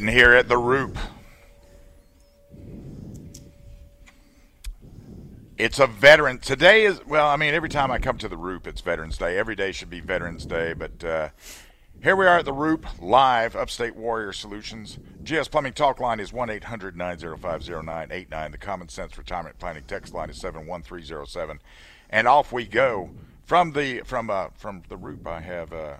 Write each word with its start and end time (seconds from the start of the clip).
Here 0.00 0.32
at 0.32 0.48
the 0.48 0.56
Roop. 0.56 0.96
It's 5.58 5.78
a 5.78 5.86
veteran. 5.86 6.38
Today 6.38 6.86
is, 6.86 7.04
well, 7.04 7.28
I 7.28 7.36
mean, 7.36 7.52
every 7.52 7.68
time 7.68 7.90
I 7.90 7.98
come 7.98 8.16
to 8.16 8.28
the 8.28 8.38
Roop, 8.38 8.66
it's 8.66 8.80
Veterans 8.80 9.18
Day. 9.18 9.36
Every 9.36 9.54
day 9.54 9.70
should 9.70 9.90
be 9.90 10.00
Veterans 10.00 10.46
Day, 10.46 10.72
but 10.72 11.04
uh, 11.04 11.28
here 12.02 12.16
we 12.16 12.24
are 12.26 12.38
at 12.38 12.46
the 12.46 12.54
Roop, 12.54 12.86
live, 13.02 13.54
Upstate 13.54 13.94
Warrior 13.94 14.32
Solutions. 14.32 14.98
GS 15.22 15.48
Plumbing 15.48 15.74
Talk 15.74 16.00
line 16.00 16.20
is 16.20 16.32
1 16.32 16.48
800 16.48 16.96
905 16.96 17.68
0989. 17.68 18.50
The 18.50 18.58
Common 18.58 18.88
Sense 18.88 19.18
Retirement 19.18 19.58
Planning 19.58 19.84
text 19.86 20.14
line 20.14 20.30
is 20.30 20.38
71307. 20.38 21.60
And 22.08 22.26
off 22.26 22.50
we 22.50 22.64
go. 22.64 23.10
From 23.44 23.72
the 23.72 24.00
from 24.06 24.30
uh, 24.30 24.48
from 24.56 24.84
the 24.88 24.96
Roop, 24.96 25.26
I 25.26 25.40
have, 25.40 25.70
uh, 25.74 25.96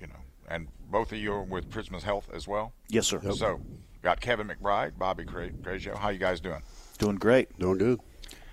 you 0.00 0.08
know, 0.08 0.18
and 0.48 0.66
both 0.90 1.12
of 1.12 1.18
you 1.18 1.32
are 1.32 1.42
with 1.42 1.70
Prisma's 1.70 2.04
Health 2.04 2.28
as 2.32 2.46
well. 2.46 2.72
Yes, 2.88 3.06
sir. 3.06 3.20
So, 3.32 3.60
got 4.02 4.20
Kevin 4.20 4.48
McBride, 4.48 4.98
Bobby 4.98 5.24
Cra- 5.24 5.50
Grazio. 5.50 5.96
How 5.96 6.10
you 6.10 6.18
guys 6.18 6.40
doing? 6.40 6.62
Doing 6.98 7.16
great. 7.16 7.58
Doing 7.58 7.78
good. 7.78 8.00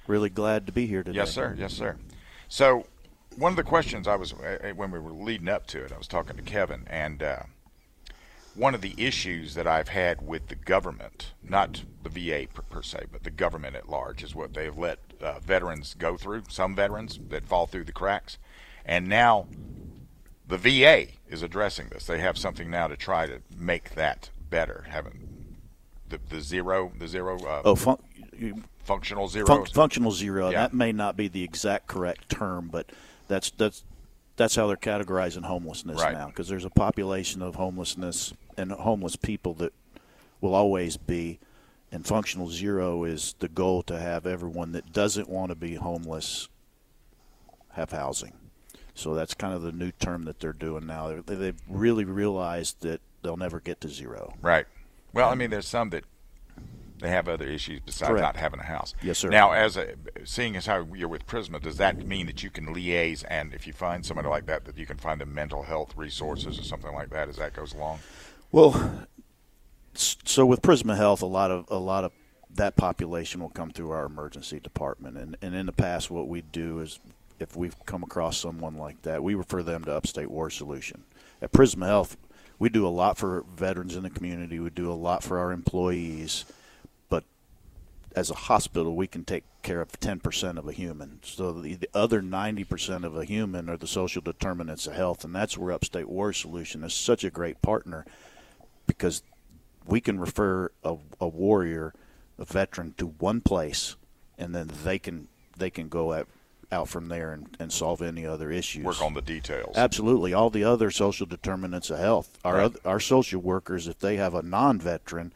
Really 0.08 0.30
glad 0.30 0.66
to 0.68 0.74
be 0.74 0.86
here 0.86 1.04
today. 1.04 1.18
Yes, 1.18 1.32
sir. 1.32 1.56
Yes, 1.58 1.74
sir. 1.74 1.98
So, 2.50 2.86
one 3.38 3.52
of 3.52 3.56
the 3.56 3.64
questions 3.64 4.08
I 4.08 4.16
was 4.16 4.34
uh, 4.34 4.74
when 4.76 4.92
we 4.92 5.00
were 5.00 5.12
leading 5.12 5.50
up 5.50 5.68
to 5.68 5.84
it, 5.84 5.92
I 5.92 5.98
was 5.98 6.08
talking 6.08 6.36
to 6.36 6.42
Kevin, 6.42 6.84
and 6.88 7.24
uh, 7.24 7.44
one 8.56 8.76
of 8.76 8.82
the 8.82 8.94
issues 8.98 9.56
that 9.56 9.66
I've 9.66 9.88
had 9.88 10.26
with 10.28 10.48
the 10.48 10.56
government, 10.56 11.34
not 11.42 11.84
the 12.04 12.10
VA 12.10 12.48
per, 12.54 12.62
per 12.64 12.82
se, 12.84 13.06
but 13.12 13.24
the 13.24 13.32
government 13.32 13.76
at 13.76 13.90
large, 13.90 14.24
is 14.24 14.36
what 14.36 14.54
they've 14.54 14.78
let 14.78 15.00
uh, 15.22 15.40
veterans 15.40 15.96
go 15.98 16.18
through. 16.18 16.44
Some 16.50 16.76
veterans 16.76 17.20
that 17.30 17.46
fall 17.46 17.66
through 17.66 17.86
the 17.86 17.92
cracks, 17.92 18.38
and 18.86 19.08
now 19.08 19.48
the 20.48 20.58
VA 20.58 21.08
is 21.30 21.42
addressing 21.44 21.88
this. 21.90 22.06
They 22.06 22.20
have 22.20 22.38
something 22.38 22.70
now 22.70 22.88
to 22.88 22.96
try 22.98 23.28
to 23.28 23.40
make 23.58 23.96
that 23.96 24.30
better. 24.50 24.86
Having 24.90 25.56
the 26.10 26.20
the 26.30 26.42
zero, 26.42 26.92
the 26.98 27.08
zero. 27.08 27.40
Uh, 27.44 27.62
Oh, 27.66 27.76
fun- 27.76 27.98
functional 28.84 29.28
zero. 29.28 29.46
fun- 29.46 29.66
functional 29.68 30.12
zero. 30.12 30.50
Yeah. 30.50 30.62
That 30.62 30.74
may 30.74 30.92
not 30.92 31.16
be 31.16 31.28
the 31.28 31.44
exact 31.44 31.88
correct 31.88 32.30
term, 32.30 32.68
but 32.72 32.92
that's 33.28 33.52
that's 33.52 33.84
that's 34.36 34.56
how 34.56 34.68
they're 34.68 34.78
categorizing 34.78 35.44
homelessness 35.46 36.02
Right. 36.02 36.14
now. 36.14 36.28
Because 36.28 36.48
there's 36.48 36.66
a 36.66 36.70
population 36.70 37.42
of 37.42 37.56
homelessness 37.56 38.34
and 38.58 38.72
homeless 38.72 39.16
people 39.16 39.54
that 39.56 39.74
will 40.42 40.54
always 40.56 40.98
be, 40.98 41.40
and 41.92 42.06
functional 42.06 42.50
zero 42.50 43.04
is 43.06 43.36
the 43.40 43.48
goal 43.48 43.82
to 43.84 43.98
have 44.00 44.26
everyone 44.26 44.72
that 44.74 44.92
doesn't 44.92 45.30
want 45.30 45.50
to 45.50 45.56
be 45.56 45.76
homeless 45.76 46.50
have 47.74 47.92
housing. 47.92 48.34
So 48.96 49.14
that's 49.16 49.34
kind 49.34 49.54
of 49.54 49.62
the 49.62 49.72
new 49.72 49.92
term 49.92 50.26
that 50.26 50.40
they're 50.40 50.54
doing 50.54 50.86
now. 50.86 51.22
They, 51.22 51.36
they've 51.36 51.62
really 51.68 52.06
realized 52.06 52.82
that 52.82 53.02
they'll 53.22 53.38
never 53.38 53.60
get 53.60 53.82
to 53.82 53.90
zero. 53.90 54.34
Right. 54.42 54.66
Well, 55.14 55.30
I 55.30 55.36
mean, 55.36 55.50
there's 55.50 55.68
some 55.68 55.90
that 55.92 56.06
they 57.00 57.10
have 57.10 57.28
other 57.28 57.46
issues 57.46 57.82
besides 57.86 58.10
Correct. 58.10 58.22
not 58.22 58.36
having 58.38 58.60
a 58.60 58.66
house. 58.66 58.94
Yes, 59.02 59.18
sir. 59.18 59.30
Now, 59.30 59.52
as 59.52 59.78
a 59.78 59.96
seeing 60.24 60.56
as 60.56 60.68
how 60.68 60.88
you're 60.94 61.10
with 61.10 61.28
Prisma, 61.28 61.62
does 61.62 61.78
that 61.78 62.06
mean 62.06 62.28
that 62.28 62.44
you 62.44 62.50
can 62.50 62.74
liaise 62.74 63.24
and 63.28 63.54
if 63.54 63.68
you 63.68 63.74
find 63.74 64.06
somebody 64.06 64.30
like 64.30 64.46
that, 64.46 64.66
that 64.66 64.78
you 64.78 64.86
can 64.86 64.98
find 64.98 65.20
them 65.20 65.34
mental 65.34 65.64
health 65.64 65.94
resources 65.98 66.60
or 66.60 66.64
something 66.64 66.94
like 66.94 67.10
that 67.10 67.30
as 67.30 67.38
that 67.38 67.54
goes 67.54 67.74
along? 67.74 68.00
Well, 68.52 69.08
so 69.96 70.46
with 70.46 70.62
Prisma 70.62 70.96
Health, 70.96 71.22
a 71.22 71.28
lot 71.28 71.52
of 71.52 71.66
a 71.70 71.78
lot 71.78 72.04
of 72.04 72.12
that 72.56 72.76
population 72.76 73.42
will 73.42 73.50
come 73.50 73.72
through 73.72 73.92
our 73.92 74.06
emergency 74.06 74.60
department, 74.60 75.18
and 75.18 75.36
and 75.42 75.56
in 75.56 75.66
the 75.66 75.72
past, 75.72 76.10
what 76.10 76.28
we 76.28 76.42
do 76.42 76.80
is 76.80 77.00
if 77.40 77.56
we've 77.56 77.76
come 77.86 78.04
across 78.04 78.38
someone 78.38 78.78
like 78.78 79.02
that, 79.04 79.24
we 79.24 79.36
refer 79.36 79.64
them 79.64 79.84
to 79.86 79.96
Upstate 79.96 80.30
War 80.32 80.50
Solution. 80.50 81.04
At 81.42 81.52
Prisma 81.52 81.88
Health, 81.88 82.18
we 82.60 82.70
do 82.70 82.88
a 82.88 82.90
lot 82.90 83.18
for 83.18 83.44
veterans 83.56 83.96
in 83.96 84.04
the 84.04 84.10
community. 84.10 84.60
We 84.60 84.70
do 84.70 84.92
a 84.92 84.94
lot 84.94 85.24
for 85.24 85.38
our 85.38 85.52
employees, 85.52 86.46
but 87.10 87.24
as 88.16 88.30
a 88.30 88.36
hospital, 88.36 88.96
we 88.96 89.08
can 89.08 89.26
take 89.26 89.44
care 89.64 89.82
of 89.82 89.92
10% 90.00 90.58
of 90.58 90.68
a 90.68 90.74
human. 90.74 91.20
So 91.24 91.52
the, 91.54 91.76
the 91.76 91.90
other 91.94 92.22
90% 92.22 93.04
of 93.04 93.18
a 93.18 93.26
human 93.26 93.70
are 93.70 93.78
the 93.78 93.88
social 93.88 94.22
determinants 94.22 94.88
of 94.88 94.94
health, 94.94 95.24
and 95.24 95.34
that's 95.36 95.58
where 95.58 95.74
Upstate 95.74 96.10
War 96.10 96.32
Solution 96.34 96.84
is 96.84 96.94
such 96.94 97.24
a 97.24 97.30
great 97.30 97.62
partner 97.62 98.06
because 98.88 99.24
we 99.86 100.02
can 100.02 100.20
refer 100.20 100.72
a, 100.84 100.98
a 101.20 101.28
warrior, 101.28 101.94
a 102.38 102.46
veteran, 102.46 102.94
to 102.98 103.08
one 103.08 103.42
place, 103.42 103.96
and 104.38 104.54
then 104.54 104.70
they 104.84 105.00
can 105.00 105.28
they 105.58 105.70
can 105.70 105.88
go 105.88 106.14
at, 106.14 106.28
out 106.74 106.90
from 106.90 107.08
there 107.08 107.32
and, 107.32 107.56
and 107.60 107.72
solve 107.72 108.02
any 108.02 108.26
other 108.26 108.52
issues. 108.52 108.84
Work 108.84 109.02
on 109.02 109.14
the 109.14 109.22
details. 109.22 109.78
Absolutely, 109.78 110.34
all 110.34 110.50
the 110.50 110.64
other 110.64 110.92
social 110.92 111.26
determinants 111.26 111.90
of 111.90 112.00
health. 112.00 112.38
Our 112.44 112.56
Right. 112.56 112.64
oth- 112.66 112.86
our 112.86 113.00
social 113.00 113.40
workers, 113.40 113.88
if 113.88 114.00
they 114.00 114.18
have 114.18 114.34
a 114.34 114.42
non-veteran, 114.42 115.32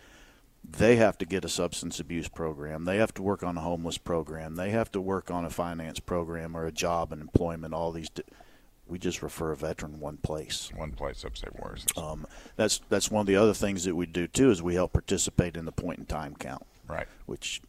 they 0.70 0.98
have 0.98 1.18
to 1.20 1.26
get 1.26 1.46
a 1.46 1.50
substance 1.50 2.00
abuse 2.00 2.28
program. 2.28 2.84
They 2.86 2.98
have 2.98 3.14
to 3.14 3.22
work 3.22 3.44
on 3.44 3.56
a 3.58 3.62
homeless 3.62 3.98
program. 3.98 4.56
They 4.56 4.72
have 4.72 4.92
to 4.92 5.00
work 5.00 5.32
on 5.32 5.46
a 5.46 5.50
finance 5.50 6.00
program 6.02 6.58
or 6.58 6.66
a 6.66 6.72
job 6.72 7.14
and 7.14 7.22
employment. 7.22 7.74
All 7.74 7.92
these, 7.94 8.10
di- 8.10 8.24
we 8.88 8.98
just 9.00 9.22
refer 9.22 9.52
a 9.52 9.56
veteran 9.56 10.00
one 10.02 10.18
place. 10.18 10.70
One 10.76 10.92
place 10.92 11.24
upstate 11.24 11.58
Warriors. 11.60 11.86
Um, 11.96 12.26
that's 12.58 12.82
that's 12.90 13.10
one 13.12 13.22
of 13.22 13.28
the 13.28 13.36
other 13.38 13.54
things 13.54 13.86
that 13.86 13.96
we 13.96 14.06
do 14.08 14.28
too 14.28 14.50
is 14.52 14.62
we 14.62 14.76
help 14.76 14.92
participate 14.94 15.56
in 15.56 15.66
the 15.66 15.72
point 15.72 16.00
in 16.00 16.06
time 16.06 16.36
count, 16.36 16.66
right. 16.88 17.08
which 17.26 17.62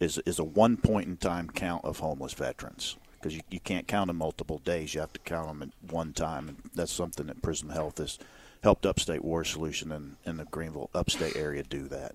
is 0.00 0.18
is 0.26 0.38
a 0.38 0.44
one 0.44 0.76
point 0.76 1.06
in 1.06 1.16
time 1.16 1.48
count 1.50 1.84
of 1.84 1.98
homeless 1.98 2.34
veterans 2.34 2.96
because 3.14 3.34
you, 3.34 3.42
you 3.50 3.60
can't 3.60 3.88
count 3.88 4.08
them 4.08 4.16
multiple 4.16 4.58
days. 4.58 4.94
You 4.94 5.00
have 5.00 5.12
to 5.12 5.20
count 5.20 5.48
them 5.48 5.62
at 5.62 5.90
one 5.90 6.12
time, 6.12 6.48
and 6.48 6.70
that's 6.74 6.92
something 6.92 7.26
that 7.26 7.42
Prisma 7.42 7.72
Health 7.72 7.98
has 7.98 8.18
helped 8.62 8.86
Upstate 8.86 9.24
War 9.24 9.44
Solution 9.44 9.92
and 9.92 10.16
in 10.24 10.36
the 10.36 10.44
Greenville 10.44 10.90
upstate 10.94 11.36
area 11.36 11.62
do 11.62 11.88
that. 11.88 12.14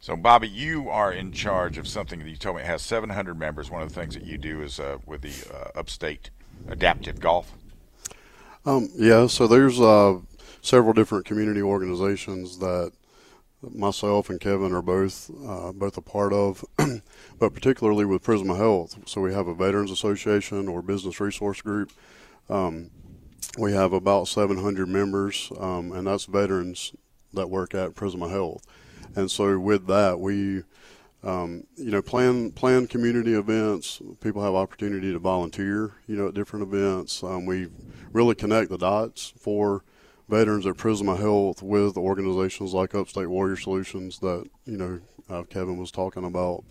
So, 0.00 0.16
Bobby, 0.16 0.48
you 0.48 0.88
are 0.88 1.12
in 1.12 1.30
charge 1.30 1.76
of 1.76 1.86
something 1.86 2.20
that 2.20 2.28
you 2.28 2.36
told 2.36 2.56
me 2.56 2.62
has 2.62 2.80
700 2.80 3.38
members. 3.38 3.70
One 3.70 3.82
of 3.82 3.88
the 3.90 3.94
things 3.94 4.14
that 4.14 4.24
you 4.24 4.38
do 4.38 4.62
is 4.62 4.80
uh, 4.80 4.98
with 5.04 5.20
the 5.20 5.54
uh, 5.54 5.78
Upstate 5.78 6.30
Adaptive 6.68 7.20
Golf. 7.20 7.52
Um, 8.64 8.88
yeah, 8.94 9.26
so 9.26 9.46
there's 9.46 9.78
uh, 9.78 10.18
several 10.62 10.94
different 10.94 11.26
community 11.26 11.60
organizations 11.60 12.58
that 12.58 12.92
myself 13.62 14.30
and 14.30 14.40
Kevin 14.40 14.72
are 14.72 14.82
both 14.82 15.30
uh, 15.46 15.72
both 15.72 15.96
a 15.96 16.02
part 16.02 16.32
of, 16.32 16.64
but 17.38 17.54
particularly 17.54 18.04
with 18.04 18.22
Prisma 18.22 18.56
Health. 18.56 18.98
So 19.06 19.20
we 19.20 19.34
have 19.34 19.46
a 19.46 19.54
Veterans 19.54 19.90
Association 19.90 20.68
or 20.68 20.82
Business 20.82 21.20
Resource 21.20 21.60
Group. 21.60 21.92
Um, 22.48 22.90
we 23.58 23.72
have 23.72 23.92
about 23.92 24.28
700 24.28 24.88
members, 24.88 25.52
um, 25.58 25.92
and 25.92 26.06
that's 26.06 26.26
veterans 26.26 26.92
that 27.32 27.50
work 27.50 27.74
at 27.74 27.94
Prisma 27.94 28.30
Health. 28.30 28.64
And 29.16 29.30
so 29.30 29.58
with 29.58 29.86
that, 29.88 30.20
we 30.20 30.62
um, 31.22 31.66
you 31.76 31.90
know, 31.90 32.00
plan 32.00 32.50
plan 32.52 32.86
community 32.86 33.34
events. 33.34 34.00
People 34.20 34.42
have 34.42 34.54
opportunity 34.54 35.12
to 35.12 35.18
volunteer, 35.18 35.92
you 36.06 36.16
know, 36.16 36.28
at 36.28 36.34
different 36.34 36.62
events. 36.62 37.22
Um, 37.22 37.44
we 37.44 37.68
really 38.12 38.34
connect 38.34 38.70
the 38.70 38.78
dots 38.78 39.34
for 39.38 39.84
veterans 40.30 40.66
at 40.66 40.76
Prisma 40.76 41.18
Health 41.18 41.62
with 41.62 41.96
organizations 41.96 42.72
like 42.72 42.94
Upstate 42.94 43.28
Warrior 43.28 43.56
Solutions 43.56 44.20
that 44.20 44.48
you 44.64 44.76
know 44.76 45.00
uh, 45.28 45.42
Kevin 45.44 45.76
was 45.76 45.90
talking 45.90 46.24
about. 46.24 46.64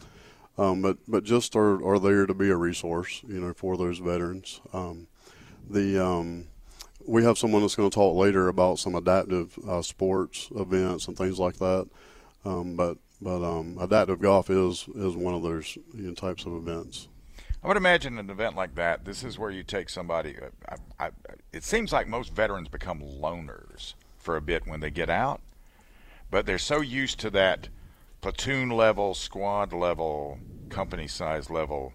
Um, 0.58 0.82
but 0.82 0.98
but 1.08 1.24
just 1.24 1.56
are, 1.56 1.84
are 1.86 2.00
there 2.00 2.26
to 2.26 2.34
be 2.34 2.50
a 2.50 2.56
resource, 2.56 3.22
you 3.28 3.40
know, 3.40 3.54
for 3.54 3.78
those 3.78 4.00
veterans. 4.00 4.60
Um, 4.74 5.08
the 5.70 6.04
um, 6.04 6.48
we 7.06 7.24
have 7.24 7.38
someone 7.38 7.62
that's 7.62 7.76
going 7.76 7.90
to 7.90 7.96
talk 7.96 8.16
later 8.16 8.48
about 8.48 8.80
some 8.80 8.96
adaptive 8.96 9.58
uh, 9.68 9.82
sports 9.82 10.50
events 10.56 11.08
and 11.08 11.18
things 11.18 11.40
like 11.40 11.58
that. 11.58 11.88
Um, 12.44 12.76
but 12.76 12.98
but 13.22 13.44
um, 13.44 13.78
adaptive 13.80 14.20
golf 14.20 14.50
is 14.50 14.88
is 14.96 15.16
one 15.16 15.34
of 15.34 15.44
those 15.44 15.78
you 15.94 16.10
know, 16.10 16.14
types 16.14 16.46
of 16.46 16.54
events. 16.54 17.08
I 17.64 17.68
would 17.68 17.78
imagine 17.78 18.18
an 18.18 18.30
event 18.30 18.56
like 18.56 18.76
that. 18.76 19.06
This 19.06 19.24
is 19.24 19.38
where 19.38 19.52
you 19.52 19.64
take 19.64 19.90
somebody. 19.90 20.38
uh, 20.38 20.76
I, 21.00 21.06
I, 21.08 21.10
it 21.52 21.64
seems 21.64 21.92
like 21.92 22.08
most 22.08 22.34
veterans 22.34 22.70
become 22.70 23.02
loners 23.02 23.96
for 24.18 24.36
a 24.36 24.42
bit 24.42 24.66
when 24.66 24.80
they 24.80 24.92
get 24.92 25.10
out, 25.10 25.42
but 26.32 26.46
they're 26.46 26.58
so 26.58 26.82
used 26.82 27.20
to 27.20 27.30
that 27.32 27.70
platoon 28.22 28.70
level, 28.70 29.14
squad 29.14 29.74
level, 29.74 30.40
company 30.70 31.08
size 31.08 31.50
level 31.50 31.94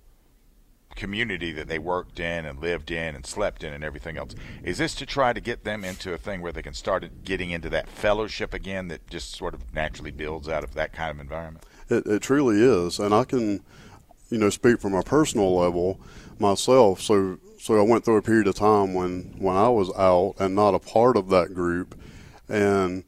community 0.94 1.52
that 1.52 1.68
they 1.68 1.78
worked 1.78 2.20
in 2.20 2.44
and 2.44 2.60
lived 2.60 2.90
in 2.90 3.14
and 3.14 3.26
slept 3.26 3.64
in 3.64 3.72
and 3.72 3.84
everything 3.84 4.16
else. 4.16 4.34
Is 4.62 4.78
this 4.78 4.94
to 4.96 5.06
try 5.06 5.32
to 5.32 5.40
get 5.40 5.64
them 5.64 5.84
into 5.84 6.12
a 6.12 6.18
thing 6.18 6.40
where 6.40 6.52
they 6.52 6.62
can 6.62 6.74
start 6.74 7.24
getting 7.24 7.50
into 7.50 7.68
that 7.70 7.88
fellowship 7.88 8.54
again 8.54 8.88
that 8.88 9.08
just 9.08 9.34
sort 9.34 9.54
of 9.54 9.74
naturally 9.74 10.10
builds 10.10 10.48
out 10.48 10.64
of 10.64 10.74
that 10.74 10.92
kind 10.92 11.10
of 11.10 11.20
environment? 11.20 11.64
It, 11.88 12.06
it 12.06 12.22
truly 12.22 12.62
is, 12.62 12.98
and 12.98 13.14
I 13.14 13.24
can, 13.24 13.62
you 14.30 14.38
know, 14.38 14.50
speak 14.50 14.80
from 14.80 14.94
a 14.94 15.02
personal 15.02 15.56
level 15.56 16.00
myself. 16.38 17.00
So 17.00 17.38
so 17.60 17.78
I 17.78 17.82
went 17.82 18.04
through 18.04 18.16
a 18.16 18.22
period 18.22 18.46
of 18.46 18.54
time 18.54 18.94
when 18.94 19.34
when 19.38 19.56
I 19.56 19.68
was 19.68 19.90
out 19.96 20.34
and 20.38 20.54
not 20.54 20.74
a 20.74 20.78
part 20.78 21.16
of 21.16 21.28
that 21.30 21.54
group, 21.54 21.98
and 22.48 23.04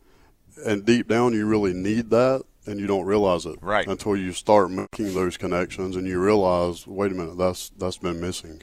and 0.65 0.85
deep 0.85 1.09
down 1.09 1.33
you 1.35 1.47
really 1.47 1.75
need 1.75 2.11
that, 2.11 2.43
and 2.67 2.81
you 2.81 2.87
don't 2.87 3.05
realize 3.05 3.45
it 3.47 3.59
Right. 3.61 3.87
until 3.87 4.17
you 4.17 4.33
start 4.33 4.71
making 4.71 5.15
those 5.15 5.37
connections, 5.37 5.97
and 5.97 6.07
you 6.07 6.21
realize, 6.23 6.87
wait 6.87 7.13
a 7.13 7.15
minute, 7.15 7.37
that's 7.37 7.71
that's 7.71 7.99
been 7.99 8.21
missing. 8.21 8.63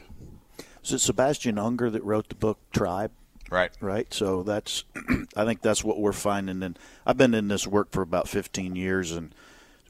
Is 0.84 0.92
it 0.92 1.00
Sebastian 1.00 1.56
Junger 1.56 1.92
that 1.92 2.04
wrote 2.04 2.30
the 2.30 2.36
book 2.36 2.58
Tribe? 2.72 3.12
Right. 3.50 3.72
right? 3.82 4.12
So 4.12 4.42
that's, 4.42 4.84
I 5.38 5.46
think 5.46 5.62
that's 5.62 5.84
what 5.84 6.00
we're 6.00 6.12
finding. 6.12 6.64
And 6.64 6.80
I've 7.06 7.18
been 7.18 7.36
in 7.36 7.50
this 7.50 7.68
work 7.68 7.92
for 7.92 8.02
about 8.02 8.28
15 8.28 8.76
years, 8.76 9.12
and 9.12 9.34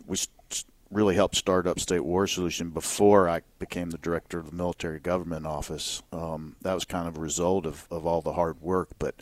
we 0.06 0.18
s- 0.18 0.66
really 0.94 1.16
helped 1.16 1.36
start 1.36 1.66
up 1.68 1.80
State 1.80 2.06
War 2.06 2.28
Solution 2.28 2.70
before 2.70 3.28
I 3.28 3.42
became 3.60 3.90
the 3.90 3.98
director 3.98 4.40
of 4.40 4.50
the 4.50 4.56
military 4.56 5.00
government 5.00 5.46
office. 5.46 6.02
Um, 6.12 6.56
that 6.62 6.74
was 6.74 6.86
kind 6.86 7.08
of 7.08 7.18
a 7.18 7.22
result 7.22 7.66
of, 7.66 7.88
of 7.92 8.06
all 8.06 8.22
the 8.22 8.34
hard 8.34 8.62
work, 8.62 8.90
but 9.00 9.16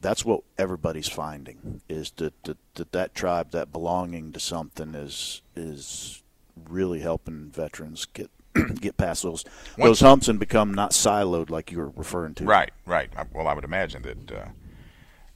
that's 0.00 0.24
what 0.24 0.42
everybody's 0.58 1.08
finding 1.08 1.80
is 1.88 2.10
that 2.16 2.34
that, 2.44 2.58
that, 2.74 2.92
that 2.92 3.14
tribe, 3.14 3.50
that 3.52 3.72
belonging 3.72 4.32
to 4.32 4.40
something 4.40 4.94
is 4.94 5.40
is 5.56 6.22
really 6.68 7.00
helping 7.00 7.50
veterans 7.50 8.04
get 8.12 8.30
get 8.80 8.96
past 8.96 9.22
those 9.22 9.44
those 9.78 10.00
humps 10.00 10.28
and 10.28 10.38
become 10.38 10.72
not 10.74 10.90
siloed 10.92 11.48
like 11.50 11.72
you 11.72 11.78
were 11.78 11.88
referring 11.96 12.34
to. 12.34 12.44
Right, 12.44 12.70
right. 12.86 13.10
I- 13.16 13.24
Well, 13.32 13.48
I 13.48 13.54
would 13.54 13.64
imagine 13.64 14.02
that. 14.02 14.30
Uh, 14.30 14.44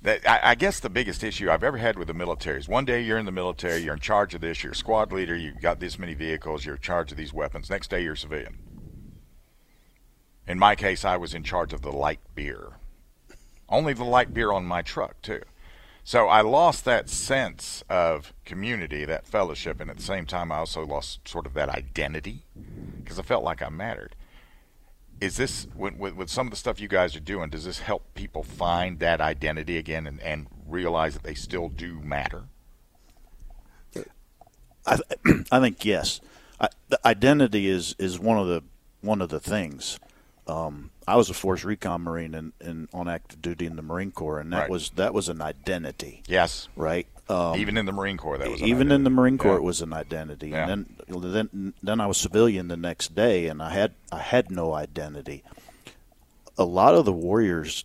that 0.03 0.29
I, 0.29 0.51
I 0.51 0.55
guess 0.55 0.81
the 0.81 0.91
biggest 0.91 1.25
issue 1.25 1.51
I've 1.51 1.65
ever 1.65 1.79
had 1.79 1.99
with 1.99 2.09
the 2.09 2.15
military 2.15 2.59
is 2.59 2.69
one 2.69 2.85
day 2.85 3.03
you're 3.03 3.19
in 3.19 3.27
the 3.27 3.33
military, 3.33 3.83
you're 3.83 3.95
in 3.95 4.01
charge 4.01 4.35
of 4.35 4.41
this, 4.41 4.63
you're 4.63 4.73
a 4.73 4.77
squad 4.77 5.13
leader, 5.13 5.37
you've 5.37 5.61
got 5.61 5.81
this 5.81 5.99
many 5.99 6.15
vehicles, 6.15 6.65
you're 6.65 6.77
in 6.77 6.81
charge 6.81 7.11
of 7.11 7.19
these 7.19 7.33
weapons. 7.33 7.69
Next 7.69 7.91
day 7.91 8.03
you're 8.03 8.13
a 8.13 8.17
civilian. 8.17 8.59
In 10.47 10.59
my 10.59 10.75
case, 10.75 11.05
I 11.05 11.17
was 11.17 11.35
in 11.35 11.43
charge 11.43 11.73
of 11.73 11.83
the 11.83 11.93
light 11.93 12.21
beer. 12.35 12.79
Only 13.69 13.93
the 13.93 14.05
light 14.05 14.33
beer 14.33 14.51
on 14.51 14.65
my 14.65 14.81
truck, 14.81 15.21
too. 15.21 15.43
So 16.05 16.27
I 16.27 16.41
lost 16.41 16.87
that 16.87 17.11
sense 17.11 17.85
of 17.91 18.33
community, 18.47 19.05
that 19.05 19.27
fellowship, 19.27 19.79
and 19.79 19.91
at 19.91 19.99
the 19.99 20.03
same 20.03 20.25
time, 20.25 20.51
I 20.51 20.57
also 20.57 20.87
lost 20.87 21.29
sort 21.29 21.45
of 21.45 21.53
that 21.53 21.69
identity 21.69 22.47
because 23.03 23.19
I 23.19 23.23
felt 23.23 23.45
like 23.45 23.61
I 23.61 23.69
mattered 23.69 24.17
is 25.21 25.37
this 25.37 25.67
with, 25.75 25.95
with, 25.97 26.15
with 26.15 26.31
some 26.31 26.47
of 26.47 26.51
the 26.51 26.57
stuff 26.57 26.81
you 26.81 26.89
guys 26.89 27.17
are 27.17 27.21
doing 27.21 27.51
does 27.51 27.65
this 27.65 27.81
help 27.81 28.15
people 28.15 28.43
find 28.43 28.99
that 29.01 29.21
identity 29.21 29.77
again 29.77 30.07
and, 30.07 30.21
and 30.23 30.47
realize 30.67 31.15
that 31.15 31.23
they 31.23 31.35
still 31.35 31.69
do 31.69 32.01
matter 32.01 32.45
I, 34.87 34.99
I 35.53 35.61
think 35.61 35.85
yes. 35.85 36.21
I, 36.61 36.69
the 36.89 36.99
identity 37.07 37.69
is, 37.69 37.95
is 37.99 38.19
one 38.19 38.39
of 38.39 38.47
the 38.47 38.63
one 39.01 39.23
of 39.23 39.29
the 39.29 39.39
things. 39.39 39.99
Um, 40.47 40.91
I 41.07 41.17
was 41.17 41.29
a 41.31 41.35
Force 41.35 41.63
Recon 41.63 42.03
Marine 42.03 42.35
and 42.35 42.53
in, 42.61 42.69
in, 42.69 42.89
on 42.93 43.09
active 43.09 43.41
duty 43.43 43.67
in 43.67 43.77
the 43.77 43.83
Marine 43.83 44.11
Corps, 44.11 44.41
and 44.41 44.53
that 44.53 44.61
Right. 44.63 44.71
was 44.71 44.91
that 44.97 45.13
was 45.15 45.29
an 45.29 45.41
identity, 45.43 46.23
yes 46.27 46.69
right? 46.75 47.07
Um, 47.29 47.57
even 47.57 47.77
in 47.77 47.85
the 47.85 47.93
marine 47.93 48.17
corps 48.17 48.39
that 48.39 48.51
was 48.51 48.63
an 48.63 48.67
even 48.69 48.91
in 48.91 49.05
the. 49.05 49.11
Marine 49.11 49.37
Corps, 49.37 49.53
Yeah. 49.53 49.59
it 49.59 49.63
was 49.63 49.83
an 49.83 49.93
identity. 49.93 50.49
Yeah. 50.49 50.63
And 50.67 50.71
then, 50.71 50.97
then, 51.09 51.75
then 51.83 52.01
I 52.01 52.07
was 52.07 52.19
civilian 52.19 52.69
the 52.69 52.77
next 52.77 53.15
day, 53.15 53.47
and 53.47 53.63
I 53.63 53.71
had 53.71 53.95
I 54.13 54.19
had 54.19 54.51
no 54.51 54.75
identity. 54.75 55.43
A 56.57 56.65
lot 56.65 56.95
of 56.95 57.05
the 57.05 57.13
warriors 57.13 57.85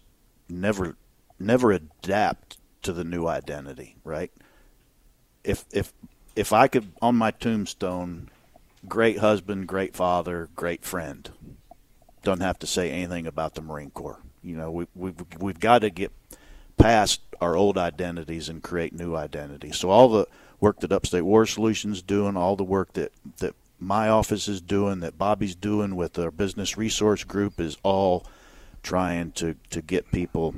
never 0.49 0.95
never 1.39 1.71
adapt 1.71 2.57
to 2.83 2.93
the 2.93 3.03
new 3.03 3.27
identity, 3.27 3.95
right? 4.03 4.31
If 5.43 5.65
if 5.71 5.93
if 6.35 6.53
I 6.53 6.67
could 6.67 6.91
on 7.01 7.15
my 7.15 7.31
tombstone, 7.31 8.29
great 8.87 9.19
husband, 9.19 9.67
great 9.67 9.95
father, 9.95 10.49
great 10.55 10.83
friend, 10.83 11.29
don't 12.23 12.41
have 12.41 12.59
to 12.59 12.67
say 12.67 12.89
anything 12.89 13.27
about 13.27 13.55
the 13.55 13.61
Marine 13.61 13.91
Corps. 13.91 14.19
You 14.41 14.55
know, 14.55 14.71
we 14.71 14.87
we've 14.95 15.15
we've 15.39 15.59
got 15.59 15.79
to 15.79 15.89
get 15.89 16.11
past 16.77 17.21
our 17.39 17.55
old 17.55 17.77
identities 17.77 18.49
and 18.49 18.63
create 18.63 18.93
new 18.93 19.15
identities. 19.15 19.77
So 19.77 19.89
all 19.89 20.09
the 20.09 20.27
work 20.63 20.80
that 20.80 20.94
Upstate 20.94 21.25
War 21.25 21.45
Solutions 21.45 22.01
doing, 22.01 22.38
all 22.38 22.56
the 22.56 22.63
work 22.63 22.94
that 22.94 23.12
that 23.38 23.54
my 23.80 24.07
office 24.07 24.48
is 24.48 24.62
doing, 24.62 25.01
that 25.01 25.18
Bobby's 25.18 25.56
doing 25.56 25.98
with 25.98 26.18
our 26.18 26.31
business 26.31 26.77
resource 26.77 27.25
group 27.25 27.60
is 27.60 27.77
all 27.83 28.25
trying 28.81 29.31
to 29.33 29.56
to 29.69 29.81
get 29.81 30.10
people. 30.12 30.56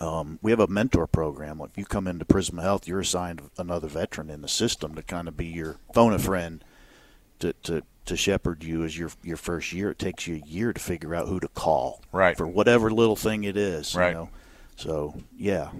Um, 0.00 0.40
we 0.42 0.50
have 0.50 0.58
a 0.58 0.66
mentor 0.66 1.06
program. 1.06 1.60
If 1.60 1.78
you 1.78 1.84
come 1.84 2.08
into 2.08 2.24
Prisma 2.24 2.62
Health, 2.62 2.88
you're 2.88 2.98
assigned 3.00 3.40
another 3.56 3.86
veteran 3.86 4.28
in 4.30 4.42
the 4.42 4.48
system 4.48 4.96
to 4.96 5.02
kind 5.02 5.28
of 5.28 5.36
be 5.36 5.46
your 5.46 5.76
phone 5.94 6.12
a 6.12 6.18
friend 6.18 6.64
to, 7.38 7.52
to, 7.62 7.82
to 8.06 8.16
shepherd 8.16 8.64
you 8.64 8.82
as 8.82 8.98
your 8.98 9.10
your 9.22 9.36
first 9.36 9.72
year. 9.72 9.90
It 9.90 10.00
takes 10.00 10.26
you 10.26 10.42
a 10.44 10.46
year 10.48 10.72
to 10.72 10.80
figure 10.80 11.14
out 11.14 11.28
who 11.28 11.38
to 11.38 11.46
call, 11.46 12.02
Right. 12.10 12.36
For 12.36 12.48
whatever 12.48 12.90
little 12.90 13.14
thing 13.14 13.44
it 13.44 13.56
is, 13.56 13.94
Right. 13.94 14.08
You 14.08 14.14
know? 14.14 14.28
So 14.74 15.14
yeah, 15.38 15.70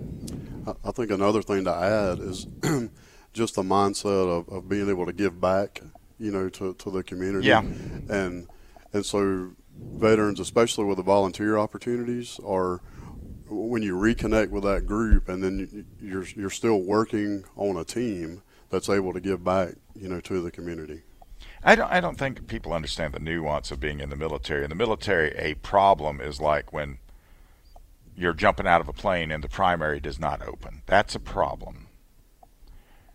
I- 0.69 0.89
I 0.89 0.93
think 0.93 1.11
another 1.11 1.43
thing 1.43 1.65
to 1.65 1.75
add 1.75 2.21
is 2.21 2.47
just 3.33 3.55
the 3.55 3.63
mindset 3.63 4.29
of, 4.29 4.49
of 4.49 4.69
being 4.69 4.89
able 4.89 5.07
to 5.07 5.13
give 5.13 5.41
back, 5.41 5.81
you 6.19 6.31
know, 6.31 6.49
to, 6.51 6.75
to 6.75 6.91
the 6.91 7.03
community. 7.03 7.47
Yeah. 7.49 7.61
And 7.61 8.47
and 8.93 9.07
so 9.07 9.53
veterans, 9.81 10.39
especially 10.39 10.85
with 10.85 10.99
the 10.99 11.03
volunteer 11.03 11.57
opportunities, 11.59 12.39
are 12.47 12.81
when 13.49 13.83
you 13.83 13.95
reconnect 13.97 14.51
with 14.51 14.65
that 14.65 14.87
group, 14.87 15.29
and 15.29 15.43
then 15.43 15.59
you- 15.59 15.85
you're 16.01 16.27
you're 16.37 16.51
still 16.51 16.81
working 16.83 17.45
on 17.57 17.77
a 17.77 17.85
team 17.85 18.43
that's 18.71 18.89
able 18.89 19.13
to 19.13 19.21
give 19.21 19.45
back, 19.45 19.75
you 19.95 20.09
know, 20.09 20.21
to 20.21 20.41
the 20.43 20.51
community. 20.51 21.03
I 21.65 21.75
don't, 21.75 21.91
I 21.93 22.01
don't 22.01 22.19
think 22.19 22.47
people 22.49 22.73
understand 22.73 23.15
the 23.15 23.21
nuance 23.21 23.71
of 23.71 23.79
being 23.79 24.01
in 24.01 24.11
the 24.11 24.17
military. 24.17 24.65
In 24.65 24.71
the 24.71 24.75
military, 24.77 25.31
a 25.37 25.55
problem 25.55 26.21
is 26.21 26.41
like 26.41 26.73
when 26.73 26.99
you're 28.17 28.33
jumping 28.33 28.67
out 28.67 28.81
of 28.81 28.89
a 28.89 28.93
plane 28.93 29.31
and 29.31 29.43
the 29.45 29.49
primary 29.49 30.01
does 30.01 30.19
not 30.19 30.43
open. 30.47 30.83
That's 30.87 31.15
a 31.15 31.21
problem. 31.21 31.89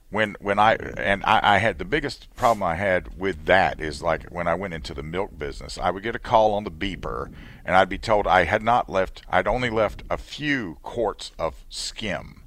When 0.10 0.38
when 0.40 0.58
I 0.58 0.76
and 0.76 1.24
I, 1.26 1.56
I 1.56 1.58
had 1.58 1.80
the 1.80 1.86
biggest 1.86 2.34
problem 2.36 2.64
I 2.64 2.76
had 2.76 3.20
with 3.20 3.46
that 3.46 3.82
is 3.82 4.02
like 4.02 4.24
when 4.30 4.48
I 4.48 4.56
went 4.56 4.74
into 4.74 4.94
the 4.94 5.04
milk 5.04 5.38
business, 5.38 5.78
I 5.78 5.92
would 5.92 6.04
get 6.04 6.16
a 6.16 6.20
call 6.20 6.54
on 6.54 6.64
the 6.64 6.72
beeper, 6.72 7.32
and 7.66 7.76
I'd 7.76 7.90
be 7.90 7.98
told 7.98 8.26
I 8.26 8.46
had 8.46 8.64
not 8.64 8.90
left. 8.90 9.24
I'd 9.30 9.48
only 9.48 9.70
left 9.70 10.04
a 10.10 10.18
few 10.18 10.78
quarts 10.82 11.34
of 11.38 11.66
skim 11.70 12.44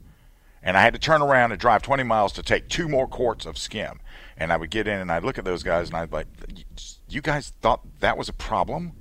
and 0.63 0.77
I 0.77 0.83
had 0.83 0.93
to 0.93 0.99
turn 0.99 1.23
around 1.23 1.53
and 1.53 1.61
drive 1.61 1.83
20 1.83 2.03
miles 2.03 2.33
to 2.35 2.43
take 2.43 2.69
two 2.69 2.89
more 2.89 3.07
quarts 3.09 3.47
of 3.47 3.57
skim. 3.57 4.01
And 4.37 4.53
I 4.53 4.57
would 4.57 4.71
get 4.71 4.87
in 4.87 4.99
and 4.99 5.11
I'd 5.11 5.25
look 5.25 5.39
at 5.39 5.45
those 5.45 5.63
guys 5.63 5.89
and 5.89 5.97
I'd 5.97 6.11
be 6.11 6.17
like, 6.17 6.27
you 7.09 7.21
guys 7.21 7.53
thought 7.61 8.01
that 8.01 8.19
was 8.19 8.29
a 8.29 8.33
problem 8.33 8.93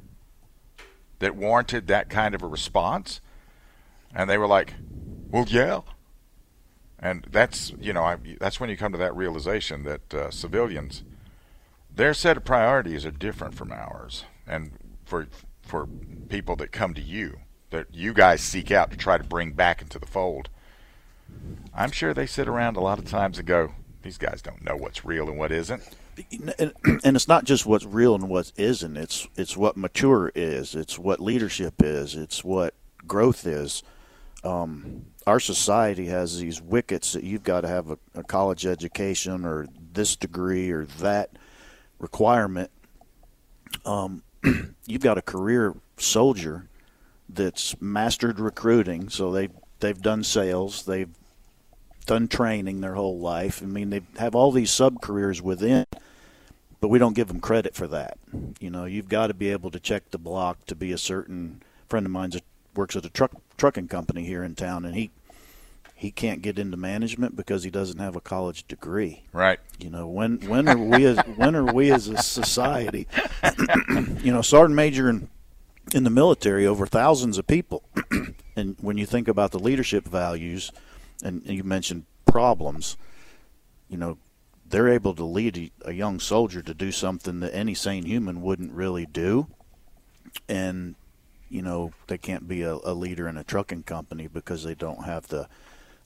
that 1.20 1.36
warranted 1.36 1.88
that 1.88 2.10
kind 2.10 2.34
of 2.34 2.42
a 2.42 2.48
response? 2.48 3.20
And 4.14 4.30
they 4.30 4.38
were 4.38 4.48
like, 4.48 4.74
well, 5.30 5.46
yeah. 5.48 5.82
And 7.02 7.26
that's 7.32 7.72
you 7.80 7.94
know 7.94 8.04
I, 8.04 8.18
that's 8.40 8.60
when 8.60 8.70
you 8.70 8.78
come 8.78 8.92
to 8.92 8.98
that 8.98 9.16
realization 9.16 9.84
that 9.84 10.14
uh, 10.14 10.32
civilians, 10.32 11.04
their 11.94 12.14
set 12.14 12.38
of 12.38 12.44
priorities 12.44 13.06
are 13.06 13.12
different 13.12 13.56
from 13.56 13.72
ours, 13.72 14.26
and 14.46 14.72
for 15.06 15.28
for 15.62 15.88
people 16.28 16.56
that 16.58 16.72
come 16.72 16.94
to 16.94 17.02
you 17.02 17.40
that 17.70 17.88
you 17.94 18.14
guys 18.14 18.42
seek 18.42 18.72
out 18.72 18.92
to 18.92 18.98
try 18.98 19.18
to 19.18 19.24
bring 19.24 19.52
back 19.52 19.82
into 19.82 20.00
the 20.00 20.06
fold. 20.06 20.50
I'm 21.74 21.92
sure 21.92 22.14
they 22.14 22.26
sit 22.26 22.48
around 22.48 22.76
a 22.76 22.82
lot 22.82 23.00
of 23.00 23.06
times 23.06 23.38
and 23.38 23.48
go, 23.48 23.74
"These 24.02 24.18
guys 24.18 24.42
don't 24.42 24.64
know 24.64 24.76
what's 24.76 25.06
real 25.06 25.30
and 25.30 25.38
what 25.38 25.52
isn't." 25.52 25.84
and, 26.60 26.74
and 27.04 27.16
it's 27.16 27.28
not 27.28 27.44
just 27.44 27.66
what's 27.66 27.86
real 27.86 28.16
and 28.16 28.30
what 28.30 28.52
isn't. 28.58 28.98
It's 28.98 29.28
it's 29.36 29.56
what 29.56 29.78
mature 29.78 30.32
is. 30.36 30.76
It's 30.76 31.00
what 31.00 31.20
leadership 31.20 31.76
is. 31.82 32.16
It's 32.16 32.44
what 32.44 32.74
growth 33.08 33.46
is. 33.46 33.84
Um, 34.44 35.06
our 35.30 35.40
society 35.40 36.08
has 36.08 36.40
these 36.40 36.60
wickets 36.60 37.14
that 37.14 37.24
you've 37.24 37.44
got 37.44 37.62
to 37.62 37.68
have 37.68 37.92
a, 37.92 38.00
a 38.16 38.24
college 38.24 38.66
education 38.66 39.46
or 39.46 39.68
this 39.94 40.16
degree 40.16 40.72
or 40.72 40.86
that 41.00 41.30
requirement. 42.00 42.72
Um, 43.86 44.24
you've 44.88 45.04
got 45.04 45.20
a 45.20 45.22
career 45.22 45.76
soldier 45.98 46.68
that's 47.30 47.80
mastered 47.80 48.40
recruiting, 48.40 49.10
so 49.10 49.32
they 49.32 49.50
they've 49.82 50.02
done 50.02 50.24
sales, 50.24 50.86
they've 50.86 51.14
done 52.08 52.28
training 52.28 52.82
their 52.82 52.96
whole 52.96 53.20
life. 53.20 53.62
I 53.62 53.68
mean, 53.68 53.92
they 53.92 54.02
have 54.18 54.34
all 54.34 54.52
these 54.52 54.72
sub 54.72 55.00
careers 55.00 55.44
within, 55.44 55.86
but 56.82 56.88
we 56.88 56.98
don't 56.98 57.16
give 57.16 57.28
them 57.28 57.40
credit 57.40 57.76
for 57.76 57.86
that. 57.88 58.18
You 58.60 58.72
know, 58.72 58.86
you've 58.86 59.10
got 59.10 59.28
to 59.28 59.36
be 59.36 59.52
able 59.52 59.70
to 59.70 59.80
check 59.80 60.10
the 60.10 60.18
block 60.18 60.66
to 60.66 60.76
be 60.76 60.92
a 60.92 60.98
certain 60.98 61.62
friend 61.88 62.08
of 62.08 62.12
mine 62.12 62.32
that 62.32 62.44
works 62.76 62.96
at 62.96 63.06
a 63.06 63.10
truck 63.10 63.34
trucking 63.58 63.90
company 63.90 64.26
here 64.26 64.44
in 64.44 64.56
town, 64.56 64.86
and 64.86 64.96
he 64.96 65.12
he 66.00 66.12
can't 66.12 66.42
get 66.42 66.58
into 66.58 66.78
management 66.78 67.36
because 67.36 67.66
he 67.66 67.70
doesn't 67.70 68.00
have 68.00 68.16
a 68.16 68.22
college 68.22 68.66
degree. 68.70 69.24
Right. 69.34 69.60
You 69.80 69.90
know, 69.90 70.08
when 70.08 70.38
when 70.48 70.70
are 70.70 70.78
we 70.78 71.06
as 71.06 71.18
when 71.36 71.58
are 71.58 71.74
we 71.74 71.92
as 71.92 72.08
a 72.08 72.16
society? 72.20 73.06
you 74.24 74.32
know, 74.32 74.42
sergeant 74.42 74.76
major 74.76 75.10
in 75.10 75.28
in 75.94 76.06
the 76.06 76.10
military 76.10 76.66
over 76.66 76.88
thousands 76.88 77.38
of 77.38 77.48
people, 77.48 77.84
and 78.56 78.78
when 78.80 78.98
you 78.98 79.06
think 79.06 79.28
about 79.28 79.52
the 79.52 79.60
leadership 79.60 80.08
values, 80.08 80.72
and 81.22 81.46
you 81.46 81.66
mentioned 81.66 82.06
problems, 82.26 82.96
you 83.90 83.98
know, 83.98 84.18
they're 84.66 84.88
able 84.88 85.14
to 85.16 85.26
lead 85.26 85.58
a, 85.58 85.90
a 85.90 85.92
young 85.92 86.22
soldier 86.22 86.62
to 86.62 86.74
do 86.74 86.94
something 86.94 87.42
that 87.42 87.54
any 87.54 87.74
sane 87.74 88.06
human 88.06 88.42
wouldn't 88.42 88.72
really 88.72 89.06
do, 89.06 89.48
and 90.48 90.96
you 91.50 91.62
know 91.62 91.92
they 92.08 92.18
can't 92.18 92.48
be 92.48 92.62
a, 92.62 92.76
a 92.86 92.94
leader 92.94 93.28
in 93.28 93.36
a 93.36 93.44
trucking 93.44 93.84
company 93.84 94.28
because 94.28 94.64
they 94.64 94.76
don't 94.76 95.04
have 95.04 95.28
the 95.28 95.50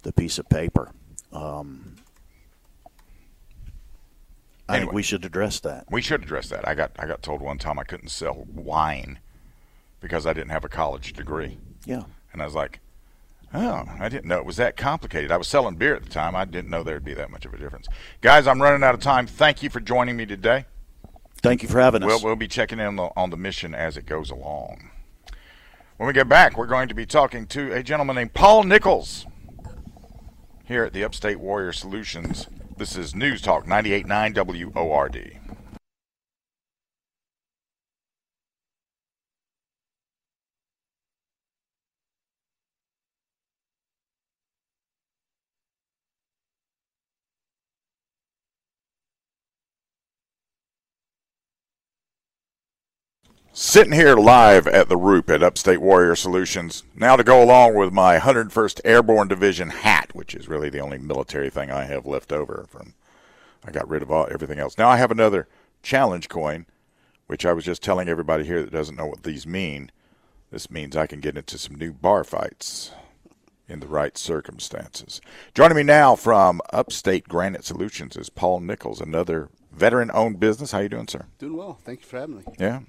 the 0.03 0.13
piece 0.13 0.37
of 0.37 0.47
paper. 0.49 0.91
Um, 1.31 1.95
I 4.69 4.79
think 4.79 4.93
we 4.93 5.03
should 5.03 5.25
address 5.25 5.59
that. 5.61 5.85
We 5.91 6.01
should 6.01 6.23
address 6.23 6.49
that. 6.49 6.67
I 6.67 6.73
got 6.73 6.91
I 6.97 7.05
got 7.05 7.21
told 7.21 7.41
one 7.41 7.57
time 7.57 7.77
I 7.77 7.83
couldn't 7.83 8.09
sell 8.09 8.45
wine 8.53 9.19
because 9.99 10.25
I 10.25 10.33
didn't 10.33 10.51
have 10.51 10.63
a 10.63 10.69
college 10.69 11.13
degree. 11.13 11.57
Yeah. 11.85 12.03
And 12.31 12.41
I 12.41 12.45
was 12.45 12.55
like, 12.55 12.79
oh, 13.53 13.83
I 13.99 14.09
didn't 14.09 14.25
know 14.25 14.37
it 14.37 14.45
was 14.45 14.57
that 14.57 14.77
complicated. 14.77 15.31
I 15.31 15.37
was 15.37 15.47
selling 15.47 15.75
beer 15.75 15.95
at 15.95 16.03
the 16.03 16.09
time. 16.09 16.35
I 16.35 16.45
didn't 16.45 16.69
know 16.69 16.83
there'd 16.83 17.03
be 17.03 17.13
that 17.13 17.29
much 17.29 17.45
of 17.45 17.53
a 17.53 17.57
difference. 17.57 17.87
Guys, 18.21 18.47
I'm 18.47 18.61
running 18.61 18.83
out 18.83 18.95
of 18.95 19.01
time. 19.01 19.27
Thank 19.27 19.63
you 19.63 19.69
for 19.69 19.79
joining 19.79 20.15
me 20.15 20.25
today. 20.25 20.65
Thank 21.41 21.61
you 21.61 21.67
for 21.67 21.79
having 21.79 22.03
us. 22.03 22.07
We'll, 22.07 22.21
we'll 22.21 22.35
be 22.35 22.47
checking 22.47 22.79
in 22.79 22.85
on 22.85 22.95
the, 22.95 23.09
on 23.17 23.29
the 23.29 23.37
mission 23.37 23.75
as 23.75 23.97
it 23.97 24.05
goes 24.05 24.29
along. 24.29 24.89
When 25.97 26.07
we 26.07 26.13
get 26.13 26.29
back, 26.29 26.57
we're 26.57 26.67
going 26.67 26.87
to 26.87 26.95
be 26.95 27.05
talking 27.05 27.45
to 27.47 27.73
a 27.73 27.83
gentleman 27.83 28.15
named 28.15 28.33
Paul 28.33 28.63
Nichols 28.63 29.25
here 30.65 30.85
at 30.85 30.93
the 30.93 31.03
Upstate 31.03 31.39
Warrior 31.39 31.73
Solutions. 31.73 32.47
This 32.77 32.95
is 32.95 33.13
News 33.13 33.41
Talk 33.41 33.65
98.9 33.65 34.73
WORD. 34.73 35.42
Sitting 53.55 53.93
here 53.93 54.15
live 54.15 54.65
at 54.65 54.89
the 54.89 54.97
Roop 54.97 55.29
at 55.29 55.43
Upstate 55.43 55.79
Warrior 55.79 56.15
Solutions, 56.15 56.83
now 56.95 57.15
to 57.15 57.23
go 57.23 57.43
along 57.43 57.75
with 57.75 57.93
my 57.93 58.17
101st 58.17 58.81
Airborne 58.83 59.27
Division 59.27 59.69
hat, 59.69 60.09
which 60.15 60.33
is 60.33 60.47
really 60.47 60.71
the 60.71 60.79
only 60.79 60.97
military 60.97 61.51
thing 61.51 61.69
I 61.69 61.83
have 61.83 62.07
left 62.07 62.31
over 62.31 62.65
from. 62.67 62.95
I 63.63 63.69
got 63.69 63.87
rid 63.87 64.01
of 64.01 64.09
all, 64.09 64.27
everything 64.31 64.57
else. 64.57 64.75
Now 64.79 64.89
I 64.89 64.97
have 64.97 65.11
another 65.11 65.47
challenge 65.83 66.29
coin, 66.29 66.65
which 67.27 67.45
I 67.45 67.53
was 67.53 67.63
just 67.63 67.83
telling 67.83 68.09
everybody 68.09 68.43
here 68.43 68.63
that 68.63 68.71
doesn't 68.71 68.95
know 68.95 69.05
what 69.05 69.21
these 69.21 69.45
mean. 69.45 69.91
This 70.49 70.71
means 70.71 70.97
I 70.97 71.05
can 71.05 71.19
get 71.19 71.37
into 71.37 71.59
some 71.59 71.75
new 71.75 71.93
bar 71.93 72.23
fights 72.23 72.89
in 73.69 73.81
the 73.81 73.87
right 73.87 74.17
circumstances. 74.17 75.21
Joining 75.53 75.77
me 75.77 75.83
now 75.83 76.15
from 76.15 76.59
Upstate 76.71 77.27
Granite 77.27 77.65
Solutions 77.65 78.17
is 78.17 78.31
Paul 78.31 78.61
Nichols, 78.61 78.99
another 78.99 79.49
veteran-owned 79.71 80.39
business. 80.39 80.71
How 80.71 80.79
you 80.79 80.89
doing, 80.89 81.07
sir? 81.07 81.27
Doing 81.37 81.55
well. 81.55 81.77
Thank 81.83 81.99
you 81.99 82.07
for 82.07 82.19
having 82.19 82.37
me. 82.37 82.43
Yeah. 82.57 82.79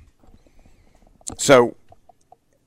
So, 1.39 1.77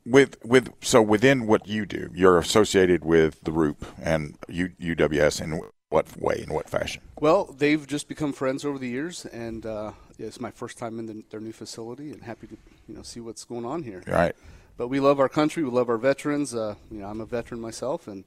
with 0.05 0.37
with 0.43 0.73
so 0.81 1.01
within 1.01 1.47
what 1.47 1.67
you 1.67 1.85
do, 1.85 2.09
you're 2.13 2.37
associated 2.37 3.03
with 3.03 3.41
the 3.41 3.51
Roop 3.51 3.85
and 4.01 4.37
U, 4.47 4.69
UWS 4.79 5.41
in 5.41 5.61
what 5.89 6.19
way, 6.19 6.43
in 6.45 6.53
what 6.53 6.69
fashion? 6.69 7.01
Well, 7.19 7.45
they've 7.57 7.85
just 7.85 8.07
become 8.07 8.33
friends 8.33 8.65
over 8.65 8.77
the 8.77 8.87
years, 8.87 9.25
and 9.25 9.65
uh, 9.65 9.91
it's 10.19 10.39
my 10.39 10.51
first 10.51 10.77
time 10.77 10.99
in 10.99 11.05
the, 11.05 11.23
their 11.29 11.39
new 11.39 11.53
facility, 11.53 12.11
and 12.11 12.23
happy 12.23 12.47
to 12.47 12.57
you 12.87 12.95
know 12.95 13.03
see 13.03 13.19
what's 13.19 13.45
going 13.45 13.65
on 13.65 13.83
here. 13.83 14.03
Right. 14.07 14.35
But 14.77 14.89
we 14.89 14.99
love 14.99 15.19
our 15.19 15.29
country. 15.29 15.63
We 15.63 15.71
love 15.71 15.89
our 15.89 15.97
veterans. 15.97 16.53
Uh, 16.53 16.75
you 16.91 16.99
know, 16.99 17.07
I'm 17.07 17.21
a 17.21 17.25
veteran 17.25 17.59
myself, 17.59 18.07
and 18.07 18.23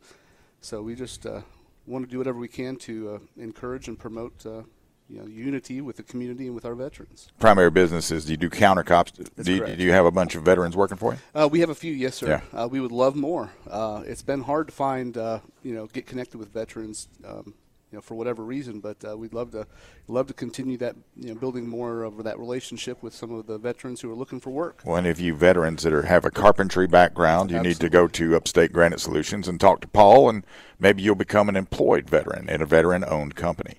so 0.61 0.83
we 0.83 0.95
just 0.95 1.27
uh, 1.27 1.43
want 1.87 2.05
to 2.05 2.11
do 2.11 2.19
whatever 2.19 2.39
we 2.39 2.49
can 2.49 2.77
to 2.77 3.15
uh, 3.15 3.19
encourage 3.43 3.89
and 3.89 3.99
promote 3.99 4.45
uh, 4.45 4.63
you 5.11 5.19
know, 5.19 5.26
unity 5.26 5.81
with 5.81 5.97
the 5.97 6.02
community 6.02 6.47
and 6.47 6.55
with 6.55 6.64
our 6.64 6.75
veterans. 6.75 7.29
Primary 7.38 7.71
business 7.71 8.11
is 8.11 8.25
do 8.25 8.33
you 8.33 8.37
do 8.37 8.49
counter 8.49 8.85
cops? 8.85 9.11
Do 9.12 9.52
you, 9.52 9.67
do 9.67 9.83
you 9.83 9.93
have 9.93 10.07
a 10.07 10.11
bunch 10.11 10.37
of 10.37 10.43
veterans 10.45 10.76
working 10.76 10.97
for 10.97 11.14
you? 11.14 11.19
Uh, 11.35 11.49
we 11.50 11.61
have 11.61 11.71
a 11.71 11.75
few, 11.75 11.93
yes, 11.93 12.17
sir. 12.17 12.43
Yeah. 12.52 12.62
Uh, 12.62 12.69
we 12.69 12.81
would 12.81 12.93
love 12.93 13.17
more. 13.17 13.50
Uh, 13.69 14.02
it's 14.07 14.23
been 14.23 14.43
hard 14.43 14.69
to 14.69 14.73
find, 14.73 15.17
uh, 15.17 15.40
you 15.62 15.75
know, 15.75 15.87
get 15.87 16.07
connected 16.07 16.38
with 16.38 16.52
veterans, 16.52 17.09
um, 17.25 17.55
you 17.90 17.97
know, 17.97 18.00
for 18.00 18.14
whatever 18.14 18.45
reason. 18.45 18.79
But 18.79 19.05
uh, 19.05 19.17
we'd 19.17 19.35
love 19.35 19.50
to, 19.50 19.67
love 20.07 20.29
to 20.29 20.35
continue 20.35 20.76
that, 20.76 20.95
you 21.17 21.35
know, 21.35 21.35
building 21.35 21.67
more 21.67 22.05
of 22.05 22.23
that 22.23 22.38
relationship 22.38 23.02
with 23.02 23.12
some 23.12 23.33
of 23.33 23.49
the 23.49 23.59
veterans 23.59 24.00
who 24.00 24.12
are 24.12 24.14
looking 24.14 24.38
for 24.38 24.50
work. 24.50 24.83
Well, 24.85 24.97
any 24.97 25.11
of 25.11 25.19
you 25.19 25.35
veterans 25.35 25.83
that 25.83 25.93
are, 25.93 26.02
have 26.02 26.25
a 26.25 26.31
carpentry 26.31 26.87
background, 26.87 27.50
you 27.50 27.61
need 27.61 27.81
to 27.81 27.88
go 27.88 28.07
to 28.07 28.37
Upstate 28.37 28.73
Granite 28.73 29.00
Solutions 29.00 29.49
and 29.49 29.59
talk 29.59 29.81
to 29.81 29.88
Paul, 29.88 30.31
and 30.31 30.47
maybe 30.79 31.02
you'll 31.02 31.17
become 31.17 31.49
an 31.49 31.57
employed 31.57 32.09
veteran 32.09 32.49
in 32.49 32.62
a 32.62 32.67
veteran-owned 32.67 33.35
company. 33.35 33.79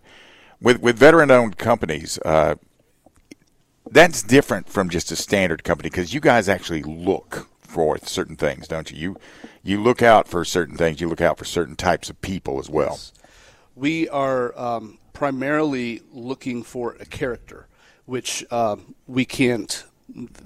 With 0.61 0.79
with 0.79 0.97
veteran-owned 0.97 1.57
companies, 1.57 2.19
uh, 2.23 2.55
that's 3.89 4.21
different 4.21 4.69
from 4.69 4.89
just 4.89 5.11
a 5.11 5.15
standard 5.15 5.63
company 5.63 5.89
because 5.89 6.13
you 6.13 6.19
guys 6.19 6.47
actually 6.47 6.83
look 6.83 7.47
for 7.59 7.97
certain 7.99 8.35
things, 8.35 8.67
don't 8.67 8.91
you? 8.91 8.97
You 8.97 9.17
you 9.63 9.81
look 9.81 10.01
out 10.01 10.27
for 10.27 10.45
certain 10.45 10.75
things. 10.77 11.01
You 11.01 11.09
look 11.09 11.21
out 11.21 11.37
for 11.37 11.45
certain 11.45 11.75
types 11.75 12.09
of 12.09 12.21
people 12.21 12.59
as 12.59 12.69
well. 12.69 12.99
We 13.75 14.07
are 14.09 14.57
um, 14.59 14.99
primarily 15.13 16.01
looking 16.11 16.63
for 16.63 16.95
a 16.99 17.05
character, 17.05 17.67
which 18.05 18.45
um, 18.51 18.95
we 19.07 19.25
can't 19.25 19.83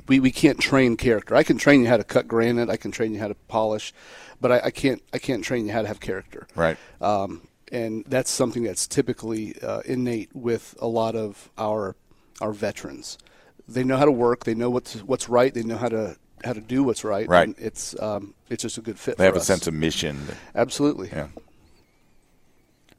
we, 0.08 0.20
we 0.20 0.32
can't 0.32 0.60
train 0.60 0.96
character. 0.96 1.36
I 1.36 1.44
can 1.44 1.58
train 1.58 1.82
you 1.82 1.88
how 1.88 1.98
to 1.98 2.04
cut 2.04 2.28
granite. 2.28 2.70
I 2.70 2.78
can 2.78 2.92
train 2.92 3.14
you 3.14 3.20
how 3.20 3.28
to 3.28 3.36
polish, 3.48 3.94
but 4.40 4.52
I, 4.52 4.60
I 4.66 4.72
can't 4.72 5.02
I 5.14 5.18
can't 5.18 5.44
train 5.44 5.66
you 5.66 5.74
how 5.74 5.82
to 5.82 5.88
have 5.88 6.00
character. 6.00 6.48
Right. 6.56 6.78
Um, 7.02 7.42
and 7.72 8.06
that's 8.08 8.30
something 8.30 8.64
that's 8.64 8.88
typically 8.88 9.56
uh, 9.62 9.82
innate 9.86 10.30
with 10.36 10.76
a 10.80 10.88
lot 10.88 11.16
of 11.16 11.50
our 11.58 11.96
our 12.42 12.52
veterans. 12.54 13.18
They 13.68 13.84
know 13.84 13.98
how 13.98 14.06
to 14.06 14.12
work. 14.12 14.44
They 14.46 14.54
know 14.56 14.70
what's 14.70 14.96
what's 15.04 15.28
right. 15.30 15.54
They 15.54 15.64
know 15.64 15.78
how 15.78 15.90
to 15.90 16.18
how 16.44 16.54
to 16.54 16.62
do 16.62 16.84
what's 16.84 17.04
right. 17.04 17.28
Right. 17.28 17.48
And 17.48 17.56
it's 17.58 18.00
um, 18.02 18.34
it's 18.50 18.62
just 18.62 18.78
a 18.78 18.82
good 18.82 19.00
fit. 19.00 19.18
They 19.18 19.26
have 19.26 19.36
a 19.36 19.42
sense 19.42 19.68
of 19.68 19.74
mission. 19.74 20.20
absolutely. 20.54 21.10
Yeah. 21.12 21.28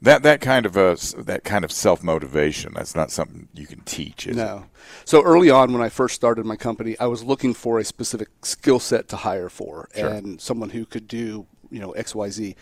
That 0.01 0.21
that 0.23 0.41
kind 0.41 0.65
of 0.67 0.77
a 0.77 0.95
that 1.17 1.43
kind 1.43 1.65
of 1.65 1.71
self 1.71 2.03
motivation. 2.03 2.73
That's 2.75 2.93
not 2.95 3.09
something 3.09 3.47
you 3.55 3.65
can 3.65 3.81
teach. 3.81 4.27
Is 4.27 4.37
it? 4.37 4.39
No. 4.39 4.65
So 5.05 5.23
early 5.23 5.49
on, 5.49 5.73
when 5.73 5.81
I 5.81 5.89
first 5.89 6.13
started 6.13 6.45
my 6.45 6.55
company, 6.55 6.95
I 6.99 7.07
was 7.07 7.23
looking 7.23 7.55
for 7.55 7.79
a 7.79 7.83
specific 7.83 8.27
skill 8.43 8.79
set 8.79 9.07
to 9.09 9.15
hire 9.15 9.49
for, 9.49 9.89
Sure. 9.95 10.07
and 10.09 10.39
someone 10.39 10.69
who 10.69 10.85
could 10.85 11.07
do 11.07 11.47
you 11.71 11.79
know 11.79 11.91
X 11.93 12.13
Y 12.13 12.29
Z. 12.29 12.55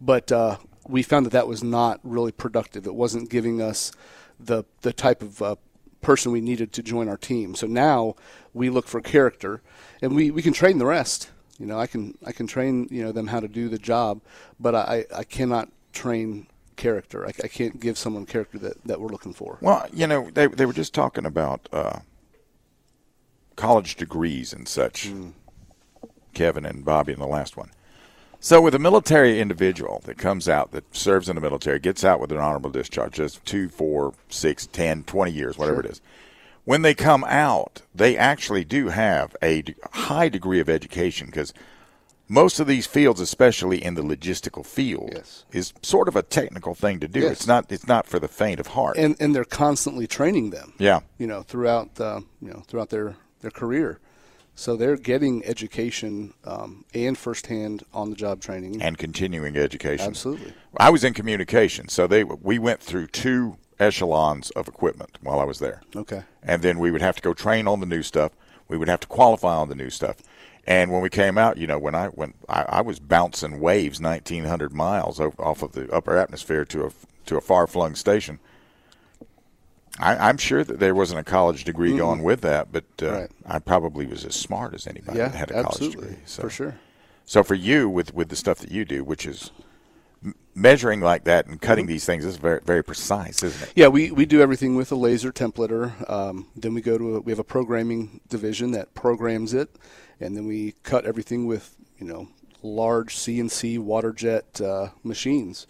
But 0.00 0.32
uh, 0.32 0.56
we 0.88 1.02
found 1.02 1.26
that 1.26 1.30
that 1.30 1.46
was 1.46 1.62
not 1.62 2.00
really 2.02 2.32
productive. 2.32 2.86
It 2.86 2.94
wasn't 2.94 3.30
giving 3.30 3.60
us 3.60 3.92
the 4.40 4.64
the 4.82 4.92
type 4.92 5.22
of 5.22 5.42
uh, 5.42 5.56
person 6.00 6.32
we 6.32 6.40
needed 6.40 6.72
to 6.72 6.82
join 6.82 7.08
our 7.08 7.16
team. 7.16 7.54
So 7.54 7.66
now 7.66 8.14
we 8.54 8.70
look 8.70 8.86
for 8.86 9.00
character, 9.00 9.62
and 10.00 10.14
we, 10.14 10.30
we 10.30 10.42
can 10.42 10.52
train 10.52 10.78
the 10.78 10.86
rest. 10.86 11.30
You 11.58 11.66
know, 11.66 11.78
I 11.78 11.86
can 11.86 12.16
I 12.24 12.32
can 12.32 12.46
train 12.46 12.88
you 12.90 13.02
know 13.02 13.12
them 13.12 13.28
how 13.28 13.40
to 13.40 13.48
do 13.48 13.68
the 13.68 13.78
job, 13.78 14.20
but 14.58 14.74
I, 14.74 15.04
I 15.14 15.24
cannot 15.24 15.70
train 15.92 16.46
character. 16.76 17.26
I, 17.26 17.32
I 17.44 17.48
can't 17.48 17.80
give 17.80 17.98
someone 17.98 18.24
character 18.26 18.58
that, 18.60 18.82
that 18.84 19.00
we're 19.00 19.08
looking 19.08 19.34
for. 19.34 19.58
Well, 19.60 19.86
you 19.92 20.06
know, 20.06 20.30
they 20.30 20.46
they 20.46 20.66
were 20.66 20.72
just 20.72 20.94
talking 20.94 21.26
about 21.26 21.68
uh, 21.72 22.00
college 23.56 23.96
degrees 23.96 24.52
and 24.52 24.68
such. 24.68 25.10
Kevin 26.34 26.64
and 26.64 26.84
Bobby 26.84 27.12
in 27.12 27.18
the 27.18 27.26
last 27.26 27.56
one. 27.56 27.70
So, 28.40 28.60
with 28.60 28.74
a 28.74 28.78
military 28.78 29.40
individual 29.40 30.00
that 30.04 30.16
comes 30.16 30.48
out, 30.48 30.70
that 30.70 30.94
serves 30.94 31.28
in 31.28 31.34
the 31.34 31.40
military, 31.40 31.80
gets 31.80 32.04
out 32.04 32.20
with 32.20 32.30
an 32.30 32.38
honorable 32.38 32.70
discharge, 32.70 33.14
just 33.14 33.44
two, 33.44 33.68
four, 33.68 34.14
six, 34.28 34.66
ten, 34.66 35.02
twenty 35.02 35.32
years, 35.32 35.58
whatever 35.58 35.80
it 35.80 35.86
is. 35.86 36.00
When 36.64 36.82
they 36.82 36.94
come 36.94 37.24
out, 37.24 37.82
they 37.94 38.16
actually 38.16 38.64
do 38.64 38.88
have 38.88 39.34
a 39.42 39.64
high 39.92 40.28
degree 40.28 40.60
of 40.60 40.68
education 40.68 41.26
because 41.26 41.52
most 42.28 42.60
of 42.60 42.66
these 42.66 42.86
fields, 42.86 43.20
especially 43.20 43.82
in 43.82 43.94
the 43.94 44.02
logistical 44.02 44.64
field, 44.64 45.10
Yes. 45.14 45.44
is 45.50 45.72
sort 45.82 46.08
of 46.08 46.14
a 46.14 46.22
technical 46.22 46.74
thing 46.74 47.00
to 47.00 47.08
do. 47.08 47.20
Yes. 47.20 47.32
It's 47.32 47.46
not. 47.46 47.72
It's 47.72 47.88
not 47.88 48.06
for 48.06 48.20
the 48.20 48.28
faint 48.28 48.60
of 48.60 48.68
heart. 48.68 48.96
and 48.98 49.16
and 49.18 49.34
they're 49.34 49.44
constantly 49.44 50.06
training 50.06 50.50
them. 50.50 50.74
Yeah. 50.78 51.00
you 51.18 51.26
know 51.26 51.42
throughout 51.42 51.98
uh, 52.00 52.20
you 52.40 52.50
know 52.50 52.62
throughout 52.68 52.90
their 52.90 53.16
their 53.40 53.50
career, 53.50 53.98
so 54.58 54.74
they're 54.74 54.96
getting 54.96 55.44
education 55.44 56.34
um, 56.44 56.84
and 56.92 57.16
firsthand 57.16 57.84
on 57.94 58.10
the 58.10 58.16
job 58.16 58.40
training. 58.40 58.82
and 58.82 58.98
continuing 58.98 59.56
education. 59.56 60.08
Absolutely. 60.08 60.52
I 60.76 60.90
was 60.90 61.04
in 61.04 61.14
communication, 61.14 61.88
so 61.88 62.08
they 62.08 62.24
we 62.24 62.58
went 62.58 62.80
through 62.80 63.06
two 63.06 63.56
echelons 63.78 64.50
of 64.50 64.66
equipment 64.66 65.16
while 65.22 65.38
I 65.38 65.44
was 65.44 65.60
there. 65.60 65.82
Okay. 65.94 66.24
And 66.42 66.62
then 66.62 66.80
we 66.80 66.90
would 66.90 67.02
have 67.02 67.14
to 67.14 67.22
go 67.22 67.34
train 67.34 67.68
on 67.68 67.78
the 67.78 67.86
new 67.86 68.02
stuff. 68.02 68.32
We 68.66 68.76
would 68.76 68.88
have 68.88 68.98
to 69.00 69.06
qualify 69.06 69.54
on 69.54 69.68
the 69.68 69.76
new 69.76 69.90
stuff. 69.90 70.16
And 70.66 70.90
when 70.90 71.02
we 71.02 71.08
came 71.08 71.38
out, 71.38 71.56
you 71.56 71.68
know, 71.68 71.78
when 71.78 71.94
I 71.94 72.08
when 72.08 72.34
I, 72.48 72.64
I 72.68 72.80
was 72.80 72.98
bouncing 72.98 73.60
waves 73.60 74.00
1,900 74.00 74.72
miles 74.72 75.20
off 75.20 75.62
of 75.62 75.70
the 75.70 75.88
upper 75.92 76.16
atmosphere 76.16 76.64
to 76.64 76.86
a 76.86 76.90
to 77.26 77.36
a 77.36 77.40
far 77.40 77.68
flung 77.68 77.94
station. 77.94 78.40
I, 79.98 80.28
I'm 80.28 80.36
sure 80.38 80.64
that 80.64 80.78
there 80.78 80.94
wasn't 80.94 81.20
a 81.20 81.24
college 81.24 81.64
degree 81.64 81.96
going 81.96 82.22
with 82.22 82.40
that, 82.42 82.70
but 82.72 82.84
uh, 83.02 83.10
Right. 83.12 83.30
I 83.46 83.58
probably 83.58 84.06
was 84.06 84.24
as 84.24 84.34
smart 84.34 84.74
as 84.74 84.86
anybody 84.86 85.18
Yeah, 85.18 85.28
that 85.28 85.36
had 85.36 85.50
a 85.50 85.62
college 85.64 85.92
degree. 85.94 86.16
So. 86.24 86.42
for 86.42 86.50
sure. 86.50 86.78
So 87.24 87.42
for 87.42 87.54
you, 87.54 87.88
with 87.90 88.14
with 88.14 88.28
the 88.30 88.36
stuff 88.36 88.58
that 88.58 88.70
you 88.70 88.84
do, 88.86 89.04
which 89.04 89.26
is 89.26 89.50
measuring 90.54 91.00
like 91.00 91.24
that 91.24 91.46
and 91.46 91.60
cutting 91.60 91.86
these 91.86 92.04
things, 92.06 92.24
is 92.24 92.36
very 92.36 92.60
very 92.64 92.82
precise, 92.82 93.42
isn't 93.42 93.68
it? 93.68 93.72
Yeah, 93.76 93.88
we, 93.88 94.10
we 94.10 94.24
do 94.24 94.40
everything 94.40 94.76
with 94.76 94.90
a 94.92 94.96
laser 94.96 95.30
templater. 95.30 96.08
Um, 96.10 96.48
then 96.56 96.72
we 96.74 96.80
go 96.80 96.96
to 96.96 97.16
a, 97.16 97.20
we 97.20 97.30
have 97.32 97.38
a 97.38 97.44
programming 97.44 98.20
division 98.28 98.70
that 98.72 98.94
programs 98.94 99.52
it, 99.52 99.68
and 100.20 100.36
then 100.36 100.46
we 100.46 100.74
cut 100.84 101.04
everything 101.04 101.46
with 101.46 101.76
you 101.98 102.06
know 102.06 102.28
large 102.62 103.14
CNC 103.16 103.78
water 103.78 104.12
jet 104.12 104.60
uh, 104.60 104.88
machines. 105.04 105.66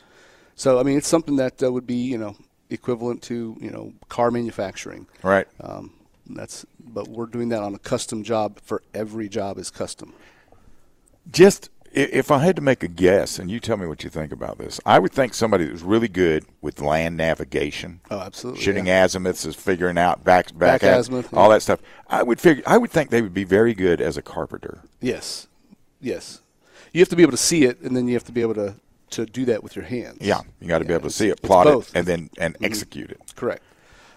So 0.54 0.78
I 0.78 0.84
mean, 0.84 0.96
it's 0.96 1.08
something 1.08 1.36
that 1.36 1.60
uh, 1.62 1.72
would 1.72 1.86
be 1.86 1.96
you 1.96 2.18
know 2.18 2.36
equivalent 2.70 3.22
to 3.22 3.56
you 3.60 3.70
know 3.70 3.92
car 4.08 4.30
manufacturing. 4.30 5.06
Right. 5.22 5.46
Um, 5.60 5.94
that's 6.26 6.66
but 6.78 7.08
we're 7.08 7.26
doing 7.26 7.48
that 7.50 7.62
on 7.62 7.74
a 7.74 7.78
custom 7.78 8.22
job 8.22 8.60
for 8.60 8.82
every 8.94 9.28
job 9.28 9.58
is 9.58 9.70
custom. 9.70 10.12
Just 11.30 11.70
if 11.92 12.30
I 12.30 12.38
had 12.40 12.56
to 12.56 12.62
make 12.62 12.82
a 12.82 12.88
guess, 12.88 13.38
and 13.38 13.50
you 13.50 13.60
tell 13.60 13.76
me 13.76 13.86
what 13.86 14.04
you 14.04 14.10
think 14.10 14.30
about 14.30 14.58
this, 14.58 14.78
I 14.84 14.98
would 14.98 15.12
think 15.12 15.32
somebody 15.32 15.64
that 15.64 15.72
was 15.72 15.82
really 15.82 16.08
good 16.08 16.44
with 16.60 16.80
land 16.80 17.16
navigation. 17.16 18.00
Oh, 18.10 18.20
absolutely, 18.20 18.62
Shooting 18.62 18.86
yeah. 18.86 19.04
azimuths 19.04 19.46
is 19.46 19.56
figuring 19.56 19.98
out 19.98 20.22
back 20.22 20.46
back, 20.56 20.80
Back 20.80 20.84
az- 20.84 21.06
azimuth, 21.06 21.32
all 21.32 21.48
yeah. 21.48 21.54
that 21.54 21.60
stuff. 21.62 21.80
I 22.08 22.22
would 22.22 22.40
figure. 22.40 22.62
I 22.66 22.78
would 22.78 22.90
think 22.90 23.10
they 23.10 23.22
would 23.22 23.34
be 23.34 23.44
very 23.44 23.74
good 23.74 24.00
as 24.00 24.16
a 24.16 24.22
carpenter. 24.22 24.82
Yes, 25.00 25.48
yes. 26.00 26.42
You 26.92 27.00
have 27.00 27.08
to 27.08 27.16
be 27.16 27.22
able 27.22 27.32
to 27.32 27.38
see 27.38 27.64
it, 27.64 27.80
and 27.80 27.96
then 27.96 28.06
you 28.08 28.14
have 28.14 28.24
to 28.24 28.32
be 28.32 28.40
able 28.40 28.54
to 28.54 28.74
to 29.10 29.26
do 29.26 29.44
that 29.46 29.62
with 29.62 29.76
your 29.76 29.84
hands. 29.84 30.18
Yeah, 30.20 30.40
you 30.60 30.68
got 30.68 30.78
to 30.78 30.84
be 30.84 30.94
able 30.94 31.08
to 31.08 31.14
see 31.14 31.28
it, 31.28 31.42
plot. 31.42 31.66
Mm-hmm. 31.66 31.78
it, 31.78 31.90
and 31.94 32.06
then 32.06 32.30
and 32.38 32.56
execute 32.62 33.10
it. 33.10 33.20
Correct. 33.36 33.62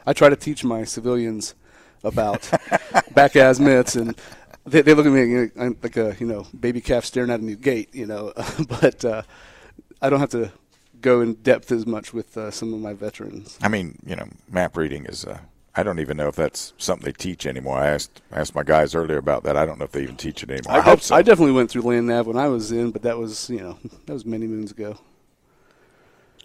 I 0.05 0.13
try 0.13 0.29
to 0.29 0.36
teach 0.36 0.63
my 0.63 0.83
civilians 0.83 1.55
about 2.03 2.50
back 3.13 3.36
azimuths, 3.36 3.95
and 3.95 4.15
they, 4.65 4.81
they 4.81 4.93
look 4.93 5.05
at 5.05 5.12
me 5.12 5.21
you 5.21 5.51
know, 5.55 5.63
I'm 5.63 5.77
like 5.81 5.98
a 5.98 6.15
you 6.19 6.25
know 6.25 6.48
baby 6.60 6.81
calf 6.81 7.05
staring 7.05 7.29
at 7.29 7.39
a 7.39 7.43
new 7.43 7.55
gate, 7.55 7.93
you 7.93 8.05
know. 8.05 8.33
but 8.81 9.03
uh, 9.05 9.24
I 10.01 10.10
don't 10.10 10.19
have 10.19 10.29
to 10.31 10.51
go 11.00 11.21
in 11.21 11.33
depth 11.36 11.71
as 11.71 11.86
much 11.86 12.13
with 12.13 12.38
uh, 12.38 12.51
some 12.51 12.74
of 12.74 12.79
my 12.79 12.93
veterans. 12.93 13.57
I 13.62 13.67
mean, 13.67 14.00
you 14.05 14.15
know, 14.15 14.27
map 14.50 14.77
reading 14.77 15.05
is. 15.05 15.25
Uh, 15.25 15.39
I 15.73 15.83
don't 15.83 15.99
even 15.99 16.17
know 16.17 16.27
if 16.27 16.35
that's 16.35 16.73
something 16.77 17.05
they 17.05 17.13
teach 17.13 17.45
anymore. 17.45 17.77
I 17.77 17.87
asked 17.87 18.21
asked 18.31 18.55
my 18.55 18.63
guys 18.63 18.93
earlier 18.93 19.17
about 19.17 19.43
that. 19.43 19.55
I 19.55 19.65
don't 19.65 19.79
know 19.79 19.85
if 19.85 19.91
they 19.93 20.03
even 20.03 20.17
teach 20.17 20.43
it 20.43 20.49
anymore. 20.49 20.73
I, 20.73 20.75
def- 20.77 20.85
hope 20.85 21.01
so. 21.01 21.15
I 21.15 21.21
definitely 21.21 21.53
went 21.53 21.71
through 21.71 21.83
land 21.83 22.07
nav 22.07 22.27
when 22.27 22.37
I 22.37 22.47
was 22.47 22.71
in, 22.71 22.91
but 22.91 23.03
that 23.03 23.17
was 23.17 23.49
you 23.49 23.59
know 23.59 23.77
that 24.05 24.13
was 24.13 24.25
many 24.25 24.47
moons 24.47 24.71
ago. 24.71 24.97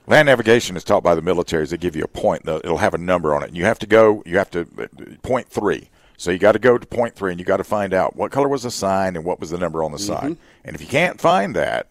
Land 0.06 0.26
navigation 0.26 0.76
is 0.76 0.84
taught 0.84 1.02
by 1.02 1.16
the 1.16 1.22
militaries. 1.22 1.70
They 1.70 1.76
give 1.76 1.96
you 1.96 2.04
a 2.04 2.08
point. 2.08 2.46
It'll 2.46 2.78
have 2.78 2.94
a 2.94 2.98
number 2.98 3.34
on 3.34 3.42
it. 3.42 3.48
And 3.48 3.56
you 3.56 3.64
have 3.64 3.80
to 3.80 3.86
go. 3.86 4.22
You 4.24 4.38
have 4.38 4.50
to 4.52 4.60
uh, 4.78 4.86
point 5.22 5.48
three. 5.48 5.90
So 6.16 6.30
you 6.30 6.38
got 6.38 6.52
to 6.52 6.58
go 6.58 6.78
to 6.78 6.86
point 6.86 7.14
three, 7.14 7.32
and 7.32 7.40
you 7.40 7.44
got 7.44 7.58
to 7.58 7.64
find 7.64 7.92
out 7.92 8.16
what 8.16 8.30
color 8.30 8.48
was 8.48 8.62
the 8.62 8.70
sign 8.70 9.16
and 9.16 9.24
what 9.24 9.40
was 9.40 9.50
the 9.50 9.58
number 9.58 9.82
on 9.82 9.92
the 9.92 9.98
sign. 9.98 10.38
And 10.64 10.74
if 10.74 10.80
you 10.80 10.86
can't 10.86 11.20
find 11.20 11.54
that, 11.56 11.88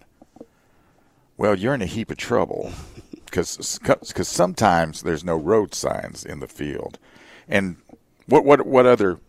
well, 1.37 1.53
you're 1.55 1.75
in 1.75 1.81
a 1.81 1.85
heap 1.85 2.09
of 2.09 2.17
trouble 2.17 2.71
because 3.25 3.77
because 3.81 4.27
sometimes 4.29 5.01
there's 5.01 5.25
no 5.25 5.35
road 5.35 5.75
signs 5.75 6.23
in 6.23 6.39
the 6.39 6.47
field. 6.47 6.97
And 7.47 7.77
what 8.25 8.43
what 8.45 8.65
what 8.65 8.85
other 8.85 9.19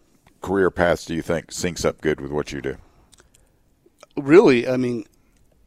career 0.43 0.71
paths 0.71 1.05
do 1.05 1.15
you 1.15 1.23
think 1.23 1.49
syncs 1.49 1.85
up 1.85 2.01
good 2.01 2.21
with 2.21 2.31
what 2.31 2.53
you 2.53 2.61
do? 2.61 2.77
really, 4.17 4.69
I 4.69 4.77
mean, 4.77 5.07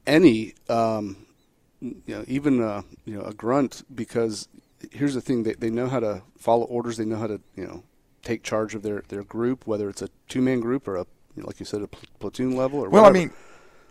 any, 0.05 0.53
um, 0.67 1.25
you 1.81 2.01
know, 2.07 2.25
even 2.27 2.61
uh, 2.61 2.81
you 3.05 3.15
know 3.15 3.21
a 3.21 3.33
grunt 3.33 3.83
because 3.93 4.47
here's 4.91 5.13
the 5.13 5.21
thing: 5.21 5.43
they 5.43 5.53
they 5.53 5.69
know 5.69 5.87
how 5.87 5.99
to 5.99 6.23
follow 6.37 6.65
orders. 6.65 6.97
They 6.97 7.05
know 7.05 7.17
how 7.17 7.27
to 7.27 7.39
you 7.55 7.65
know 7.65 7.83
take 8.21 8.43
charge 8.43 8.75
of 8.75 8.81
their 8.81 9.03
their 9.07 9.23
group, 9.23 9.65
whether 9.65 9.89
it's 9.89 10.01
a 10.01 10.09
two 10.27 10.41
man 10.41 10.59
group 10.59 10.87
or 10.87 10.95
a 10.95 11.05
you 11.35 11.43
know, 11.43 11.47
like 11.47 11.59
you 11.59 11.65
said 11.65 11.81
a 11.81 11.87
pl- 11.87 12.09
platoon 12.19 12.55
level 12.55 12.79
or 12.79 12.89
Well, 12.89 13.05
I 13.05 13.11
mean, 13.11 13.31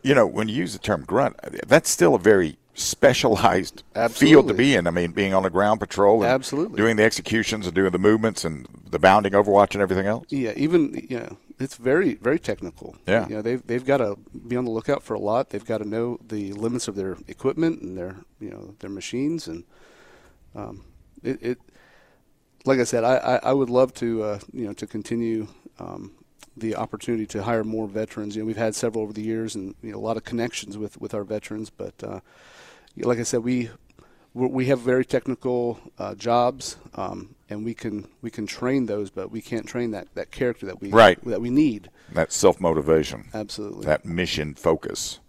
you 0.02 0.14
know, 0.14 0.26
when 0.26 0.48
you 0.48 0.56
use 0.56 0.72
the 0.74 0.78
term 0.78 1.04
grunt, 1.04 1.36
that's 1.66 1.88
still 1.88 2.14
a 2.14 2.18
very 2.18 2.58
specialized 2.78 3.82
field 4.10 4.48
to 4.48 4.54
be 4.54 4.74
in. 4.74 4.86
I 4.86 4.90
mean, 4.90 5.12
being 5.12 5.34
on 5.34 5.42
the 5.42 5.50
ground 5.50 5.80
patrol, 5.80 6.22
and 6.22 6.32
Absolutely. 6.32 6.76
doing 6.76 6.96
the 6.96 7.04
executions 7.04 7.66
and 7.66 7.74
doing 7.74 7.92
the 7.92 7.98
movements 7.98 8.44
and 8.44 8.66
the 8.90 8.98
bounding, 8.98 9.32
Overwatch, 9.32 9.72
and 9.72 9.82
everything 9.82 10.06
else. 10.06 10.26
Yeah, 10.28 10.52
even 10.56 11.06
you 11.08 11.18
know, 11.18 11.38
it's 11.58 11.76
very 11.76 12.14
very 12.14 12.38
technical. 12.38 12.96
Yeah. 13.06 13.28
you 13.28 13.36
know, 13.36 13.42
they've 13.42 13.66
they've 13.66 13.84
got 13.84 13.98
to 13.98 14.16
be 14.46 14.56
on 14.56 14.64
the 14.64 14.70
lookout 14.70 15.02
for 15.02 15.14
a 15.14 15.18
lot. 15.18 15.50
They've 15.50 15.64
got 15.64 15.78
to 15.78 15.88
know 15.88 16.18
the 16.26 16.52
limits 16.52 16.88
of 16.88 16.94
their 16.94 17.16
equipment 17.26 17.82
and 17.82 17.96
their 17.96 18.16
you 18.40 18.50
know 18.50 18.74
their 18.78 18.90
machines 18.90 19.48
and 19.48 19.64
um, 20.54 20.84
it, 21.22 21.42
it. 21.42 21.58
Like 22.64 22.80
I 22.80 22.84
said, 22.84 23.04
I, 23.04 23.16
I, 23.16 23.36
I 23.44 23.52
would 23.52 23.70
love 23.70 23.94
to 23.94 24.22
uh, 24.22 24.38
you 24.52 24.66
know 24.66 24.72
to 24.74 24.86
continue 24.86 25.48
um, 25.78 26.12
the 26.56 26.76
opportunity 26.76 27.26
to 27.26 27.42
hire 27.42 27.64
more 27.64 27.86
veterans. 27.86 28.36
You 28.36 28.42
know, 28.42 28.46
we've 28.46 28.56
had 28.56 28.74
several 28.74 29.02
over 29.02 29.12
the 29.12 29.22
years 29.22 29.54
and 29.54 29.74
you 29.82 29.92
know 29.92 29.98
a 29.98 30.00
lot 30.00 30.16
of 30.16 30.24
connections 30.24 30.76
with 30.76 31.00
with 31.00 31.14
our 31.14 31.24
veterans, 31.24 31.70
but 31.70 31.94
uh, 32.02 32.20
like 32.96 33.18
I 33.18 33.22
said, 33.22 33.40
we 33.44 33.70
we 34.34 34.66
have 34.66 34.80
very 34.80 35.04
technical 35.04 35.80
uh, 35.98 36.14
jobs, 36.14 36.76
um, 36.94 37.34
and 37.50 37.64
we 37.64 37.74
can 37.74 38.06
we 38.22 38.30
can 38.30 38.46
train 38.46 38.86
those, 38.86 39.10
but 39.10 39.30
we 39.30 39.40
can't 39.40 39.66
train 39.66 39.90
that, 39.92 40.06
that 40.14 40.30
character 40.30 40.66
that 40.66 40.80
we 40.80 40.90
Right. 40.90 41.22
that 41.24 41.40
we 41.40 41.50
need. 41.50 41.90
That 42.12 42.32
self 42.32 42.60
motivation, 42.60 43.28
Absolutely. 43.34 43.84
that 43.86 44.04
mission 44.04 44.54
focus. 44.54 45.20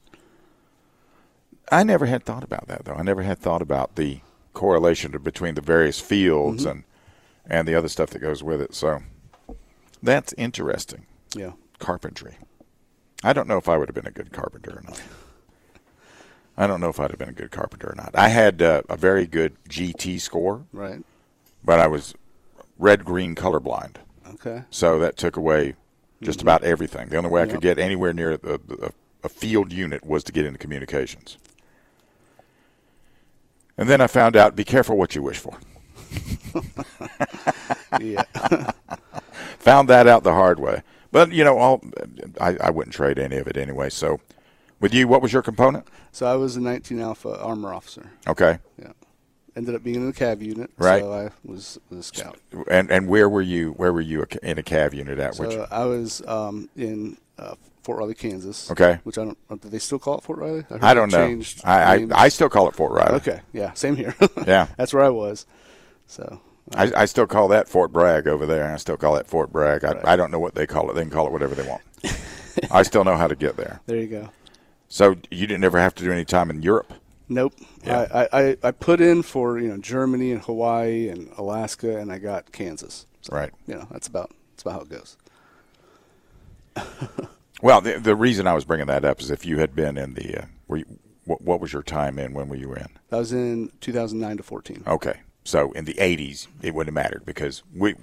I 1.71 1.83
never 1.83 2.05
had 2.07 2.23
thought 2.23 2.43
about 2.43 2.67
that 2.67 2.85
though. 2.85 2.93
I 2.95 3.03
never 3.03 3.21
had 3.23 3.39
thought 3.39 3.61
about 3.61 3.95
the 3.95 4.19
correlation 4.53 5.11
between 5.23 5.55
the 5.55 5.61
various 5.61 5.99
fields 5.99 6.63
Mm-hmm. 6.63 6.69
and 6.71 6.83
and 7.51 7.67
the 7.67 7.73
other 7.73 7.87
stuff 7.89 8.11
that 8.11 8.19
goes 8.19 8.43
with 8.43 8.61
it. 8.61 8.75
So 8.75 9.01
that's 10.03 10.33
interesting. 10.33 11.05
yeah. 11.35 11.53
carpentry. 11.79 12.37
I 13.23 13.33
don't 13.33 13.47
know 13.47 13.57
if 13.57 13.67
I 13.67 13.75
would 13.77 13.87
have 13.89 13.95
been 13.95 14.05
a 14.07 14.11
good 14.11 14.31
carpenter 14.31 14.71
or 14.77 14.81
not. 14.83 15.01
I 16.59 16.67
don't 16.67 16.81
know 16.81 16.89
if 16.89 16.99
I'd 16.99 17.09
have 17.09 17.17
been 17.17 17.29
a 17.29 17.33
good 17.33 17.51
carpenter 17.51 17.87
or 17.89 17.95
not. 17.95 18.11
I 18.13 18.27
had 18.27 18.61
uh, 18.61 18.81
a 18.89 18.97
very 18.97 19.25
good 19.25 19.55
GT 19.69 20.19
score, 20.19 20.65
Right. 20.73 21.01
but 21.63 21.79
I 21.79 21.87
was 21.87 22.13
red 22.77 23.03
green 23.05 23.33
colorblind, 23.33 23.95
Okay. 24.33 24.63
so 24.69 24.99
that 24.99 25.15
took 25.17 25.37
away 25.37 25.75
just 26.21 26.41
about 26.41 26.63
everything. 26.65 27.07
The 27.09 27.15
only 27.17 27.29
way 27.29 27.41
I 27.41 27.45
Yep. 27.45 27.53
could 27.53 27.61
get 27.61 27.79
anywhere 27.79 28.11
near 28.13 28.33
a, 28.33 28.39
a, 28.55 28.91
a 29.23 29.29
field 29.29 29.71
unit 29.71 30.05
was 30.05 30.21
to 30.25 30.33
get 30.33 30.45
into 30.45 30.59
communications. 30.59 31.37
And 33.77 33.87
then 33.89 34.01
I 34.01 34.07
found 34.07 34.35
out: 34.35 34.57
be 34.57 34.65
careful 34.65 34.97
what 34.97 35.15
you 35.15 35.23
wish 35.23 35.37
for. 35.37 35.57
yeah. 38.01 38.23
Found 39.59 39.87
that 39.89 40.07
out 40.07 40.23
the 40.23 40.33
hard 40.33 40.59
way. 40.59 40.81
But 41.11 41.31
you 41.31 41.43
know, 41.45 41.57
all 41.57 41.81
I, 42.41 42.57
I 42.61 42.69
wouldn't 42.71 42.93
trade 42.93 43.17
any 43.19 43.37
of 43.37 43.47
it 43.47 43.55
anyway. 43.55 43.89
So, 43.89 44.19
with 44.79 44.93
you, 44.93 45.07
what 45.07 45.21
was 45.21 45.31
your 45.33 45.41
component? 45.41 45.87
so 46.11 46.25
I 46.25 46.35
was 46.35 46.55
a 46.55 46.61
19 46.61 46.99
Alpha 46.99 47.39
armor 47.41 47.73
officer. 47.73 48.11
Okay. 48.27 48.59
Yeah. 48.81 48.91
Ended 49.55 49.75
up 49.75 49.83
being 49.83 49.97
in 49.97 50.05
the 50.05 50.13
cav 50.13 50.41
unit. 50.41 50.71
Right. 50.77 51.01
So 51.01 51.11
I 51.11 51.29
was, 51.43 51.79
was 51.89 51.99
a 51.99 52.03
scout. 52.03 52.37
And 52.69 52.89
and 52.91 53.07
where 53.09 53.27
were 53.27 53.41
you? 53.41 53.71
Where 53.71 53.91
were 53.91 53.99
you 54.01 54.25
in 54.43 54.57
a 54.57 54.63
cav 54.63 54.93
unit 54.93 55.19
at? 55.19 55.35
Which 55.37 55.51
So 55.51 55.67
I 55.69 55.85
was 55.85 56.21
um, 56.27 56.69
in 56.77 57.17
uh, 57.37 57.55
Fort 57.83 57.97
Riley, 57.99 58.13
Kansas. 58.13 58.69
Okay. 58.71 58.99
Which 59.03 59.17
I 59.17 59.25
don't. 59.25 59.37
uh, 59.49 59.55
Do 59.55 59.67
they 59.67 59.79
still 59.79 59.99
call 59.99 60.17
it 60.19 60.23
Fort 60.23 60.39
Riley? 60.39 60.61
heard 60.69 60.83
I 60.83 60.93
don't 60.93 61.11
know. 61.11 61.25
changed 61.27 61.61
I. 61.65 61.95
I 61.95 62.07
I 62.13 62.27
still 62.29 62.47
call 62.47 62.69
it 62.69 62.75
Fort 62.75 62.91
Riley. 62.93 63.15
Okay. 63.15 63.41
Yeah. 63.51 63.73
Same 63.73 63.95
here. 63.97 64.15
Yeah. 64.47 64.67
That's 64.77 64.93
where 64.93 65.03
I 65.03 65.09
was. 65.09 65.45
So. 66.07 66.41
I, 66.75 66.91
I 66.95 67.05
still 67.05 67.25
call 67.25 67.47
that 67.47 67.67
Fort 67.67 67.91
Bragg 67.91 68.27
over 68.27 68.45
there. 68.45 68.71
I 68.71 68.77
still 68.77 68.95
call 68.95 69.15
that 69.15 69.25
Fort 69.27 69.51
Bragg. 69.51 69.83
I, 69.83 69.93
Right. 69.93 70.05
I 70.05 70.15
don't 70.15 70.29
know 70.31 70.39
what 70.39 70.53
they 70.53 70.67
call 70.67 70.89
it. 70.91 70.93
They 70.93 71.01
can 71.01 71.09
call 71.09 71.25
it 71.25 71.31
whatever 71.33 71.55
they 71.55 71.67
want. 71.67 71.81
I 72.71 72.83
still 72.83 73.03
know 73.03 73.17
how 73.17 73.27
to 73.27 73.35
get 73.35 73.57
there. 73.57 73.81
There 73.87 73.97
you 73.97 74.05
go. 74.07 74.29
So 74.89 75.15
you 75.31 75.47
didn't 75.47 75.63
ever 75.63 75.79
have 75.79 75.95
to 75.95 76.03
do 76.03 76.11
any 76.11 76.25
time 76.25 76.49
in 76.49 76.61
Europe. 76.61 76.93
Nope. 77.29 77.53
Yeah. 77.85 78.07
I, 78.11 78.19
I, 78.23 78.41
I- 78.49 78.57
I 78.63 78.71
put 78.71 78.99
in 78.99 79.21
for 79.21 79.59
you 79.59 79.69
know 79.69 79.77
Germany 79.77 80.31
and 80.31 80.41
Hawaii 80.41 81.07
and 81.09 81.31
Alaska, 81.37 81.97
and 81.99 82.11
I 82.11 82.17
got 82.17 82.51
Kansas. 82.51 83.05
So, 83.21 83.35
Right. 83.35 83.51
You 83.67 83.75
know 83.75 83.87
that's 83.91 84.07
about 84.07 84.31
that's 84.51 84.63
about 84.63 84.73
how 84.73 84.81
it 84.81 84.89
goes. 84.89 85.17
Well, 87.61 87.81
the, 87.81 87.99
the 87.99 88.15
reason 88.15 88.47
I 88.47 88.53
was 88.53 88.63
bringing 88.63 88.87
that 88.87 89.03
up 89.03 89.19
is 89.19 89.29
if 89.29 89.45
you 89.45 89.59
had 89.59 89.75
been 89.75 89.97
in 89.97 90.13
the, 90.13 90.43
uh, 90.43 90.45
were 90.69 90.77
you, 90.77 90.85
what, 91.25 91.41
what 91.41 91.59
was 91.59 91.73
your 91.73 91.83
time 91.83 92.17
in? 92.17 92.31
When 92.33 92.47
were 92.47 92.55
you 92.55 92.73
in? 92.73 92.87
That 93.09 93.17
was 93.17 93.33
in 93.33 93.69
2009 93.81 94.37
to 94.37 94.43
14. 94.43 94.83
Okay, 94.87 95.19
so 95.43 95.73
in 95.73 95.83
the 95.83 95.95
'80s, 95.95 96.47
it 96.61 96.73
wouldn't 96.73 96.95
have 96.97 97.03
mattered 97.03 97.25
because 97.25 97.61
we, 97.75 97.95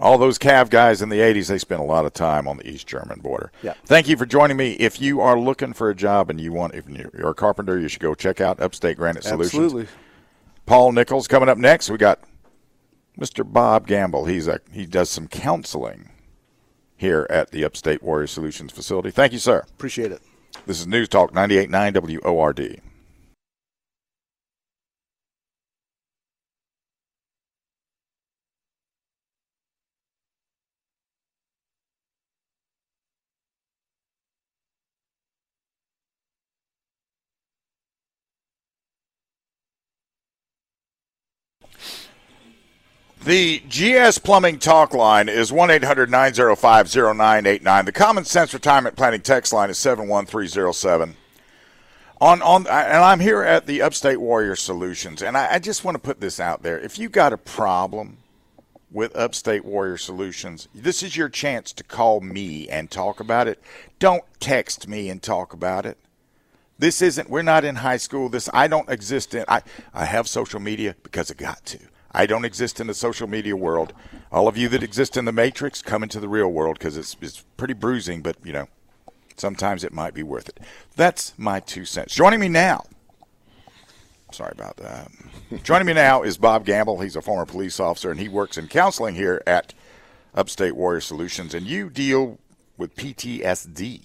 all 0.00 0.18
those 0.18 0.38
Cav 0.38 0.70
guys 0.70 1.02
in 1.02 1.08
the 1.08 1.18
'80s, 1.18 1.48
they 1.48 1.58
spent 1.58 1.80
a 1.80 1.84
lot 1.84 2.06
of 2.06 2.12
time 2.12 2.48
on 2.48 2.56
the 2.56 2.68
East 2.68 2.86
German 2.86 3.20
border. 3.20 3.52
Yeah. 3.62 3.74
Thank 3.84 4.08
you 4.08 4.16
for 4.16 4.26
joining 4.26 4.56
me. 4.56 4.72
If 4.72 5.00
you 5.00 5.20
are 5.20 5.38
looking 5.38 5.72
for 5.72 5.90
a 5.90 5.94
job 5.94 6.30
and 6.30 6.40
you 6.40 6.52
want, 6.52 6.74
if 6.74 6.88
you're 6.88 7.30
a 7.30 7.34
carpenter, 7.34 7.78
you 7.78 7.88
should 7.88 8.00
go 8.00 8.14
check 8.14 8.40
out 8.40 8.60
Upstate 8.60 8.96
Granite 8.96 9.24
Solutions. 9.24 9.64
Absolutely. 9.64 9.92
Paul 10.66 10.92
Nichols 10.92 11.28
coming 11.28 11.48
up 11.48 11.58
next. 11.58 11.90
We 11.90 11.98
got 11.98 12.20
Mr. 13.18 13.50
Bob 13.50 13.86
Gamble. 13.86 14.24
He's 14.24 14.46
a 14.46 14.60
he 14.72 14.86
does 14.86 15.10
some 15.10 15.28
counseling 15.28 16.10
here 16.96 17.26
at 17.30 17.50
the 17.50 17.64
Upstate 17.64 18.02
Warrior 18.02 18.26
Solutions 18.26 18.72
facility. 18.72 19.10
Thank 19.10 19.32
you, 19.32 19.38
sir. 19.38 19.64
Appreciate 19.70 20.12
it. 20.12 20.22
This 20.66 20.80
is 20.80 20.86
News 20.86 21.08
Talk 21.08 21.32
98.9 21.32 22.22
WORD. 22.22 22.80
The 43.30 43.60
GS 43.68 44.18
Plumbing 44.18 44.58
Talk 44.58 44.92
line 44.92 45.28
is 45.28 45.52
1 45.52 45.70
800 45.70 46.10
905 46.10 46.92
0989. 46.92 47.84
The 47.84 47.92
Common 47.92 48.24
Sense 48.24 48.52
Retirement 48.52 48.96
Planning 48.96 49.20
text 49.20 49.52
line 49.52 49.70
is 49.70 49.78
71307. 49.78 51.14
On, 52.20 52.42
on, 52.42 52.66
and 52.66 53.04
I'm 53.04 53.20
here 53.20 53.44
at 53.44 53.66
the 53.66 53.82
Upstate 53.82 54.20
Warrior 54.20 54.56
Solutions, 54.56 55.22
and 55.22 55.36
I, 55.36 55.54
I 55.54 55.58
just 55.60 55.84
want 55.84 55.94
to 55.94 56.00
put 56.00 56.20
this 56.20 56.40
out 56.40 56.64
there. 56.64 56.80
If 56.80 56.98
you 56.98 57.08
got 57.08 57.32
a 57.32 57.36
problem 57.38 58.16
with 58.90 59.14
Upstate 59.14 59.64
Warrior 59.64 59.98
Solutions, 59.98 60.66
this 60.74 61.00
is 61.00 61.16
your 61.16 61.28
chance 61.28 61.72
to 61.74 61.84
call 61.84 62.20
me 62.20 62.68
and 62.68 62.90
talk 62.90 63.20
about 63.20 63.46
it. 63.46 63.62
Don't 64.00 64.24
text 64.40 64.88
me 64.88 65.08
and 65.08 65.22
talk 65.22 65.52
about 65.52 65.86
it. 65.86 65.98
This 66.80 67.00
isn't. 67.00 67.30
We're 67.30 67.42
not 67.42 67.64
in 67.64 67.76
high 67.76 67.98
school. 67.98 68.28
This 68.28 68.50
I 68.52 68.66
don't 68.66 68.90
exist 68.90 69.36
in. 69.36 69.44
I 69.46 69.62
I 69.94 70.06
have 70.06 70.26
social 70.26 70.58
media 70.58 70.96
because 71.04 71.30
I 71.30 71.34
got 71.34 71.64
to. 71.66 71.78
I 72.12 72.26
don't 72.26 72.44
exist 72.44 72.80
in 72.80 72.86
the 72.86 72.94
social 72.94 73.28
media 73.28 73.56
world. 73.56 73.92
All 74.32 74.48
of 74.48 74.56
you 74.56 74.68
that 74.68 74.82
exist 74.82 75.16
in 75.16 75.24
the 75.24 75.32
matrix, 75.32 75.82
come 75.82 76.02
into 76.02 76.20
the 76.20 76.28
real 76.28 76.48
world 76.48 76.78
because 76.78 76.96
it's 76.96 77.16
it's 77.20 77.44
pretty 77.56 77.74
bruising, 77.74 78.22
but 78.22 78.36
you 78.44 78.52
know, 78.52 78.68
sometimes 79.36 79.84
it 79.84 79.92
might 79.92 80.14
be 80.14 80.22
worth 80.22 80.48
it. 80.48 80.60
That's 80.96 81.34
my 81.38 81.60
two 81.60 81.84
cents. 81.84 82.14
Joining 82.14 82.40
me 82.40 82.48
now. 82.48 82.84
Sorry 84.32 84.52
about 84.52 84.76
that. 84.76 85.10
Joining 85.64 85.86
me 85.86 85.92
now 85.92 86.22
is 86.22 86.38
Bob 86.38 86.64
Gamble. 86.64 87.00
He's 87.00 87.16
a 87.16 87.22
former 87.22 87.46
police 87.46 87.80
officer 87.80 88.10
and 88.10 88.20
he 88.20 88.28
works 88.28 88.56
in 88.56 88.68
counseling 88.68 89.16
here 89.16 89.42
at 89.46 89.74
Upstate 90.34 90.76
Warrior 90.76 91.00
Solutions. 91.00 91.52
And 91.52 91.66
you 91.66 91.90
deal 91.90 92.38
with 92.76 92.94
PTSD. 92.94 94.02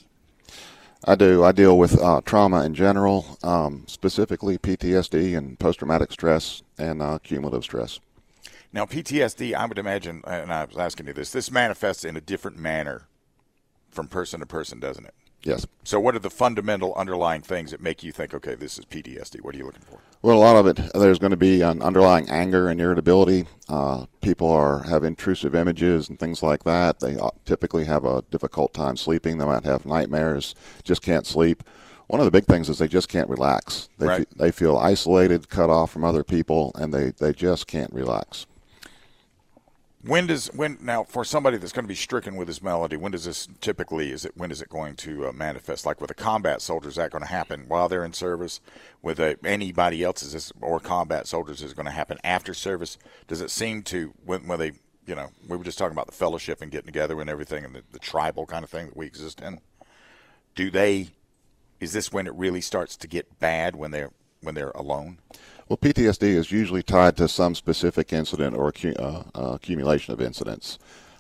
I 1.08 1.14
do. 1.14 1.44
I 1.44 1.52
deal 1.52 1.78
with 1.78 2.02
uh, 2.02 2.22
trauma 2.26 2.66
in 2.66 2.74
general, 2.74 3.38
um, 3.44 3.84
specifically 3.88 4.58
PTSD 4.58 5.38
and 5.38 5.60
post 5.60 5.78
traumatic 5.78 6.12
stress 6.12 6.64
and 6.78 7.02
uh, 7.02 7.20
cumulative 7.20 7.64
stress. 7.64 8.00
Now, 8.74 8.86
PTSD, 8.86 9.54
I 9.54 9.66
would 9.66 9.78
imagine, 9.78 10.22
and 10.26 10.52
I 10.52 10.66
was 10.66 10.78
asking 10.78 11.08
you 11.08 11.14
this, 11.14 11.32
this 11.32 11.50
manifests 11.50 12.04
in 12.04 12.18
a 12.18 12.22
different 12.22 12.58
manner 12.58 13.04
from 13.90 14.08
person 14.08 14.42
to 14.42 14.46
person, 14.46 14.80
doesn't 14.80 15.06
it? 15.06 15.14
Yes. 15.44 15.68
So, 15.84 16.00
what 16.00 16.16
are 16.16 16.20
the 16.20 16.32
fundamental 16.32 16.94
underlying 16.96 17.42
things 17.42 17.70
that 17.70 17.80
make 17.80 18.04
you 18.04 18.12
think, 18.12 18.34
okay, 18.34 18.56
this 18.56 18.80
is 18.80 18.86
PTSD? 18.86 19.42
What 19.44 19.54
are 19.54 19.58
you 19.60 19.66
looking 19.66 19.84
for? 19.84 20.00
Well, 20.24 20.36
a 20.36 20.40
lot 20.40 20.56
of 20.56 20.66
it, 20.66 20.92
there's 20.96 21.20
going 21.20 21.32
to 21.32 21.38
be 21.38 21.62
an 21.62 21.84
underlying 21.84 22.28
anger 22.30 22.68
and 22.68 22.82
irritability. 22.82 23.46
Uh, 23.70 24.08
people 24.22 24.50
are 24.50 24.82
have 24.84 25.04
intrusive 25.04 25.54
images 25.54 26.10
and 26.10 26.20
things 26.20 26.42
like 26.42 26.64
that. 26.64 27.00
They 27.00 27.16
uh, 27.16 27.30
typically 27.46 27.86
have 27.86 28.06
a 28.06 28.24
difficult 28.32 28.74
time 28.74 28.98
sleeping. 28.98 29.38
They 29.38 29.46
might 29.46 29.66
have 29.66 29.86
nightmares, 29.86 30.56
just 30.84 31.04
can't 31.04 31.28
sleep. 31.28 31.64
One 32.08 32.20
of 32.20 32.26
the 32.26 32.32
big 32.32 32.46
things 32.46 32.70
is 32.70 32.78
they 32.78 32.88
just 32.88 33.10
can't 33.10 33.30
relax. 33.30 33.90
They, 33.98 34.06
right. 34.06 34.30
fe- 34.30 34.36
they 34.36 34.52
feel 34.52 34.78
isolated, 34.78 35.50
cut 35.50 35.70
off 35.70 35.92
from 35.92 36.04
other 36.04 36.24
people, 36.24 36.72
and 36.76 36.94
they, 36.94 37.12
they 37.12 37.34
just 37.34 37.68
can't 37.68 37.92
relax. 37.92 38.46
When 40.06 40.28
does 40.28 40.54
when 40.54 40.78
now 40.82 41.04
for 41.04 41.26
somebody 41.26 41.58
that's 41.58 41.72
going 41.72 41.86
to 41.86 41.90
be 41.90 41.96
stricken 41.96 42.36
with 42.36 42.48
this 42.48 42.62
malady? 42.62 42.96
When 42.96 43.12
does 43.12 43.26
this 43.26 43.48
typically 43.60 44.12
is 44.12 44.24
it 44.24 44.34
when 44.38 44.52
is 44.52 44.62
it 44.62 44.70
going 44.70 44.96
to 44.98 45.30
uh, 45.30 45.32
manifest? 45.32 45.84
Like 45.84 46.00
with 46.00 46.12
a 46.12 46.16
combat 46.16 46.62
soldier, 46.62 46.90
is 46.90 46.96
that 46.96 47.10
going 47.10 47.24
to 47.24 47.28
happen 47.28 47.66
while 47.68 47.90
they're 47.90 48.06
in 48.06 48.14
service? 48.14 48.62
With 49.02 49.20
a, 49.20 49.36
anybody 49.44 50.04
else, 50.04 50.22
is 50.22 50.34
this 50.34 50.54
or 50.62 50.80
combat 50.80 51.26
soldiers 51.26 51.64
is 51.64 51.74
going 51.74 51.88
to 51.88 51.92
happen 51.92 52.20
after 52.24 52.54
service? 52.54 53.00
Does 53.28 53.42
it 53.42 53.50
seem 53.50 53.82
to 53.84 54.14
when 54.24 54.46
when 54.46 54.60
they 54.60 54.74
you 55.08 55.16
know 55.16 55.30
we 55.48 55.58
were 55.58 55.64
just 55.64 55.80
talking 55.80 55.94
about 55.94 56.06
the 56.06 56.14
fellowship 56.14 56.62
and 56.62 56.72
getting 56.72 56.86
together 56.86 57.20
and 57.20 57.28
everything 57.28 57.66
and 57.66 57.74
the, 57.74 57.82
the 57.92 57.98
tribal 57.98 58.46
kind 58.46 58.64
of 58.64 58.70
thing 58.70 58.86
that 58.86 58.98
we 58.98 59.08
exist 59.08 59.42
in? 59.42 59.60
Do 60.54 60.70
they? 60.70 61.10
Is 61.80 61.94
this 61.94 62.12
when 62.12 62.28
it 62.28 62.34
really 62.36 62.62
starts 62.62 62.96
to 62.98 63.08
get 63.08 63.40
bad 63.40 63.76
when 63.76 63.92
they're 63.92 64.12
when 64.42 64.56
they're 64.56 64.72
alone? 64.72 65.20
Well, 65.68 65.78
PTSD 65.78 66.24
is 66.24 66.52
usually 66.52 66.84
tied 66.84 67.18
to 67.18 67.28
some 67.28 67.56
specific 67.56 68.14
incident 68.14 68.56
or 68.56 68.72
uh, 69.00 69.24
uh, 69.34 69.54
accumulation 69.56 70.14
of 70.14 70.22
incidents. 70.22 70.78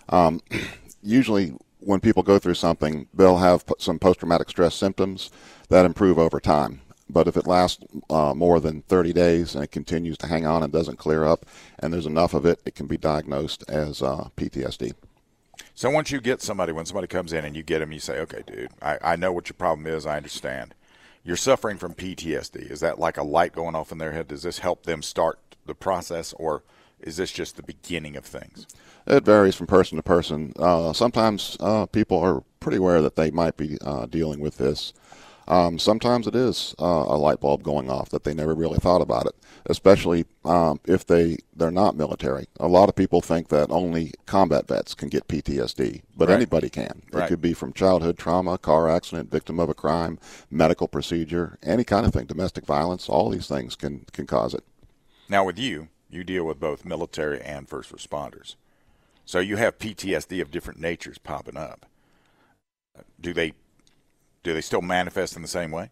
Um, 0.09 0.41
usually, 1.01 1.55
when 1.79 1.99
people 1.99 2.21
go 2.21 2.37
through 2.37 2.53
something, 2.53 3.07
they'll 3.13 3.37
have 3.37 3.65
some 3.79 3.97
post 3.97 4.19
traumatic 4.19 4.49
stress 4.49 4.75
symptoms 4.75 5.31
that 5.69 5.85
improve 5.85 6.19
over 6.19 6.39
time. 6.39 6.81
But 7.09 7.27
if 7.27 7.37
it 7.37 7.47
lasts 7.47 7.83
uh, 8.09 8.33
more 8.33 8.59
than 8.59 8.81
30 8.83 9.13
days 9.13 9.53
and 9.53 9.63
it 9.63 9.71
continues 9.71 10.17
to 10.19 10.27
hang 10.27 10.45
on 10.45 10.63
and 10.63 10.73
doesn't 10.73 10.97
clear 10.97 11.23
up, 11.23 11.45
and 11.79 11.93
there's 11.93 12.07
enough 12.07 12.33
of 12.33 12.45
it, 12.45 12.61
it 12.65 12.75
can 12.75 12.87
be 12.87 12.97
diagnosed 12.97 13.63
as 13.69 14.01
uh, 14.01 14.29
PTSD. 14.35 14.93
So 15.77 15.89
once 15.89 16.09
you 16.09 16.21
get 16.21 16.41
somebody, 16.41 16.71
when 16.71 16.85
somebody 16.85 17.07
comes 17.07 17.33
in 17.33 17.43
and 17.43 17.53
you 17.53 17.61
get 17.61 17.79
them, 17.79 17.91
you 17.91 17.99
say, 17.99 18.19
okay, 18.19 18.43
dude, 18.47 18.71
I, 18.81 18.97
I 19.01 19.15
know 19.17 19.33
what 19.33 19.49
your 19.49 19.55
problem 19.55 19.85
is. 19.87 20.05
I 20.05 20.15
understand 20.15 20.73
you're 21.25 21.35
suffering 21.35 21.77
from 21.77 21.93
PTSD. 21.93 22.71
Is 22.71 22.79
that 22.79 22.97
like 22.97 23.17
a 23.17 23.23
light 23.23 23.51
going 23.51 23.75
off 23.75 23.91
in 23.91 23.97
their 23.97 24.13
head? 24.13 24.29
Does 24.29 24.43
this 24.43 24.59
help 24.59 24.83
them 24.83 25.01
start 25.01 25.37
the 25.65 25.75
process, 25.75 26.31
or 26.33 26.63
is 27.01 27.17
this 27.17 27.31
just 27.31 27.57
the 27.57 27.63
beginning 27.63 28.15
of 28.15 28.23
things? 28.23 28.67
It 29.05 29.25
varies 29.25 29.55
from 29.55 29.67
person 29.67 29.97
to 29.97 30.03
person. 30.03 30.53
Uh, 30.57 30.93
sometimes 30.93 31.57
uh, 31.59 31.87
people 31.87 32.19
are 32.19 32.43
pretty 32.61 32.77
aware 32.77 33.01
that 33.01 33.17
they 33.17 33.29
might 33.29 33.57
be 33.57 33.77
uh, 33.81 34.05
dealing 34.05 34.39
with 34.39 34.57
this. 34.57 34.93
Um, 35.47 35.77
sometimes 35.77 36.25
it 36.25 36.35
is 36.35 36.73
uh, 36.79 36.85
a 36.85 37.17
light 37.17 37.39
bulb 37.39 37.61
going 37.61 37.89
off 37.89 38.09
that 38.09 38.23
they 38.23 38.33
never 38.33 38.55
really 38.55 38.79
thought 38.79 39.01
about 39.01 39.27
it, 39.27 39.35
especially 39.67 40.25
um, 40.43 40.79
if 40.85 41.05
they 41.05 41.37
they're 41.55 41.69
not 41.69 41.95
military. 41.95 42.47
A 42.59 42.67
lot 42.67 42.89
of 42.89 42.95
people 42.95 43.21
think 43.21 43.49
that 43.49 43.69
only 43.69 44.13
combat 44.25 44.67
vets 44.67 44.95
can 44.95 45.09
get 45.09 45.27
PTSD, 45.27 46.01
but 46.17 46.29
Right. 46.29 46.35
anybody 46.35 46.69
can. 46.69 47.03
Right. 47.11 47.25
It 47.25 47.27
could 47.27 47.41
be 47.41 47.53
from 47.53 47.73
childhood 47.73 48.17
trauma, 48.17 48.57
car 48.57 48.89
accident, 48.89 49.29
victim 49.29 49.59
of 49.59 49.69
a 49.69 49.75
crime, 49.75 50.17
medical 50.49 50.87
procedure, 50.87 51.59
any 51.61 51.83
kind 51.83 52.05
of 52.07 52.13
thing, 52.13 52.25
domestic 52.25 52.65
violence. 52.65 53.07
All 53.07 53.29
these 53.29 53.47
things 53.47 53.75
can 53.75 54.05
can 54.11 54.25
cause 54.25 54.53
it. 54.55 54.63
Now, 55.29 55.43
with 55.45 55.59
you, 55.59 55.89
you 56.09 56.23
deal 56.23 56.43
with 56.45 56.59
both 56.59 56.85
military 56.85 57.41
and 57.41 57.69
first 57.69 57.91
responders. 57.95 58.55
So 59.25 59.39
you 59.39 59.57
have 59.57 59.79
PTSD 59.79 60.41
of 60.41 60.51
different 60.51 60.79
natures 60.79 61.17
popping 61.17 61.57
up. 61.57 61.85
Do 63.19 63.33
they 63.33 63.53
do 64.45 64.53
they 64.53 64.61
still 64.61 64.81
manifest 64.81 65.35
in 65.35 65.41
the 65.41 65.47
same 65.49 65.71
way? 65.71 65.89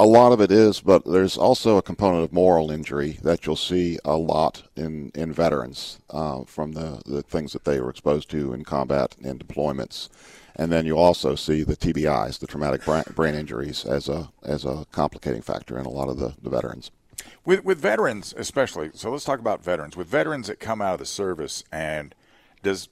A 0.00 0.06
lot 0.06 0.30
of 0.30 0.40
it 0.40 0.52
is, 0.52 0.80
but 0.80 1.04
there's 1.04 1.36
also 1.36 1.76
a 1.76 1.82
component 1.82 2.22
of 2.22 2.32
moral 2.32 2.70
injury 2.70 3.18
that 3.24 3.44
you'll 3.44 3.56
see 3.56 3.98
a 4.04 4.16
lot 4.16 4.62
in, 4.76 5.10
in 5.12 5.32
veterans 5.32 5.98
uh, 6.10 6.44
from 6.44 6.74
the, 6.74 7.02
the 7.04 7.22
things 7.22 7.52
that 7.52 7.64
they 7.64 7.80
were 7.80 7.90
exposed 7.90 8.30
to 8.30 8.52
in 8.52 8.62
combat 8.62 9.16
and 9.24 9.44
deployments. 9.44 10.08
And 10.54 10.70
then 10.70 10.86
you 10.86 10.96
also 10.96 11.34
see 11.34 11.64
the 11.64 11.76
TBIs, 11.76 12.38
the 12.38 12.46
traumatic 12.46 12.84
brain, 12.84 13.02
brain 13.16 13.34
injuries, 13.34 13.84
as 13.84 14.08
a 14.08 14.30
as 14.44 14.64
a 14.64 14.86
complicating 14.92 15.42
factor 15.42 15.78
in 15.78 15.86
a 15.86 15.90
lot 15.90 16.08
of 16.08 16.18
the, 16.18 16.34
the 16.40 16.50
veterans. 16.50 16.92
With 17.44 17.64
with 17.64 17.78
veterans 17.78 18.34
especially. 18.36 18.90
So 18.94 19.10
let's 19.10 19.24
talk 19.24 19.40
about 19.40 19.64
veterans. 19.64 19.96
With 19.96 20.06
veterans 20.06 20.46
that 20.46 20.60
come 20.60 20.80
out 20.80 20.94
of 20.94 21.00
the 21.00 21.06
service 21.06 21.64
and 21.72 22.14
does 22.62 22.88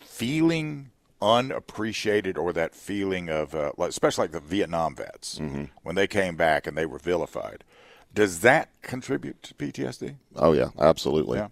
feeling 0.00 0.90
unappreciated 1.20 2.38
or 2.38 2.52
that 2.52 2.74
feeling 2.74 3.28
of 3.28 3.54
uh, 3.54 3.72
especially 3.80 4.24
like 4.24 4.32
the 4.32 4.40
Vietnam 4.40 4.94
vets 4.94 5.38
when 5.82 5.94
they 5.94 6.06
came 6.06 6.36
back 6.36 6.66
and 6.66 6.76
they 6.76 6.86
were 6.86 6.98
vilified. 6.98 7.64
Does 8.14 8.40
that 8.40 8.70
contribute 8.82 9.42
to 9.44 9.54
PTSD? 9.54 10.16
Oh 10.36 10.52
yeah, 10.52 10.70
absolutely. 10.78 11.38
Yeah. 11.38 11.48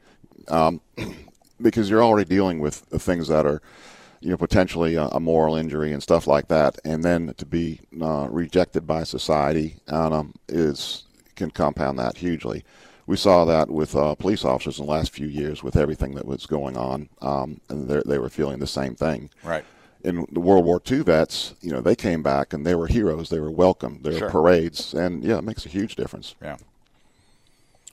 Um, 0.49 0.81
because 1.61 1.91
you're 1.91 2.03
already 2.03 2.29
dealing 2.29 2.61
with 2.61 2.89
the 2.91 2.99
things 2.99 3.29
that 3.29 3.47
are, 3.47 3.61
you 4.21 4.31
know, 4.31 4.37
potentially 4.37 4.95
a, 4.95 5.07
a 5.07 5.21
moral 5.21 5.57
injury 5.57 5.93
and 5.93 6.03
stuff 6.03 6.27
like 6.27 6.49
that, 6.49 6.79
and 6.85 7.05
then 7.05 7.35
to 7.37 7.47
be 7.47 7.81
uh, 8.01 8.29
rejected 8.31 8.87
by 8.87 9.05
society 9.05 9.77
um, 9.89 10.35
is 10.49 11.05
can 11.35 11.51
compound 11.51 11.99
that 11.99 12.17
hugely. 12.17 12.65
We 13.07 13.17
saw 13.17 13.45
that 13.45 13.71
with 13.71 13.95
uh, 13.95 14.15
police 14.17 14.45
officers 14.45 14.79
in 14.81 14.87
the 14.87 14.91
last 14.91 15.13
few 15.13 15.29
years 15.29 15.63
with 15.63 15.77
everything 15.77 16.15
that 16.17 16.27
was 16.27 16.47
going 16.47 16.77
on, 16.77 17.09
um, 17.23 17.61
and 17.69 17.89
they 17.89 18.03
they 18.05 18.19
were 18.19 18.29
feeling 18.29 18.59
the 18.59 18.67
same 18.67 18.95
thing. 18.97 19.31
Right. 19.45 19.65
In 20.03 20.27
the 20.31 20.41
World 20.41 20.65
War 20.65 20.81
II 20.89 21.03
vets, 21.03 21.55
you 21.61 21.71
know, 21.73 21.81
they 21.81 21.97
came 21.97 22.23
back 22.23 22.53
and 22.53 22.65
they 22.67 22.75
were 22.75 22.87
heroes. 22.87 23.29
They 23.29 23.41
were 23.41 23.51
welcome. 23.51 24.01
There 24.03 24.13
Sure. 24.13 24.23
were 24.29 24.31
parades, 24.33 24.93
and 24.95 25.25
yeah, 25.25 25.39
it 25.39 25.45
makes 25.45 25.65
a 25.67 25.69
huge 25.69 25.97
difference. 25.97 26.35
Yeah. 26.43 26.57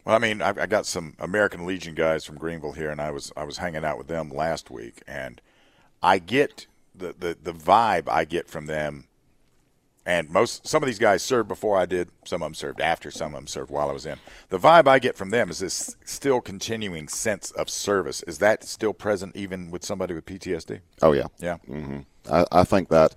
Well, 0.06 0.16
I 0.16 0.20
mean, 0.20 0.42
I, 0.42 0.50
I 0.50 0.66
got 0.66 0.86
some 0.86 1.14
American 1.20 1.66
Legion 1.66 1.96
guys 1.96 2.26
from 2.26 2.38
Greenville 2.38 2.74
here, 2.74 2.92
and 2.92 3.00
I 3.02 3.12
was 3.12 3.32
I 3.38 3.44
was 3.44 3.58
hanging 3.58 3.86
out 3.86 3.98
with 3.98 4.08
them 4.08 4.30
last 4.30 4.70
week, 4.70 5.02
and 5.08 5.40
I 6.02 6.20
get 6.20 6.68
the, 6.94 7.16
the, 7.18 7.38
the 7.42 7.54
vibe 7.54 8.08
I 8.10 8.26
get 8.26 8.48
from 8.48 8.66
them. 8.66 9.06
And 10.06 10.30
most 10.30 10.68
some 10.68 10.84
of 10.84 10.88
these 10.88 11.00
guys 11.00 11.24
served 11.24 11.48
before 11.48 11.78
I 11.78 11.86
did. 11.86 12.10
Some 12.26 12.42
of 12.42 12.48
them 12.48 12.54
served 12.56 12.82
after. 12.82 13.10
Some 13.10 13.34
of 13.34 13.40
them 13.40 13.48
served 13.48 13.72
while 13.72 13.90
I 13.90 13.94
was 13.94 14.06
in. 14.06 14.18
The 14.50 14.60
vibe 14.60 14.88
I 14.88 15.00
get 15.00 15.16
from 15.16 15.30
them 15.30 15.50
is 15.50 15.60
this 15.60 15.96
still 16.04 16.42
continuing 16.42 17.08
sense 17.08 17.52
of 17.52 17.70
service. 17.70 18.22
Is 18.24 18.40
that 18.40 18.66
still 18.66 18.94
present 18.94 19.36
even 19.36 19.72
with 19.72 19.86
somebody 19.86 20.14
with 20.14 20.26
PTSD? 20.26 20.82
Oh 21.02 21.14
yeah, 21.14 21.28
Yeah. 21.40 21.58
hmm 21.66 22.00
I, 22.30 22.46
I 22.52 22.64
think 22.64 22.90
that 22.90 23.16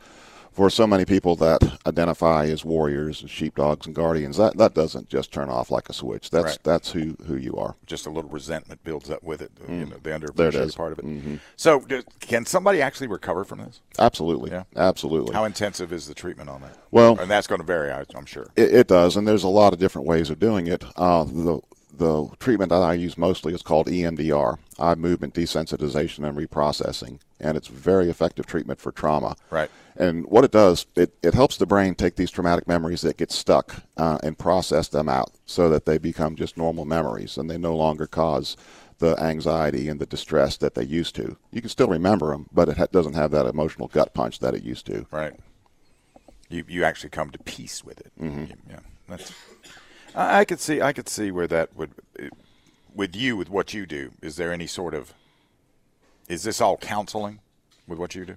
for 0.57 0.71
so 0.71 0.87
many 0.87 1.05
people 1.05 1.37
that 1.37 1.61
identify 1.87 2.47
as 2.47 2.65
warriors, 2.65 3.21
and 3.21 3.29
sheepdogs, 3.31 3.85
and 3.85 3.95
guardians, 3.95 4.39
that, 4.39 4.57
that 4.57 4.73
doesn't 4.73 5.07
just 5.11 5.31
turn 5.31 5.51
off 5.51 5.71
like 5.71 5.91
a 5.91 5.93
switch. 5.93 6.31
That's 6.31 6.45
Right. 6.47 6.59
that's 6.63 6.93
who, 6.93 7.15
who 7.27 7.37
you 7.37 7.55
are. 7.57 7.77
Just 7.85 8.07
a 8.07 8.11
little 8.11 8.31
resentment 8.31 8.83
builds 8.83 9.11
up 9.11 9.23
with 9.23 9.43
it. 9.43 9.53
You 9.69 9.85
know, 9.85 9.97
the 10.03 10.11
underappreciated 10.11 10.55
is. 10.67 10.75
part 10.75 10.93
of 10.93 10.99
it. 11.01 11.41
So, 11.57 11.81
do, 11.81 12.03
can 12.21 12.47
somebody 12.47 12.81
actually 12.81 13.09
recover 13.09 13.45
from 13.45 13.59
this? 13.59 13.81
Absolutely, 13.99 14.51
Yeah. 14.51 14.63
absolutely. 14.77 15.35
How 15.35 15.45
intensive 15.45 15.93
is 15.93 16.09
the 16.09 16.15
treatment 16.15 16.49
on 16.49 16.63
that? 16.63 16.77
Well- 16.91 17.19
and 17.21 17.31
that's 17.31 17.47
going 17.47 17.61
to 17.61 17.67
vary, 17.67 17.93
I- 17.93 18.05
I'm 18.15 18.25
sure. 18.27 18.47
It, 18.57 18.75
it 18.75 18.87
does, 18.89 19.17
and 19.17 19.29
there's 19.29 19.45
a 19.45 19.49
lot 19.49 19.75
of 19.75 19.79
different 19.79 20.07
ways 20.09 20.31
of 20.31 20.39
doing 20.39 20.67
it. 20.69 20.83
Uh, 20.97 21.25
the 21.25 21.61
the 21.99 22.29
treatment 22.39 22.71
that 22.71 22.83
I 22.83 22.95
use 22.95 23.17
mostly 23.17 23.55
is 23.55 23.63
called 23.63 23.87
EMDR, 23.87 24.59
eye 24.79 24.95
movement 24.95 25.35
desensitization 25.35 26.27
and 26.27 26.37
reprocessing, 26.37 27.21
and 27.41 27.57
it's 27.57 27.69
very 27.69 28.11
effective 28.11 28.47
treatment 28.47 28.81
for 28.81 28.93
trauma. 28.93 29.37
Right. 29.51 29.71
And 29.97 30.27
what 30.27 30.45
it 30.45 30.51
does, 30.51 30.87
it, 30.95 31.15
it 31.23 31.35
helps 31.35 31.57
the 31.57 31.67
brain 31.67 31.95
take 31.95 32.17
these 32.17 32.31
traumatic 32.31 32.69
memories 32.69 33.01
that 33.03 33.17
get 33.17 33.33
stuck 33.33 33.83
uh, 33.97 34.19
and 34.23 34.39
process 34.39 34.89
them 34.89 35.09
out 35.09 35.33
so 35.47 35.69
that 35.71 35.87
they 35.87 35.99
become 35.99 36.37
just 36.37 36.57
normal 36.57 36.85
memories 36.85 37.37
and 37.39 37.51
they 37.51 37.59
no 37.59 37.75
longer 37.75 38.07
cause 38.07 38.57
the 38.99 39.19
anxiety 39.21 39.89
and 39.89 40.01
the 40.01 40.07
distress 40.07 40.57
that 40.59 40.75
they 40.75 40.85
used 40.85 41.15
to. 41.17 41.37
You 41.51 41.61
can 41.61 41.71
still 41.71 41.89
remember 41.89 42.31
them, 42.31 42.47
but 42.53 42.69
it 42.69 42.77
ha- 42.77 42.87
doesn't 42.87 43.15
have 43.15 43.31
that 43.33 43.47
emotional 43.47 43.89
gut 43.89 44.15
punch 44.15 44.39
that 44.41 44.55
it 44.55 44.63
used 44.63 44.87
to. 44.87 45.07
Right. 45.11 45.35
You 46.49 46.65
you 46.69 46.85
actually 46.85 47.11
come 47.11 47.31
to 47.31 47.39
peace 47.41 47.83
with 47.85 48.01
it. 48.01 48.13
Mm-hmm. 48.21 48.71
Yeah, 48.71 48.79
that's. 49.09 49.33
I, 50.17 50.41
I 50.41 50.45
could 50.45 50.61
see 50.61 50.81
I 50.81 50.93
could 50.93 51.09
see 51.09 51.31
where 51.31 51.47
that 51.47 51.77
would, 51.77 51.93
with 52.95 53.15
you 53.15 53.37
with 53.37 53.51
what 53.51 53.75
you 53.75 53.87
do. 53.87 54.13
Is 54.23 54.37
there 54.37 54.53
any 54.53 54.67
sort 54.67 54.95
of, 54.95 55.15
is 56.29 56.43
this 56.43 56.61
all 56.61 56.77
counseling, 56.79 57.41
with 57.87 57.99
what 57.99 58.15
you 58.15 58.25
do? 58.25 58.37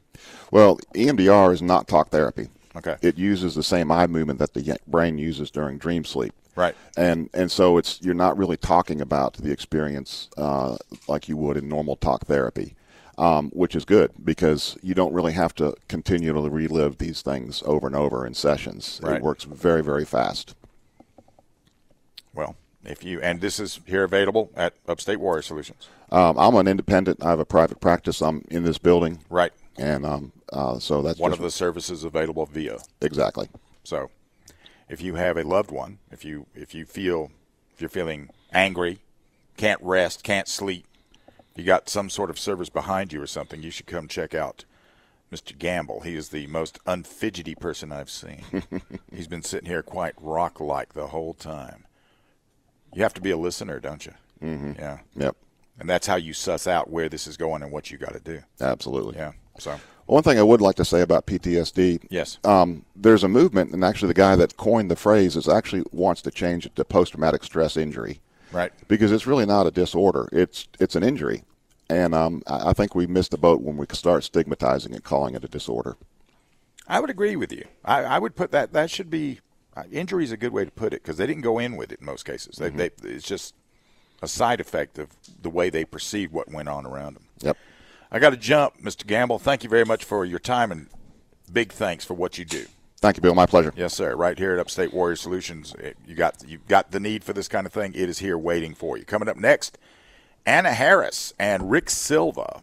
Well, 0.51 0.79
EMDR 0.93 1.53
is 1.53 1.61
not 1.61 1.87
talk 1.87 2.09
therapy. 2.09 2.49
Okay. 2.75 2.97
It 3.01 3.17
uses 3.17 3.55
the 3.55 3.63
same 3.63 3.91
eye 3.91 4.07
movement 4.07 4.39
that 4.39 4.53
the 4.53 4.77
brain 4.87 5.17
uses 5.17 5.49
during 5.49 5.77
dream 5.77 6.05
sleep. 6.05 6.33
Right. 6.55 6.75
And 6.97 7.29
and 7.33 7.51
so 7.51 7.77
it's 7.77 8.01
you're 8.01 8.13
not 8.13 8.37
really 8.37 8.57
talking 8.57 9.01
about 9.01 9.33
the 9.35 9.51
experience 9.51 10.29
uh, 10.37 10.77
like 11.07 11.27
you 11.29 11.37
would 11.37 11.57
in 11.57 11.67
normal 11.67 11.95
talk 11.95 12.25
therapy, 12.25 12.75
um, 13.17 13.49
which 13.51 13.75
is 13.75 13.85
good 13.85 14.11
because 14.23 14.77
you 14.83 14.93
don't 14.93 15.13
really 15.13 15.33
have 15.33 15.55
to 15.55 15.75
continually 15.87 16.49
relive 16.49 16.97
these 16.97 17.21
things 17.21 17.63
over 17.65 17.87
and 17.87 17.95
over 17.95 18.25
in 18.25 18.33
sessions. 18.33 18.99
Right. 19.01 19.15
It 19.15 19.23
works 19.23 19.45
very 19.45 19.81
very 19.81 20.05
fast. 20.05 20.55
Well, 22.39 22.55
if 22.85 23.03
you 23.03 23.19
and 23.19 23.41
this 23.41 23.59
is 23.59 23.81
here 23.85 24.05
available 24.05 24.49
at 24.55 24.73
Upstate 24.87 25.19
Warrior 25.19 25.41
Solutions. 25.41 25.89
Um, 26.09 26.37
I'm 26.39 26.55
an 26.55 26.69
independent. 26.69 27.21
I 27.21 27.31
have 27.31 27.39
a 27.41 27.45
private 27.45 27.81
practice. 27.81 28.21
I'm 28.21 28.45
in 28.49 28.63
this 28.63 28.77
building. 28.77 29.19
Right. 29.29 29.51
And 29.77 30.05
um, 30.05 30.31
uh, 30.53 30.79
so 30.79 31.01
that's 31.01 31.19
one 31.19 31.33
of 31.33 31.39
the 31.39 31.51
services 31.51 32.05
available 32.05 32.45
via. 32.45 32.77
exactly. 33.01 33.49
So, 33.83 34.09
if 34.87 35.01
you 35.01 35.15
have 35.15 35.35
a 35.35 35.43
loved 35.43 35.69
one, 35.69 35.99
if 36.11 36.23
you 36.23 36.45
if 36.55 36.73
you 36.73 36.85
feel 36.85 37.29
if 37.73 37.81
you're 37.81 37.89
feeling 37.89 38.29
angry, 38.53 38.99
can't 39.57 39.81
rest, 39.83 40.23
can't 40.23 40.47
sleep, 40.47 40.85
you 41.57 41.65
got 41.65 41.89
some 41.89 42.09
sort 42.09 42.29
of 42.29 42.39
service 42.39 42.69
behind 42.69 43.11
you 43.11 43.21
or 43.21 43.27
something, 43.27 43.61
you 43.61 43.69
should 43.69 43.85
come 43.85 44.07
check 44.07 44.33
out 44.33 44.63
Mr. 45.29 45.57
Gamble. 45.57 46.01
He 46.01 46.15
is 46.15 46.29
the 46.29 46.47
most 46.47 46.79
unfidgety 46.85 47.55
person 47.55 47.91
I've 47.91 48.09
seen. 48.09 48.43
He's 49.13 49.27
been 49.27 49.43
sitting 49.43 49.69
here 49.69 49.83
quite 49.83 50.13
rock-like 50.21 50.93
the 50.93 51.07
whole 51.07 51.33
time. 51.33 51.83
You 52.93 53.03
have 53.03 53.13
to 53.15 53.21
be 53.21 53.31
a 53.31 53.37
listener, 53.37 53.79
don't 53.79 54.05
you? 54.05 54.13
Mm-hmm. 54.41 54.73
Yeah. 54.79 54.99
Yep. 55.15 55.35
And 55.79 55.89
that's 55.89 56.07
how 56.07 56.15
you 56.15 56.33
suss 56.33 56.67
out 56.67 56.89
where 56.89 57.07
this 57.07 57.27
is 57.27 57.37
going 57.37 57.63
and 57.63 57.71
what 57.71 57.89
you 57.91 57.97
got 57.97 58.13
to 58.13 58.19
do. 58.19 58.41
Absolutely. 58.59 59.15
Yeah. 59.15 59.31
So, 59.59 59.79
One 60.07 60.23
thing 60.23 60.37
I 60.39 60.43
would 60.43 60.61
like 60.61 60.75
to 60.75 60.85
say 60.85 61.01
about 61.01 61.25
PTSD. 61.25 62.07
yes. 62.09 62.37
Um, 62.43 62.85
there's 62.95 63.23
a 63.23 63.27
movement, 63.29 63.71
and 63.71 63.83
actually, 63.83 64.07
the 64.09 64.13
guy 64.13 64.35
that 64.35 64.57
coined 64.57 64.89
the 64.89 64.95
phrase 64.95 65.35
is 65.35 65.47
actually 65.47 65.83
wants 65.91 66.21
to 66.23 66.31
change 66.31 66.65
it 66.65 66.75
to 66.75 66.85
post-traumatic 66.85 67.43
stress 67.43 67.77
injury 67.77 68.19
right. 68.51 68.71
because 68.87 69.11
it's 69.11 69.27
really 69.27 69.45
not 69.45 69.67
a 69.67 69.71
disorder; 69.71 70.27
it's 70.31 70.67
it's 70.79 70.95
an 70.95 71.03
injury, 71.03 71.43
and 71.89 72.15
um, 72.15 72.41
I 72.47 72.69
I 72.69 72.73
think 72.73 72.95
we 72.95 73.05
missed 73.07 73.31
the 73.31 73.37
boat 73.37 73.61
when 73.61 73.77
we 73.77 73.85
start 73.91 74.23
stigmatizing 74.23 74.93
it, 74.93 75.03
calling 75.03 75.35
it 75.35 75.43
a 75.43 75.49
disorder. 75.49 75.95
I 76.87 76.99
would 76.99 77.09
agree 77.09 77.35
with 77.35 77.51
you. 77.51 77.65
I, 77.85 78.03
I 78.03 78.19
would 78.19 78.35
put 78.35 78.51
that. 78.51 78.73
That 78.73 78.89
should 78.89 79.09
be 79.09 79.39
injury 79.91 80.23
is 80.23 80.31
a 80.31 80.37
good 80.37 80.53
way 80.53 80.65
to 80.65 80.71
put 80.71 80.93
it 80.93 81.01
because 81.03 81.17
they 81.17 81.27
didn't 81.27 81.41
go 81.41 81.59
in 81.59 81.75
with 81.75 81.91
it 81.91 81.99
in 81.99 82.05
most 82.05 82.25
cases. 82.25 82.57
They, 82.57 82.69
mm-hmm. 82.69 82.77
they, 82.77 83.09
it's 83.09 83.27
just 83.27 83.55
a 84.21 84.27
side 84.27 84.59
effect 84.59 84.97
of 84.97 85.09
the 85.41 85.49
way 85.49 85.69
they 85.69 85.85
perceived 85.85 86.33
what 86.33 86.51
went 86.51 86.69
on 86.69 86.85
around 86.85 87.15
them. 87.15 87.25
Yep. 87.41 87.57
I 88.11 88.19
got 88.19 88.31
to 88.31 88.37
jump, 88.37 88.81
Mr. 88.81 89.05
Gamble. 89.05 89.39
Thank 89.39 89.63
you 89.63 89.69
very 89.69 89.85
much 89.85 90.03
for 90.03 90.25
your 90.25 90.39
time 90.39 90.71
and 90.71 90.87
big 91.51 91.71
thanks 91.71 92.03
for 92.03 92.15
what 92.15 92.37
you 92.37 92.45
do. 92.45 92.65
Thank 93.01 93.15
you, 93.15 93.21
Bill. 93.21 93.35
My 93.35 93.45
pleasure. 93.45 93.73
Yes, 93.77 93.93
sir. 93.93 94.15
Right 94.15 94.37
here 94.37 94.53
at 94.53 94.59
Upstate 94.59 94.93
Warrior 94.93 95.15
Solutions, 95.15 95.73
it- 95.79 95.97
you 96.05 96.15
got 96.15 96.43
you 96.45 96.59
got 96.67 96.91
the 96.91 96.99
need 96.99 97.23
for 97.23 97.33
this 97.33 97.47
kind 97.47 97.65
of 97.65 97.71
thing. 97.71 97.93
It 97.93 98.09
is 98.09 98.19
here 98.19 98.37
waiting 98.37 98.73
for 98.75 98.97
you. 98.97 99.05
Coming 99.05 99.29
up 99.29 99.37
next, 99.37 99.77
Anna 100.45 100.73
Harris 100.73 101.33
and 101.39 101.71
Rick 101.71 101.89
Silva, 101.89 102.61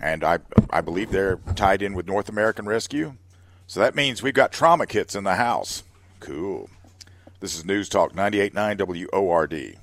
and 0.00 0.24
I 0.24 0.38
I 0.70 0.80
believe 0.80 1.10
they're 1.12 1.36
tied 1.54 1.82
in 1.82 1.94
with 1.94 2.08
North 2.08 2.28
American 2.28 2.66
Rescue, 2.66 3.14
so 3.66 3.80
that 3.80 3.94
means 3.94 4.22
we've 4.22 4.34
got 4.34 4.52
trauma 4.52 4.86
kits 4.86 5.14
in 5.14 5.24
the 5.24 5.34
house. 5.34 5.82
Cool. 6.20 6.70
This 7.40 7.56
is 7.56 7.64
News 7.64 7.88
Talk 7.88 8.12
98.9 8.12 9.10
WORD. 9.12 9.76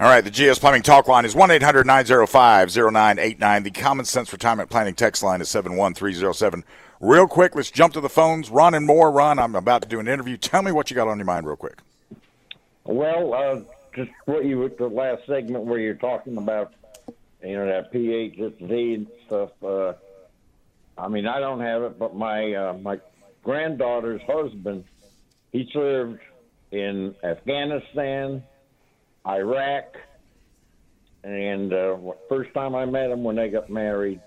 All 0.00 0.06
right, 0.06 0.24
the 0.24 0.30
GS 0.30 0.58
Plumbing 0.58 0.82
Talk 0.82 1.06
line 1.06 1.24
is 1.24 1.36
1 1.36 1.52
800 1.52 1.86
905 1.86 2.68
0989. 2.76 3.62
The 3.62 3.70
Common 3.70 4.04
Sense 4.04 4.32
Retirement 4.32 4.68
Planning 4.68 4.94
text 4.94 5.22
line 5.22 5.40
is 5.40 5.48
71307. 5.48 6.64
Real 7.04 7.26
quick, 7.26 7.54
let's 7.54 7.70
jump 7.70 7.92
to 7.92 8.00
the 8.00 8.08
phones. 8.08 8.48
Ron 8.48 8.72
and 8.72 8.86
more. 8.86 9.10
Ron, 9.10 9.38
I'm 9.38 9.54
about 9.54 9.82
to 9.82 9.88
do 9.88 10.00
an 10.00 10.08
interview. 10.08 10.38
Tell 10.38 10.62
me 10.62 10.72
what 10.72 10.88
you 10.88 10.96
got 10.96 11.06
on 11.06 11.18
your 11.18 11.26
mind, 11.26 11.46
real 11.46 11.54
quick. 11.54 11.80
Well, 12.84 13.34
uh, 13.34 13.60
just 13.94 14.10
what 14.24 14.46
you 14.46 14.66
the 14.78 14.86
last 14.86 15.26
segment 15.26 15.64
where 15.64 15.78
you're 15.78 15.96
talking 15.96 16.38
about, 16.38 16.72
you 17.42 17.58
know, 17.58 17.66
that 17.66 17.92
PHSD 17.92 18.94
and 18.94 19.06
stuff. 19.26 19.50
Uh, 19.62 19.92
I 20.96 21.08
mean, 21.08 21.26
I 21.26 21.40
don't 21.40 21.60
have 21.60 21.82
it, 21.82 21.98
but 21.98 22.16
my 22.16 22.54
uh, 22.54 22.78
my 22.80 22.98
granddaughter's 23.42 24.22
husband, 24.22 24.84
he 25.52 25.68
served 25.74 26.20
in 26.70 27.14
Afghanistan, 27.22 28.42
Iraq, 29.26 29.94
and 31.22 31.70
uh, 31.70 31.98
first 32.30 32.54
time 32.54 32.74
I 32.74 32.86
met 32.86 33.10
him 33.10 33.24
when 33.24 33.36
they 33.36 33.50
got 33.50 33.68
married. 33.68 34.22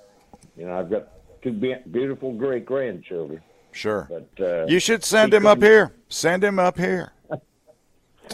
You 0.55 0.67
know, 0.67 0.77
I've 0.77 0.91
got 0.91 1.16
two 1.47 1.53
be- 1.59 1.89
beautiful 1.91 2.33
great 2.33 2.65
grandchildren, 2.65 3.41
Sure. 3.71 4.09
but 4.09 4.45
uh, 4.45 4.65
You 4.67 4.79
should 4.79 5.03
send 5.03 5.33
him 5.33 5.45
up 5.45 5.61
here. 5.61 5.93
Send 6.09 6.43
him 6.43 6.59
up 6.59 6.77
here. 6.77 7.13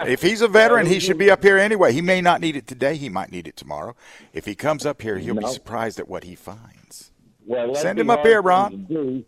If 0.08 0.24
he's 0.24 0.42
a 0.42 0.48
veteran, 0.48 0.88
he 0.88 1.00
should 1.00 1.20
be 1.20 1.30
up 1.30 1.44
here 1.44 1.56
anyway. 1.60 1.94
He 1.94 2.02
may 2.02 2.20
not 2.20 2.42
need 2.42 2.56
it 2.56 2.66
today. 2.66 2.96
He 2.96 3.10
might 3.10 3.32
need 3.32 3.48
it 3.48 3.56
tomorrow. 3.56 3.96
If 4.34 4.46
he 4.46 4.56
comes 4.56 4.88
up 4.88 5.04
here, 5.04 5.20
he'll 5.20 5.36
be 5.36 5.46
surprised 5.46 6.00
at 6.00 6.08
what 6.10 6.24
he 6.24 6.34
finds. 6.34 7.12
Well, 7.46 7.76
Send 7.76 8.00
him 8.00 8.10
up 8.10 8.26
here, 8.26 8.42
Ron. 8.42 9.24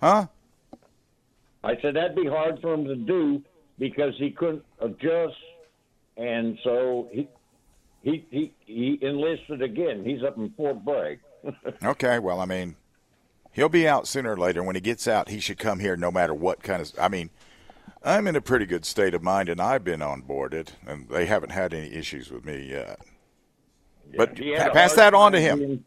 Huh? 0.00 0.26
I 1.62 1.80
said 1.80 1.94
that'd 1.94 2.16
be 2.16 2.26
hard 2.26 2.60
for 2.60 2.74
him 2.74 2.86
to 2.86 2.96
do 2.96 3.40
because 3.78 4.12
he 4.18 4.32
couldn't 4.32 4.64
adjust, 4.80 5.36
and 6.16 6.58
so 6.64 7.08
he 7.12 7.28
he 8.02 8.24
he, 8.32 8.52
he 8.66 8.98
enlisted 9.02 9.62
again. 9.62 10.02
He's 10.04 10.24
up 10.24 10.36
in 10.38 10.50
Fort 10.56 10.84
Bragg. 10.84 11.20
Okay. 11.84 12.18
Well, 12.18 12.40
I 12.40 12.46
mean, 12.46 12.74
he'll 13.52 13.68
be 13.68 13.86
out 13.88 14.06
sooner 14.08 14.32
or 14.32 14.36
later. 14.36 14.62
When 14.62 14.74
he 14.74 14.80
gets 14.80 15.06
out, 15.08 15.28
he 15.28 15.40
should 15.40 15.58
come 15.58 15.80
here 15.80 15.96
no 15.96 16.10
matter 16.10 16.34
what 16.34 16.62
kind 16.62 16.80
of. 16.82 16.92
I 17.00 17.08
mean, 17.08 17.30
I'm 18.02 18.26
in 18.26 18.36
a 18.36 18.40
pretty 18.40 18.66
good 18.66 18.84
state 18.84 19.14
of 19.14 19.22
mind, 19.22 19.48
and 19.48 19.60
I've 19.60 19.84
been 19.84 20.02
on 20.02 20.22
boarded, 20.22 20.72
and 20.86 21.08
they 21.08 21.26
haven't 21.26 21.50
had 21.50 21.74
any 21.74 21.92
issues 21.92 22.30
with 22.30 22.44
me 22.44 22.68
yet. 22.70 23.00
But 24.16 24.38
He 24.38 24.56
pa- 24.56 24.70
pass 24.70 24.94
that 24.94 25.14
on 25.14 25.32
to 25.32 25.40
him. 25.40 25.84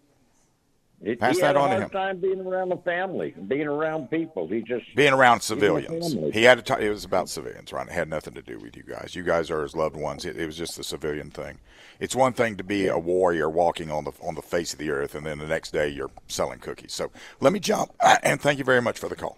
Being- 1.04 1.16
he- 1.16 1.20
Pass 1.20 1.40
that 1.40 1.56
on 1.58 1.70
to 1.70 1.76
a 1.76 1.80
hard 1.80 1.84
him. 1.84 1.90
time 1.90 2.18
being 2.20 2.40
around 2.42 2.70
the 2.70 2.78
family, 2.78 3.36
being 3.48 3.68
around 3.68 4.10
people. 4.10 4.48
He 4.48 4.62
just 4.62 4.86
being 4.96 5.14
around 5.14 5.42
civilians. 5.42 6.14
He 6.34 6.44
had 6.44 6.58
to. 6.58 6.64
Talk, 6.64 6.80
it 6.82 6.90
was 6.90 7.04
about 7.06 7.30
civilians, 7.30 7.72
Ron. 7.74 7.88
It 7.90 7.94
had 7.94 8.10
nothing 8.10 8.34
to 8.36 8.42
do 8.42 8.58
with 8.60 8.76
you 8.78 8.84
guys. 8.84 9.14
You 9.16 9.24
guys 9.24 9.52
are 9.52 9.62
his 9.64 9.76
loved 9.76 9.96
ones. 9.96 10.26
It, 10.26 10.38
it 10.38 10.46
was 10.46 10.58
just 10.58 10.78
the 10.78 10.84
civilian 10.84 11.30
thing. 11.30 11.60
It's 12.00 12.16
one 12.16 12.34
thing 12.34 12.56
to 12.58 12.64
be 12.64 12.88
a 12.88 12.98
warrior 12.98 13.50
walking 13.50 13.92
on 13.92 14.04
the 14.06 14.12
on 14.22 14.36
the 14.36 14.42
face 14.42 14.74
of 14.74 14.80
the 14.80 14.90
earth, 14.92 15.14
and 15.16 15.26
then 15.26 15.40
the 15.40 15.48
next 15.48 15.72
day 15.72 15.88
you're 15.90 16.12
selling 16.28 16.60
cookies. 16.60 16.94
So 16.94 17.12
let 17.40 17.54
me 17.54 17.60
jump, 17.60 17.92
uh, 18.00 18.18
and 18.24 18.42
thank 18.42 18.58
you 18.60 18.66
very 18.66 18.82
much 18.82 18.98
for 19.00 19.10
the 19.10 19.16
call. 19.16 19.38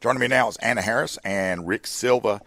Joining 0.00 0.20
me 0.20 0.28
now 0.28 0.48
is 0.48 0.56
Anna 0.58 0.82
Harris 0.82 1.16
and 1.24 1.66
Rick 1.66 1.86
Silva, 1.86 2.42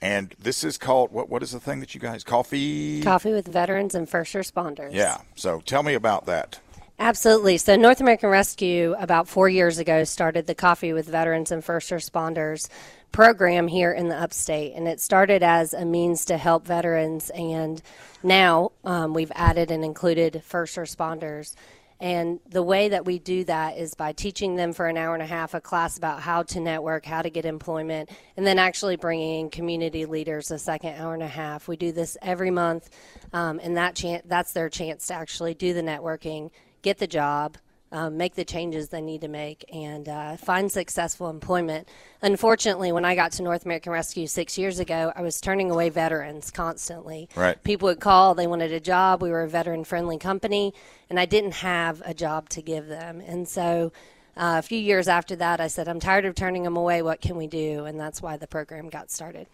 and 0.00 0.34
this 0.38 0.64
is 0.64 0.78
called 0.78 1.12
what? 1.12 1.28
What 1.28 1.42
is 1.42 1.50
the 1.52 1.60
thing 1.60 1.80
that 1.80 1.94
you 1.94 2.00
guys 2.00 2.24
coffee? 2.24 3.02
Coffee 3.02 3.32
with 3.32 3.46
veterans 3.48 3.94
and 3.94 4.08
first 4.08 4.32
responders. 4.34 4.92
Yeah. 4.94 5.18
So 5.34 5.60
tell 5.60 5.82
me 5.82 5.92
about 5.94 6.24
that. 6.26 6.58
Absolutely. 6.98 7.58
So, 7.58 7.74
North 7.74 8.00
American 8.00 8.30
Rescue, 8.30 8.94
about 8.98 9.26
four 9.28 9.48
years 9.48 9.78
ago, 9.78 10.04
started 10.04 10.46
the 10.46 10.54
Coffee 10.54 10.92
with 10.92 11.08
Veterans 11.08 11.50
and 11.50 11.64
First 11.64 11.90
Responders 11.90 12.68
program 13.12 13.68
here 13.68 13.92
in 13.92 14.08
the 14.08 14.16
upstate. 14.16 14.74
And 14.74 14.88
it 14.88 15.00
started 15.00 15.42
as 15.42 15.74
a 15.74 15.84
means 15.84 16.24
to 16.26 16.36
help 16.36 16.66
veterans. 16.66 17.30
And 17.30 17.80
now 18.22 18.72
um, 18.84 19.14
we've 19.14 19.32
added 19.34 19.70
and 19.70 19.84
included 19.84 20.42
first 20.44 20.76
responders. 20.76 21.54
And 22.00 22.40
the 22.48 22.64
way 22.64 22.88
that 22.88 23.04
we 23.04 23.20
do 23.20 23.44
that 23.44 23.76
is 23.76 23.94
by 23.94 24.10
teaching 24.10 24.56
them 24.56 24.72
for 24.72 24.86
an 24.86 24.96
hour 24.96 25.14
and 25.14 25.22
a 25.22 25.26
half 25.26 25.54
a 25.54 25.60
class 25.60 25.96
about 25.96 26.20
how 26.20 26.42
to 26.42 26.58
network, 26.58 27.06
how 27.06 27.22
to 27.22 27.30
get 27.30 27.44
employment, 27.44 28.10
and 28.36 28.44
then 28.44 28.58
actually 28.58 28.96
bringing 28.96 29.42
in 29.42 29.50
community 29.50 30.04
leaders 30.04 30.50
a 30.50 30.58
second 30.58 30.96
hour 30.96 31.14
and 31.14 31.22
a 31.22 31.28
half. 31.28 31.68
We 31.68 31.76
do 31.76 31.92
this 31.92 32.16
every 32.20 32.50
month, 32.50 32.90
um, 33.32 33.60
and 33.62 33.76
that 33.76 33.94
chan- 33.94 34.22
that's 34.24 34.52
their 34.52 34.68
chance 34.68 35.06
to 35.06 35.14
actually 35.14 35.54
do 35.54 35.74
the 35.74 35.82
networking, 35.82 36.50
get 36.82 36.98
the 36.98 37.06
job, 37.06 37.56
um, 37.92 38.16
make 38.16 38.34
the 38.34 38.44
changes 38.44 38.88
they 38.88 39.00
need 39.00 39.20
to 39.20 39.28
make, 39.28 39.64
and 39.72 40.08
uh, 40.08 40.36
find 40.36 40.72
successful 40.72 41.28
employment. 41.28 41.88
Unfortunately, 42.22 42.90
when 42.90 43.04
I 43.04 43.14
got 43.14 43.32
to 43.32 43.42
North 43.42 43.64
American 43.64 43.92
Rescue 43.92 44.26
six 44.26 44.56
years 44.56 44.78
ago, 44.78 45.12
I 45.14 45.22
was 45.22 45.40
turning 45.40 45.70
away 45.70 45.90
veterans 45.90 46.50
constantly. 46.50 47.28
Right. 47.36 47.62
People 47.62 47.86
would 47.86 48.00
call, 48.00 48.34
they 48.34 48.46
wanted 48.46 48.72
a 48.72 48.80
job. 48.80 49.22
We 49.22 49.30
were 49.30 49.42
a 49.42 49.48
veteran 49.48 49.84
friendly 49.84 50.18
company, 50.18 50.72
and 51.10 51.20
I 51.20 51.26
didn't 51.26 51.52
have 51.56 52.02
a 52.04 52.14
job 52.14 52.48
to 52.50 52.62
give 52.62 52.86
them. 52.86 53.20
And 53.20 53.46
so 53.46 53.92
uh, 54.36 54.56
a 54.58 54.62
few 54.62 54.78
years 54.78 55.06
after 55.06 55.36
that, 55.36 55.60
I 55.60 55.66
said, 55.66 55.86
I'm 55.86 56.00
tired 56.00 56.24
of 56.24 56.34
turning 56.34 56.62
them 56.62 56.76
away. 56.76 57.02
What 57.02 57.20
can 57.20 57.36
we 57.36 57.46
do? 57.46 57.84
And 57.84 58.00
that's 58.00 58.22
why 58.22 58.38
the 58.38 58.46
program 58.46 58.88
got 58.88 59.10
started. 59.10 59.46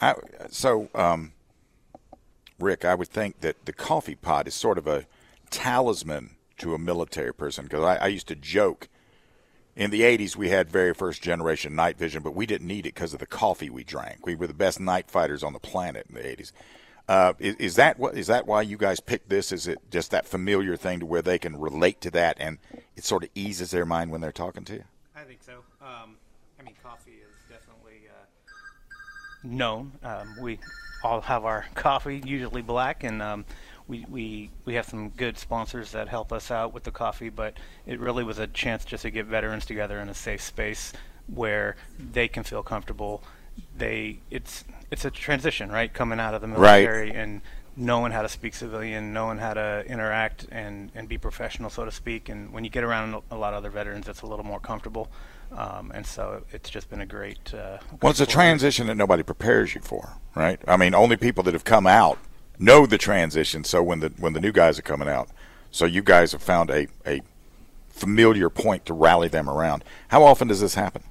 I, 0.00 0.14
so, 0.50 0.88
um, 0.94 1.32
Rick, 2.58 2.84
I 2.84 2.96
would 2.96 3.08
think 3.08 3.40
that 3.40 3.66
the 3.66 3.72
coffee 3.72 4.16
pot 4.16 4.48
is 4.48 4.54
sort 4.54 4.78
of 4.78 4.88
a 4.88 5.06
talisman 5.50 6.30
to 6.58 6.74
a 6.74 6.78
military 6.78 7.34
person 7.34 7.64
because 7.64 7.84
I, 7.84 7.96
I 7.96 8.06
used 8.08 8.28
to 8.28 8.36
joke. 8.36 8.88
In 9.76 9.92
the 9.92 10.00
80s 10.00 10.34
we 10.34 10.48
had 10.48 10.68
very 10.68 10.92
first 10.92 11.22
generation 11.22 11.76
night 11.76 11.96
vision 11.96 12.22
but 12.22 12.34
we 12.34 12.46
didn't 12.46 12.66
need 12.66 12.84
it 12.84 12.94
because 12.94 13.12
of 13.14 13.20
the 13.20 13.26
coffee 13.26 13.70
we 13.70 13.84
drank. 13.84 14.26
We 14.26 14.34
were 14.34 14.48
the 14.48 14.54
best 14.54 14.80
night 14.80 15.08
fighters 15.08 15.44
on 15.44 15.52
the 15.52 15.60
planet 15.60 16.06
in 16.08 16.16
the 16.16 16.22
80s 16.22 16.52
uh, 17.08 17.32
is, 17.38 17.56
is, 17.56 17.76
that 17.76 17.98
what 17.98 18.16
is 18.16 18.26
that 18.26 18.46
why 18.46 18.60
you 18.60 18.76
guys 18.76 19.00
picked 19.00 19.30
this? 19.30 19.50
Is 19.50 19.66
it 19.66 19.78
just 19.90 20.10
that 20.10 20.26
familiar 20.26 20.76
thing 20.76 21.00
to 21.00 21.06
where 21.06 21.22
they 21.22 21.38
can 21.38 21.58
relate 21.58 22.02
to 22.02 22.10
that 22.10 22.36
and 22.38 22.58
it 22.96 23.04
sort 23.04 23.24
of 23.24 23.30
eases 23.34 23.70
their 23.70 23.86
mind 23.86 24.10
when 24.10 24.20
they're 24.20 24.30
talking 24.30 24.64
to 24.64 24.74
you? 24.74 24.84
I 25.16 25.22
think 25.22 25.42
so. 25.42 25.64
Um, 25.80 26.16
i 26.60 26.62
mean 26.62 26.74
coffee 26.82 27.12
is 27.12 27.34
definitely 27.48 28.08
uh, 28.08 28.24
known. 29.42 29.92
Um, 30.02 30.36
we 30.40 30.58
all 31.02 31.22
have 31.22 31.46
our 31.46 31.64
coffee 31.74 32.20
usually 32.26 32.62
black 32.62 33.04
and 33.04 33.22
um, 33.22 33.46
we, 33.88 34.04
we, 34.08 34.50
we 34.64 34.74
have 34.74 34.86
some 34.86 35.08
good 35.08 35.38
sponsors 35.38 35.92
that 35.92 36.08
help 36.08 36.32
us 36.32 36.50
out 36.50 36.72
with 36.74 36.84
the 36.84 36.90
coffee, 36.90 37.30
but 37.30 37.54
it 37.86 37.98
really 37.98 38.22
was 38.22 38.38
a 38.38 38.46
chance 38.46 38.84
just 38.84 39.02
to 39.02 39.10
get 39.10 39.26
veterans 39.26 39.64
together 39.64 39.98
in 39.98 40.08
a 40.08 40.14
safe 40.14 40.42
space 40.42 40.92
where 41.26 41.76
they 41.98 42.28
can 42.28 42.44
feel 42.44 42.62
comfortable. 42.62 43.22
They 43.76 44.20
it's 44.30 44.64
it's 44.90 45.04
a 45.04 45.10
transition, 45.10 45.70
right? 45.70 45.92
Coming 45.92 46.20
out 46.20 46.34
of 46.34 46.40
the 46.40 46.46
military 46.46 47.08
right. 47.08 47.16
and 47.16 47.40
knowing 47.76 48.12
how 48.12 48.22
to 48.22 48.28
speak 48.28 48.54
civilian, 48.54 49.12
knowing 49.12 49.38
how 49.38 49.54
to 49.54 49.84
interact 49.86 50.46
and, 50.50 50.90
and 50.94 51.08
be 51.08 51.16
professional, 51.16 51.70
so 51.70 51.84
to 51.84 51.92
speak. 51.92 52.28
And 52.28 52.52
when 52.52 52.64
you 52.64 52.70
get 52.70 52.82
around 52.82 53.20
a 53.30 53.36
lot 53.36 53.52
of 53.52 53.58
other 53.58 53.70
veterans, 53.70 54.08
it's 54.08 54.22
a 54.22 54.26
little 54.26 54.44
more 54.44 54.58
comfortable. 54.58 55.08
Um, 55.52 55.92
and 55.94 56.04
so 56.06 56.42
it's 56.52 56.68
just 56.68 56.90
been 56.90 57.00
a 57.00 57.06
great. 57.06 57.54
Uh, 57.54 57.78
well, 58.02 58.10
it's 58.10 58.20
a 58.20 58.26
transition 58.26 58.88
that 58.88 58.96
nobody 58.96 59.22
prepares 59.22 59.74
you 59.74 59.80
for, 59.80 60.16
right? 60.34 60.60
I 60.66 60.76
mean, 60.76 60.94
only 60.94 61.16
people 61.16 61.42
that 61.44 61.54
have 61.54 61.64
come 61.64 61.86
out 61.86 62.18
know 62.58 62.86
the 62.86 62.98
transition. 62.98 63.64
So 63.64 63.82
when 63.82 64.00
the 64.00 64.12
when 64.18 64.32
the 64.32 64.40
new 64.40 64.52
guys 64.52 64.78
are 64.78 64.82
coming 64.82 65.08
out, 65.08 65.28
so 65.70 65.84
you 65.84 66.02
guys 66.02 66.32
have 66.32 66.42
found 66.42 66.70
a 66.70 66.88
a 67.06 67.20
familiar 67.88 68.48
point 68.48 68.86
to 68.86 68.94
rally 68.94 69.28
them 69.28 69.48
around. 69.48 69.84
How 70.08 70.22
often 70.22 70.48
does 70.48 70.60
this 70.60 70.74
happen? 70.74 71.02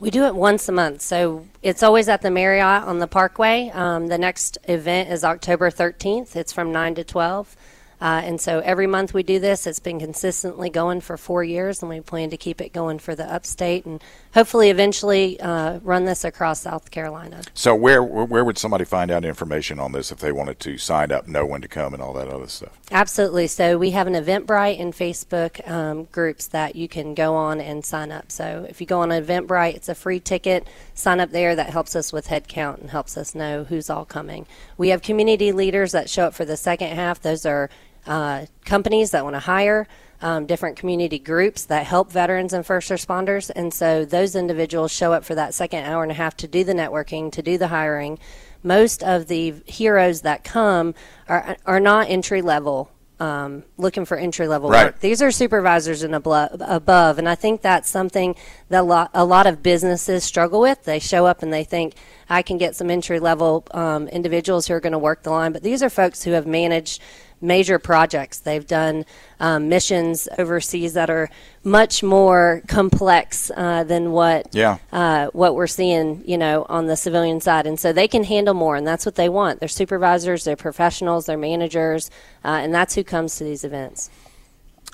We 0.00 0.10
do 0.10 0.24
it 0.24 0.34
once 0.34 0.68
a 0.68 0.72
month, 0.72 1.00
so 1.00 1.46
it's 1.62 1.80
always 1.80 2.08
at 2.08 2.22
the 2.22 2.30
Marriott 2.30 2.82
on 2.82 2.98
the 2.98 3.06
Parkway. 3.06 3.70
Um, 3.70 4.08
the 4.08 4.18
next 4.18 4.58
event 4.64 5.10
is 5.10 5.22
October 5.22 5.70
13th. 5.70 6.34
It's 6.34 6.52
from 6.52 6.72
9 6.72 6.96
to 6.96 7.04
12. 7.04 7.56
Uh, 8.02 8.20
and 8.24 8.40
so 8.40 8.58
every 8.64 8.88
month 8.88 9.14
we 9.14 9.22
do 9.22 9.38
this. 9.38 9.64
It's 9.64 9.78
been 9.78 10.00
consistently 10.00 10.70
going 10.70 11.00
for 11.02 11.16
four 11.16 11.44
years, 11.44 11.82
and 11.82 11.88
we 11.88 12.00
plan 12.00 12.30
to 12.30 12.36
keep 12.36 12.60
it 12.60 12.72
going 12.72 12.98
for 12.98 13.14
the 13.14 13.32
upstate 13.32 13.86
and 13.86 14.02
hopefully 14.34 14.70
eventually 14.70 15.38
uh, 15.40 15.78
run 15.84 16.04
this 16.04 16.24
across 16.24 16.62
South 16.62 16.90
Carolina. 16.90 17.42
So 17.54 17.76
where 17.76 18.02
where 18.02 18.44
would 18.44 18.58
somebody 18.58 18.84
find 18.84 19.12
out 19.12 19.24
information 19.24 19.78
on 19.78 19.92
this 19.92 20.10
if 20.10 20.18
they 20.18 20.32
wanted 20.32 20.58
to 20.60 20.78
sign 20.78 21.12
up, 21.12 21.28
know 21.28 21.46
when 21.46 21.60
to 21.62 21.68
come, 21.68 21.94
and 21.94 22.02
all 22.02 22.12
that 22.14 22.26
other 22.26 22.48
stuff? 22.48 22.76
Absolutely. 22.90 23.46
So 23.46 23.78
we 23.78 23.92
have 23.92 24.08
an 24.08 24.14
Eventbrite 24.14 24.80
and 24.80 24.92
Facebook 24.92 25.66
um, 25.70 26.04
groups 26.10 26.48
that 26.48 26.74
you 26.74 26.88
can 26.88 27.14
go 27.14 27.36
on 27.36 27.60
and 27.60 27.84
sign 27.84 28.10
up. 28.10 28.32
So 28.32 28.66
if 28.68 28.80
you 28.80 28.86
go 28.88 29.02
on 29.02 29.10
Eventbrite, 29.10 29.76
it's 29.76 29.88
a 29.88 29.94
free 29.94 30.18
ticket. 30.18 30.66
Sign 30.94 31.20
up 31.20 31.30
there. 31.30 31.54
That 31.54 31.70
helps 31.70 31.94
us 31.94 32.12
with 32.12 32.26
head 32.26 32.48
count 32.48 32.80
and 32.80 32.90
helps 32.90 33.16
us 33.16 33.32
know 33.32 33.62
who's 33.62 33.88
all 33.88 34.04
coming. 34.04 34.44
We 34.76 34.88
have 34.88 35.02
community 35.02 35.52
leaders 35.52 35.92
that 35.92 36.10
show 36.10 36.24
up 36.24 36.34
for 36.34 36.44
the 36.44 36.56
second 36.56 36.88
half. 36.88 37.20
Those 37.20 37.46
are 37.46 37.70
uh, 38.06 38.46
companies 38.64 39.10
that 39.12 39.24
want 39.24 39.34
to 39.34 39.40
hire, 39.40 39.86
um, 40.22 40.46
different 40.46 40.76
community 40.76 41.18
groups 41.18 41.64
that 41.64 41.84
help 41.84 42.10
veterans 42.10 42.52
and 42.52 42.64
first 42.64 42.90
responders. 42.90 43.50
And 43.54 43.74
so 43.74 44.04
those 44.04 44.36
individuals 44.36 44.92
show 44.92 45.12
up 45.12 45.24
for 45.24 45.34
that 45.34 45.52
second 45.52 45.84
hour 45.84 46.02
and 46.02 46.12
a 46.12 46.14
half 46.14 46.36
to 46.38 46.48
do 46.48 46.64
the 46.64 46.72
networking, 46.72 47.30
to 47.32 47.42
do 47.42 47.58
the 47.58 47.68
hiring. 47.68 48.18
Most 48.62 49.02
of 49.02 49.26
the 49.26 49.54
heroes 49.66 50.22
that 50.22 50.44
come 50.44 50.94
are, 51.28 51.56
are 51.66 51.80
not 51.80 52.08
entry 52.08 52.40
level. 52.40 52.90
Um, 53.20 53.62
looking 53.76 54.04
for 54.04 54.16
entry 54.16 54.48
level 54.48 54.68
right. 54.68 54.86
work. 54.86 54.98
These 54.98 55.22
are 55.22 55.30
supervisors 55.30 56.02
and 56.02 56.12
above, 56.12 57.18
and 57.18 57.28
I 57.28 57.36
think 57.36 57.62
that's 57.62 57.88
something 57.88 58.34
that 58.68 58.80
a 58.80 58.82
lot, 58.82 59.12
a 59.14 59.24
lot 59.24 59.46
of 59.46 59.62
businesses 59.62 60.24
struggle 60.24 60.58
with. 60.60 60.82
They 60.82 60.98
show 60.98 61.24
up 61.26 61.40
and 61.40 61.52
they 61.52 61.62
think 61.62 61.94
I 62.28 62.42
can 62.42 62.58
get 62.58 62.74
some 62.74 62.90
entry 62.90 63.20
level 63.20 63.64
um, 63.70 64.08
individuals 64.08 64.66
who 64.66 64.74
are 64.74 64.80
going 64.80 64.92
to 64.92 64.98
work 64.98 65.22
the 65.22 65.30
line, 65.30 65.52
but 65.52 65.62
these 65.62 65.84
are 65.84 65.90
folks 65.90 66.24
who 66.24 66.32
have 66.32 66.48
managed 66.48 67.00
major 67.42 67.78
projects. 67.78 68.38
They've 68.38 68.66
done 68.66 69.04
um, 69.40 69.68
missions 69.68 70.28
overseas 70.38 70.94
that 70.94 71.10
are 71.10 71.28
much 71.64 72.02
more 72.02 72.62
complex 72.68 73.50
uh, 73.56 73.84
than 73.84 74.12
what 74.12 74.54
yeah. 74.54 74.78
uh, 74.92 75.26
what 75.32 75.54
we're 75.54 75.66
seeing, 75.66 76.22
you 76.26 76.38
know, 76.38 76.64
on 76.68 76.86
the 76.86 76.96
civilian 76.96 77.40
side, 77.40 77.66
and 77.66 77.78
so 77.78 77.92
they 77.92 78.08
can 78.08 78.24
handle 78.24 78.54
more, 78.54 78.76
and 78.76 78.86
that's 78.86 79.04
what 79.04 79.16
they 79.16 79.28
want. 79.28 79.60
They're 79.60 79.68
supervisors, 79.68 80.44
they're 80.44 80.56
professionals, 80.56 81.26
they're 81.26 81.36
managers, 81.36 82.10
uh, 82.44 82.60
and 82.62 82.72
that's 82.72 82.94
who 82.94 83.04
comes 83.04 83.36
to 83.36 83.44
these 83.44 83.64
events. 83.64 84.10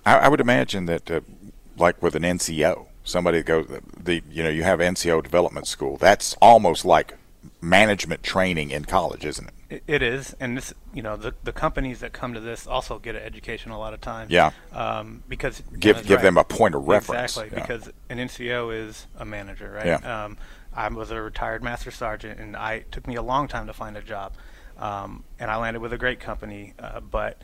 I, 0.05 0.17
I 0.17 0.29
would 0.29 0.41
imagine 0.41 0.87
that, 0.87 1.11
uh, 1.11 1.21
like 1.77 2.03
with 2.03 2.15
an 2.15 2.23
NCO, 2.23 2.87
somebody 3.05 3.43
goes 3.43 3.67
the 4.03 4.23
you 4.31 4.43
know 4.43 4.51
you 4.51 4.63
have 4.63 4.81
NCO 4.81 5.23
development 5.23 5.67
school. 5.67 5.97
That's 5.97 6.35
almost 6.41 6.85
like 6.85 7.15
management 7.61 8.23
training 8.23 8.71
in 8.71 8.85
college, 8.85 9.25
isn't 9.25 9.49
it? 9.49 9.55
It 9.71 10.03
is, 10.03 10.35
and 10.41 10.57
this, 10.57 10.73
you 10.95 11.03
know, 11.03 11.17
the 11.17 11.35
the 11.45 11.53
companies 11.53 12.01
that 12.01 12.15
come 12.15 12.33
to 12.33 12.41
this 12.41 12.67
also 12.67 12.99
get 12.99 13.15
an 13.15 13.23
education 13.23 13.71
a 13.71 13.79
lot 13.79 13.93
of 13.93 14.01
times. 14.01 14.31
Yeah. 14.31 14.53
Um, 14.73 15.23
because 15.29 15.63
give 15.79 16.07
give 16.07 16.17
right. 16.17 16.23
them 16.23 16.39
a 16.39 16.45
point 16.45 16.75
of 16.75 16.89
reference. 16.89 17.37
Exactly, 17.37 17.59
yeah. 17.59 17.67
because 17.67 17.93
an 18.09 18.17
NCO 18.17 18.75
is 18.75 19.07
a 19.19 19.27
manager, 19.27 19.71
right? 19.71 19.87
Yeah. 19.87 20.25
Um, 20.25 20.39
I 20.75 20.89
was 20.89 21.11
a 21.11 21.21
retired 21.21 21.63
master 21.63 21.91
sergeant, 21.91 22.41
and 22.41 22.57
I 22.57 22.75
it 22.75 22.93
took 22.93 23.07
me 23.07 23.17
a 23.17 23.23
long 23.23 23.47
time 23.47 23.67
to 23.67 23.75
find 23.75 23.99
a 23.99 24.01
job, 24.01 24.33
um, 24.79 25.25
and 25.39 25.51
I 25.51 25.57
landed 25.57 25.81
with 25.81 25.93
a 25.93 25.99
great 25.99 26.19
company, 26.19 26.73
uh, 26.79 27.01
but 27.01 27.43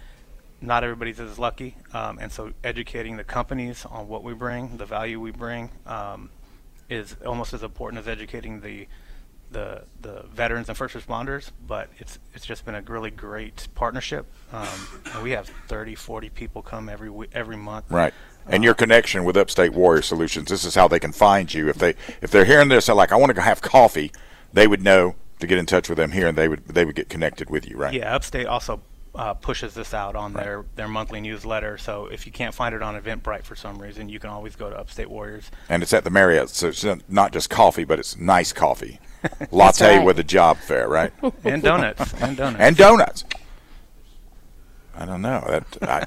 not 0.63 0.83
everybody's 0.83 1.21
as 1.21 1.39
lucky, 1.39 1.77
um, 1.93 2.19
and 2.19 2.33
so 2.33 2.53
educating 2.63 3.19
the 3.19 3.25
companies 3.25 3.85
on 3.85 4.09
what 4.09 4.23
we 4.25 4.33
bring, 4.33 4.79
the 4.79 4.87
value 4.87 5.21
we 5.21 5.31
bring, 5.31 5.69
um, 5.87 6.31
is 6.89 7.17
almost 7.27 7.53
as 7.53 7.63
important 7.63 8.01
as 8.01 8.09
educating 8.09 8.63
the 8.63 8.87
the 9.55 9.85
the 10.03 10.27
veterans 10.35 10.69
and 10.69 10.77
first 10.77 10.95
responders, 10.95 11.51
but 11.67 11.89
it's 11.99 12.19
it's 12.35 12.45
just 12.45 12.67
been 12.67 12.75
a 12.75 12.83
really 12.83 13.11
great 13.11 13.69
partnership. 13.75 14.27
Um, 14.53 15.23
we 15.23 15.31
have 15.31 15.49
30, 15.69 15.95
40 15.95 16.29
people 16.29 16.61
come 16.61 16.91
every 16.91 17.11
every 17.33 17.57
month. 17.57 17.87
Right. 17.91 18.13
And 18.47 18.63
your 18.63 18.75
connection 18.75 19.25
with 19.25 19.39
Upstate 19.39 19.73
Warrior 19.73 20.03
Solutions, 20.03 20.51
this 20.51 20.67
is 20.67 20.75
how 20.75 20.87
they 20.87 21.01
can 21.01 21.13
find 21.13 21.53
you. 21.55 21.71
If 21.71 21.77
they 21.77 21.95
if 22.21 22.31
they're 22.31 22.45
hearing 22.45 22.69
this, 22.69 22.87
they're 22.87 22.95
like, 22.95 23.13
I 23.13 23.17
want 23.17 23.31
to 23.31 23.35
go 23.35 23.41
have 23.41 23.63
coffee, 23.63 24.13
they 24.53 24.67
would 24.67 24.83
know 24.83 25.15
to 25.41 25.47
get 25.47 25.57
in 25.57 25.65
touch 25.65 25.89
with 25.89 25.97
them 25.97 26.13
here, 26.13 26.29
and 26.29 26.37
they 26.37 26.49
would 26.49 26.67
they 26.67 26.85
would 26.85 26.95
get 26.95 27.09
connected 27.09 27.49
with 27.49 27.67
you, 27.69 27.79
right? 27.79 27.95
Yeah, 27.95 28.15
Upstate 28.15 28.47
also 28.47 28.83
uh, 29.15 29.35
pushes 29.35 29.75
this 29.75 29.95
out 29.95 30.17
on 30.17 30.33
right. 30.33 30.45
their, 30.45 30.65
their 30.75 30.89
monthly 30.89 31.21
newsletter. 31.21 31.79
So 31.79 32.07
if 32.07 32.27
you 32.27 32.33
can't 32.33 32.55
find 32.55 32.75
it 32.75 32.83
on 32.83 33.01
Eventbrite 33.01 33.45
for 33.45 33.55
some 33.55 33.81
reason, 33.81 34.09
you 34.09 34.19
can 34.19 34.31
always 34.31 34.57
go 34.57 34.69
to 34.71 34.77
Upstate 34.77 35.09
Warriors. 35.09 35.51
And 35.69 35.83
it's 35.83 35.93
at 35.93 36.05
the 36.05 36.11
Marriott, 36.11 36.51
so 36.51 36.69
it's 36.69 36.85
not 37.09 37.33
just 37.33 37.49
coffee, 37.49 37.85
but 37.85 37.99
it's 37.99 38.17
nice 38.17 38.53
coffee. 38.53 38.99
Latte 39.51 39.99
right. 39.99 40.05
with 40.05 40.19
a 40.19 40.25
job 40.25 40.59
fair, 40.59 40.89
right? 40.89 41.13
and 41.45 41.63
donuts. 41.63 42.13
And 42.15 42.37
donuts. 42.37 42.61
and 42.61 42.77
donuts. 42.77 43.25
I 44.97 45.07
don't 45.07 45.23
know. 45.23 45.45
That 45.49 45.67
I, 45.83 46.07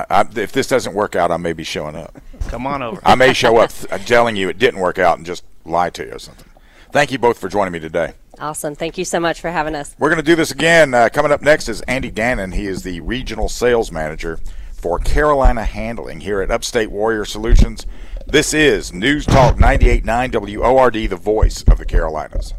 I, 0.00 0.06
I, 0.10 0.24
if 0.36 0.52
this 0.52 0.66
doesn't 0.66 0.94
work 0.94 1.16
out, 1.16 1.30
I 1.30 1.36
may 1.36 1.52
be 1.52 1.64
showing 1.64 1.96
up. 1.96 2.16
Come 2.48 2.66
on 2.66 2.82
over. 2.82 3.00
I 3.04 3.14
may 3.14 3.32
show 3.32 3.58
up 3.58 3.70
telling 4.06 4.36
you 4.36 4.48
it 4.48 4.58
didn't 4.58 4.80
work 4.80 4.98
out 4.98 5.18
and 5.18 5.26
just 5.26 5.44
lie 5.64 5.90
to 5.90 6.04
you 6.04 6.12
or 6.12 6.18
something. 6.18 6.48
Thank 6.90 7.10
you 7.10 7.18
both 7.18 7.38
for 7.38 7.48
joining 7.48 7.72
me 7.72 7.80
today. 7.80 8.14
Awesome. 8.38 8.74
Thank 8.74 8.98
you 8.98 9.04
so 9.04 9.20
much 9.20 9.40
for 9.40 9.50
having 9.50 9.74
us. 9.74 9.94
We're 9.98 10.08
going 10.08 10.18
to 10.18 10.24
do 10.24 10.36
this 10.36 10.50
again. 10.50 10.94
Uh, 10.94 11.08
coming 11.12 11.32
up 11.32 11.42
next 11.42 11.68
is 11.68 11.80
Andy 11.82 12.10
Dannon. 12.10 12.54
He 12.54 12.66
is 12.66 12.82
the 12.82 13.00
regional 13.00 13.48
sales 13.48 13.92
manager 13.92 14.38
for 14.72 14.98
Carolina 14.98 15.64
Handling 15.64 16.20
here 16.20 16.42
at 16.42 16.50
Upstate 16.50 16.90
Warrior 16.90 17.24
Solutions. 17.24 17.86
This 18.26 18.54
is 18.54 18.92
News 18.92 19.26
Talk 19.26 19.56
98.9 19.56 20.58
WORD, 20.58 20.94
the 20.94 21.16
voice 21.16 21.62
of 21.64 21.78
the 21.78 21.84
Carolinas. 21.84 22.54